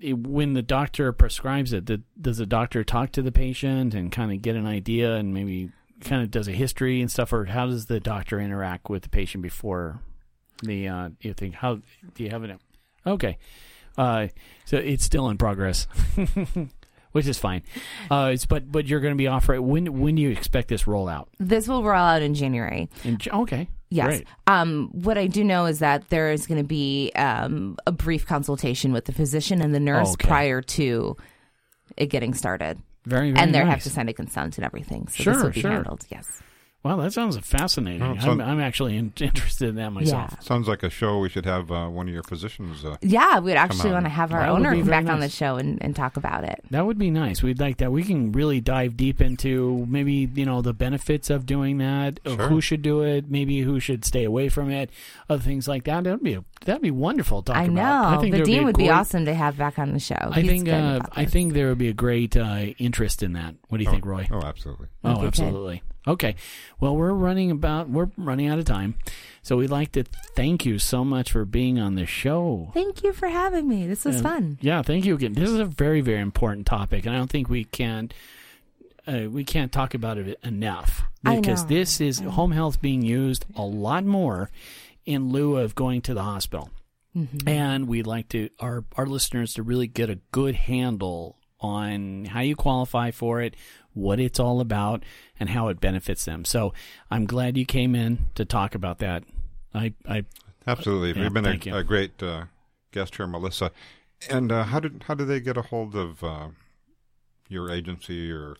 it- 0.00 0.18
when 0.18 0.52
the 0.54 0.62
doctor 0.62 1.12
prescribes 1.12 1.72
it, 1.72 1.86
the, 1.86 2.02
does 2.20 2.38
the 2.38 2.46
doctor 2.46 2.84
talk 2.84 3.12
to 3.12 3.22
the 3.22 3.32
patient 3.32 3.94
and 3.94 4.10
kind 4.12 4.32
of 4.32 4.42
get 4.42 4.56
an 4.56 4.66
idea 4.66 5.14
and 5.16 5.32
maybe 5.34 5.70
kind 6.00 6.22
of 6.22 6.30
does 6.30 6.46
a 6.48 6.52
history 6.52 7.00
and 7.00 7.10
stuff, 7.10 7.32
or 7.32 7.46
how 7.46 7.66
does 7.66 7.86
the 7.86 7.98
doctor 8.00 8.38
interact 8.40 8.88
with 8.88 9.02
the 9.02 9.08
patient 9.08 9.42
before 9.42 10.00
the 10.62 10.88
uh, 10.88 11.08
you 11.20 11.32
think 11.34 11.54
how 11.54 11.80
do 12.14 12.24
you 12.24 12.30
have 12.30 12.44
it? 12.44 12.58
Okay, 13.06 13.38
uh, 13.96 14.28
so 14.64 14.76
it's 14.76 15.04
still 15.04 15.28
in 15.28 15.38
progress. 15.38 15.86
Which 17.12 17.26
is 17.26 17.38
fine, 17.38 17.62
uh, 18.10 18.36
but 18.50 18.70
but 18.70 18.86
you're 18.86 19.00
going 19.00 19.14
to 19.14 19.18
be 19.18 19.26
offering 19.28 19.66
when 19.66 19.98
when 19.98 20.14
do 20.14 20.22
you 20.22 20.28
expect 20.30 20.68
this 20.68 20.84
rollout? 20.84 21.28
this 21.40 21.66
will 21.66 21.82
roll 21.82 21.96
out 21.98 22.20
in 22.22 22.34
January. 22.34 22.90
In, 23.02 23.18
okay, 23.32 23.68
Yes. 23.90 24.22
Um, 24.46 24.90
what 24.92 25.16
I 25.16 25.26
do 25.26 25.42
know 25.44 25.64
is 25.66 25.78
that 25.78 26.08
there 26.10 26.30
is 26.30 26.46
going 26.46 26.60
to 26.60 26.66
be 26.66 27.10
um, 27.16 27.76
a 27.86 27.92
brief 27.92 28.26
consultation 28.26 28.92
with 28.92 29.06
the 29.06 29.12
physician 29.12 29.62
and 29.62 29.74
the 29.74 29.80
nurse 29.80 30.12
Okay. 30.12 30.28
prior 30.28 30.60
to 30.62 31.16
it 31.96 32.06
getting 32.06 32.34
started, 32.34 32.78
very 33.06 33.30
very 33.32 33.42
and 33.42 33.54
they 33.54 33.60
nice. 33.60 33.68
have 33.70 33.82
to 33.84 33.90
sign 33.90 34.08
a 34.08 34.12
consent 34.12 34.58
and 34.58 34.64
everything. 34.64 35.08
So 35.08 35.22
Sure, 35.22 35.32
this 35.34 35.42
will 35.42 35.50
be 35.52 35.60
sure. 35.62 35.70
handled. 35.70 36.04
Yes. 36.10 36.42
Wow, 36.84 36.96
that 36.98 37.12
sounds 37.12 37.36
fascinating. 37.38 38.02
Oh, 38.02 38.14
I'm, 38.20 38.40
I'm 38.40 38.60
actually 38.60 38.96
in, 38.96 39.12
interested 39.20 39.70
in 39.70 39.74
that 39.74 39.90
myself. 39.92 40.30
Yeah. 40.34 40.38
Sounds 40.40 40.68
like 40.68 40.84
a 40.84 40.88
show 40.90 41.18
we 41.18 41.28
should 41.28 41.44
have 41.44 41.72
uh, 41.72 41.88
one 41.88 42.06
of 42.06 42.14
your 42.14 42.22
physicians. 42.22 42.84
Uh, 42.84 42.96
Yeah, 43.02 43.40
we'd 43.40 43.56
actually 43.56 43.90
want 43.90 44.04
to 44.06 44.10
have 44.10 44.32
our 44.32 44.40
That 44.42 44.50
owner 44.50 44.70
come 44.70 44.84
very 44.84 45.02
back 45.04 45.12
on 45.12 45.18
the 45.18 45.28
show 45.28 45.56
and, 45.56 45.82
and 45.82 45.94
talk 45.96 46.16
about 46.16 46.44
it. 46.44 46.60
That 46.70 46.86
would 46.86 46.96
be 46.96 47.10
nice. 47.10 47.42
We'd 47.42 47.58
like 47.58 47.78
that. 47.78 47.90
We 47.90 48.04
can 48.04 48.30
really 48.30 48.60
dive 48.60 48.96
deep 48.96 49.20
into 49.20 49.86
maybe 49.88 50.30
you 50.32 50.46
know 50.46 50.62
the 50.62 50.72
benefits 50.72 51.30
of 51.30 51.46
doing 51.46 51.78
that, 51.78 52.20
Sure. 52.24 52.36
who 52.48 52.60
should 52.60 52.82
do 52.82 53.02
it, 53.02 53.28
maybe 53.28 53.58
who 53.60 53.80
should 53.80 54.04
stay 54.04 54.22
away 54.22 54.48
from 54.48 54.70
it, 54.70 54.90
other 55.28 55.42
things 55.42 55.66
like 55.66 55.82
that. 55.84 56.04
That'd 56.04 56.22
be 56.22 56.34
a, 56.34 56.44
that'd 56.64 56.80
be 56.80 56.92
wonderful. 56.92 57.42
To 57.42 57.52
talk 57.52 57.60
I 57.60 57.66
know. 57.66 57.72
about. 57.82 58.18
I 58.18 58.20
think 58.20 58.30
the 58.32 58.36
there 58.38 58.44
dean 58.46 58.62
a 58.62 58.66
would 58.66 58.78
be 58.78 58.88
awesome 58.88 59.24
to 59.24 59.34
have 59.34 59.58
back 59.58 59.80
on 59.80 59.92
the 59.92 60.00
show. 60.00 60.14
I 60.20 60.40
He's 60.42 60.48
think 60.50 60.68
uh, 60.68 61.00
I 61.12 61.24
think 61.24 61.54
there 61.54 61.66
would 61.70 61.78
be 61.78 61.88
a 61.88 61.92
great 61.92 62.36
uh, 62.36 62.66
interest 62.78 63.24
in 63.24 63.32
that. 63.32 63.56
What 63.68 63.78
do 63.78 63.84
you 63.84 63.90
think, 63.90 64.06
Roy? 64.06 64.28
oh, 64.30 64.42
absolutely. 64.42 64.86
Oh, 65.02 65.16
Okay. 65.16 65.26
absolutely. 65.26 65.82
Okay. 66.08 66.34
Well, 66.80 66.96
we're 66.96 67.12
running 67.12 67.50
about 67.50 67.88
we're 67.88 68.10
running 68.16 68.48
out 68.48 68.58
of 68.58 68.64
time. 68.64 68.94
So 69.42 69.56
we'd 69.58 69.70
like 69.70 69.92
to 69.92 70.04
thank 70.34 70.64
you 70.66 70.78
so 70.78 71.04
much 71.04 71.30
for 71.32 71.44
being 71.44 71.78
on 71.78 71.94
the 71.94 72.06
show. 72.06 72.70
Thank 72.74 73.02
you 73.04 73.12
for 73.12 73.28
having 73.28 73.68
me. 73.68 73.86
This 73.86 74.04
was 74.04 74.16
And- 74.16 74.24
fun. 74.24 74.58
Yeah, 74.60 74.82
thank 74.82 75.04
you 75.04 75.14
again. 75.14 75.34
This 75.34 75.48
is 75.50 75.58
a 75.58 75.64
very 75.64 76.00
very 76.00 76.20
important 76.20 76.66
topic 76.66 77.06
and 77.06 77.14
I 77.14 77.18
don't 77.18 77.30
think 77.30 77.48
we 77.48 77.64
can 77.64 78.10
uh, 79.06 79.28
we 79.30 79.44
can't 79.44 79.72
talk 79.72 79.94
about 79.94 80.18
it 80.18 80.38
enough 80.42 81.02
because 81.22 81.66
this 81.66 82.00
is 82.00 82.18
home 82.20 82.52
health 82.52 82.80
being 82.80 83.02
used 83.02 83.44
a 83.56 83.62
lot 83.62 84.04
more 84.04 84.50
in 85.06 85.30
lieu 85.32 85.56
of 85.56 85.74
going 85.74 86.02
to 86.02 86.14
the 86.14 86.22
hospital. 86.22 86.70
Mm-hmm. 87.16 87.48
And 87.48 87.88
we'd 87.88 88.06
like 88.06 88.28
to 88.30 88.50
our 88.60 88.84
our 88.96 89.06
listeners 89.06 89.54
to 89.54 89.62
really 89.62 89.86
get 89.86 90.10
a 90.10 90.18
good 90.30 90.54
handle 90.54 91.36
on 91.60 92.26
how 92.26 92.40
you 92.40 92.54
qualify 92.54 93.10
for 93.10 93.40
it, 93.40 93.54
what 93.94 94.20
it's 94.20 94.38
all 94.38 94.60
about, 94.60 95.02
and 95.40 95.50
how 95.50 95.68
it 95.68 95.80
benefits 95.80 96.24
them. 96.24 96.44
So 96.44 96.72
I'm 97.10 97.26
glad 97.26 97.56
you 97.56 97.64
came 97.64 97.94
in 97.94 98.26
to 98.34 98.44
talk 98.44 98.74
about 98.74 98.98
that. 98.98 99.24
I, 99.74 99.94
I 100.08 100.24
Absolutely. 100.66 101.12
Yeah, 101.16 101.24
You've 101.24 101.34
been 101.34 101.44
thank 101.44 101.66
you. 101.66 101.74
a, 101.74 101.78
a 101.78 101.84
great 101.84 102.22
uh, 102.22 102.44
guest 102.92 103.16
here, 103.16 103.26
Melissa. 103.26 103.70
And 104.28 104.50
uh, 104.52 104.64
how 104.64 104.80
did 104.80 105.04
how 105.06 105.14
do 105.14 105.24
they 105.24 105.40
get 105.40 105.56
a 105.56 105.62
hold 105.62 105.94
of 105.94 106.22
uh, 106.24 106.48
your 107.48 107.70
agency 107.70 108.30
or? 108.32 108.56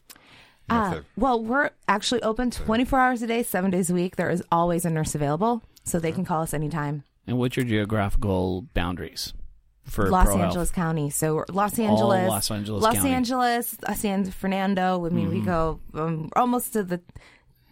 you 0.71 0.75
know, 0.75 0.81
Uh, 0.81 1.01
well, 1.17 1.43
we're 1.43 1.71
actually 1.89 2.23
open 2.23 2.51
24 2.51 2.99
hours 2.99 3.23
a 3.23 3.27
day, 3.27 3.43
seven 3.43 3.71
days 3.71 3.91
a 3.91 3.95
week. 3.95 4.17
There 4.17 4.31
is 4.31 4.43
always 4.53 4.85
a 4.85 4.91
nurse 4.91 5.15
available, 5.15 5.63
so 5.85 5.99
they 5.99 6.13
can 6.13 6.25
call 6.25 6.43
us 6.43 6.53
anytime. 6.55 7.05
and 7.27 7.39
what's 7.39 7.57
your 7.57 7.65
geographical 7.67 8.67
boundaries 8.75 9.33
for 9.89 10.09
Los 10.11 10.29
ProHealth? 10.29 10.41
Angeles 10.45 10.71
County. 10.71 11.11
So 11.11 11.45
Los 11.51 11.79
All 11.79 11.85
Angeles, 11.87 12.29
Los 12.29 12.51
Angeles 12.51 12.83
Los 12.83 12.95
County. 12.95 13.09
Mm-hmm. 13.09 13.17
Angeles, 13.17 13.77
uh, 13.87 13.95
San 13.95 14.25
Fernando. 14.31 15.05
I 15.07 15.09
mean, 15.09 15.31
we 15.31 15.41
go 15.41 15.81
um, 15.95 16.29
almost 16.37 16.73
to 16.75 16.83
the 16.85 17.01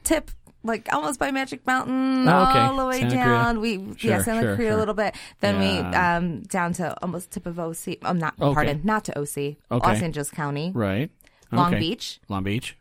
tip, 0.04 0.30
like 0.64 0.88
almost 0.92 1.18
by 1.20 1.30
Magic 1.30 1.66
Mountain, 1.66 2.26
Oh, 2.28 2.42
okay. 2.50 2.58
all 2.60 2.76
the 2.76 2.86
way 2.86 3.00
Santa 3.00 3.14
Cruz. 3.16 3.24
down. 3.24 3.60
We 3.60 3.76
Sure, 3.96 4.10
yeah, 4.10 4.22
Santa 4.22 4.42
sure, 4.42 4.56
Cruz 4.56 4.66
sure. 4.68 4.74
a 4.76 4.78
little 4.78 4.94
bit. 4.94 5.14
Then 5.40 5.58
we 5.60 5.78
um 5.96 6.42
down 6.42 6.72
to 6.74 6.96
almost 7.02 7.30
tip 7.30 7.46
of 7.46 7.58
OC. 7.58 7.98
I'm 8.02 8.18
not 8.18 8.34
Okay. 8.40 8.54
pardon, 8.54 8.80
not 8.84 9.04
to 9.04 9.18
OC. 9.18 9.36
Okay. 9.70 9.88
Los 9.88 10.02
Angeles 10.02 10.30
County, 10.30 10.72
Right. 10.74 11.10
Long 11.52 11.72
Okay. 11.74 11.78
Beach, 11.80 12.18
Long 12.28 12.42
Beach. 12.42 12.76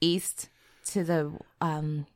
east 0.00 0.48
to 0.86 1.04
the 1.04 1.32
um 1.60 2.06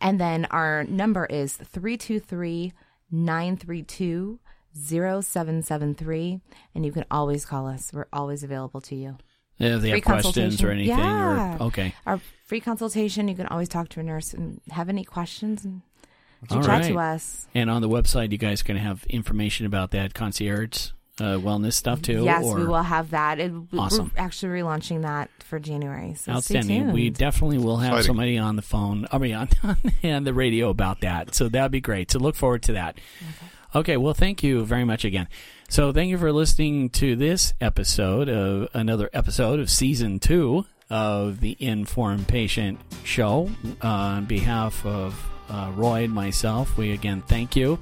And 0.00 0.20
then 0.20 0.44
our 0.46 0.84
number 0.84 1.26
is 1.26 1.54
323 1.54 2.72
932 3.10 4.38
0773. 4.74 6.40
And 6.74 6.86
you 6.86 6.92
can 6.92 7.04
always 7.10 7.44
call 7.44 7.66
us. 7.66 7.90
We're 7.92 8.06
always 8.12 8.42
available 8.42 8.80
to 8.82 8.94
you. 8.94 9.18
if 9.58 9.82
they 9.82 9.90
free 9.90 10.00
have 10.00 10.04
questions 10.04 10.62
or 10.62 10.70
anything 10.70 10.98
Yeah. 10.98 11.56
or 11.58 11.62
okay. 11.64 11.94
Our 12.06 12.20
free 12.46 12.60
consultation, 12.60 13.28
you 13.28 13.34
can 13.34 13.46
always 13.46 13.68
talk 13.68 13.88
to 13.90 14.00
a 14.00 14.02
nurse 14.02 14.32
and 14.34 14.60
have 14.70 14.88
any 14.88 15.04
questions 15.04 15.64
and 15.64 15.82
reach 16.50 16.68
out 16.68 16.84
to 16.84 16.98
us. 16.98 17.48
And 17.54 17.70
on 17.70 17.82
the 17.82 17.88
website 17.88 18.32
you 18.32 18.38
guys 18.38 18.62
can 18.62 18.76
have 18.76 19.04
information 19.08 19.66
about 19.66 19.90
that 19.92 20.14
concierge 20.14 20.90
uh, 21.18 21.36
wellness 21.38 21.72
stuff 21.74 22.02
too. 22.02 22.24
yes, 22.24 22.44
or, 22.44 22.56
we 22.56 22.66
will 22.66 22.82
have 22.82 23.10
that. 23.10 23.38
It, 23.38 23.52
Awesome. 23.76 24.12
We're 24.16 24.22
actually 24.22 24.60
relaunching 24.60 25.02
that 25.02 25.30
for 25.44 25.58
January. 25.58 26.14
So 26.14 26.32
Outstanding. 26.32 26.64
Stay 26.64 26.78
tuned. 26.78 26.92
We 26.92 27.10
definitely 27.10 27.58
will 27.58 27.78
have 27.78 27.92
Exciting. 27.92 28.06
somebody 28.06 28.38
on 28.38 28.56
the 28.56 28.62
phone, 28.62 29.06
I 29.10 29.18
mean, 29.18 29.34
on, 29.34 29.48
on 30.04 30.24
the 30.24 30.34
radio 30.34 30.68
about 30.68 31.00
that. 31.00 31.34
So 31.34 31.48
that'd 31.48 31.72
be 31.72 31.80
great. 31.80 32.10
So 32.10 32.18
look 32.18 32.34
forward 32.36 32.62
to 32.64 32.72
that. 32.74 32.98
Okay. 33.74 33.96
Well, 33.96 34.14
thank 34.14 34.42
you 34.42 34.64
very 34.64 34.84
much 34.84 35.04
again. 35.04 35.28
So 35.68 35.92
thank 35.92 36.10
you 36.10 36.18
for 36.18 36.32
listening 36.32 36.90
to 36.90 37.16
this 37.16 37.52
episode 37.60 38.28
of 38.28 38.68
another 38.74 39.10
episode 39.12 39.58
of 39.58 39.68
season 39.70 40.20
two 40.20 40.64
of 40.90 41.40
the 41.40 41.56
Informed 41.58 42.28
Patient 42.28 42.78
Show. 43.04 43.50
Uh, 43.82 43.86
on 43.88 44.24
behalf 44.26 44.84
of 44.86 45.18
uh, 45.48 45.72
Roy 45.74 46.04
and 46.04 46.12
myself, 46.12 46.76
we 46.76 46.92
again 46.92 47.22
thank 47.26 47.56
you. 47.56 47.78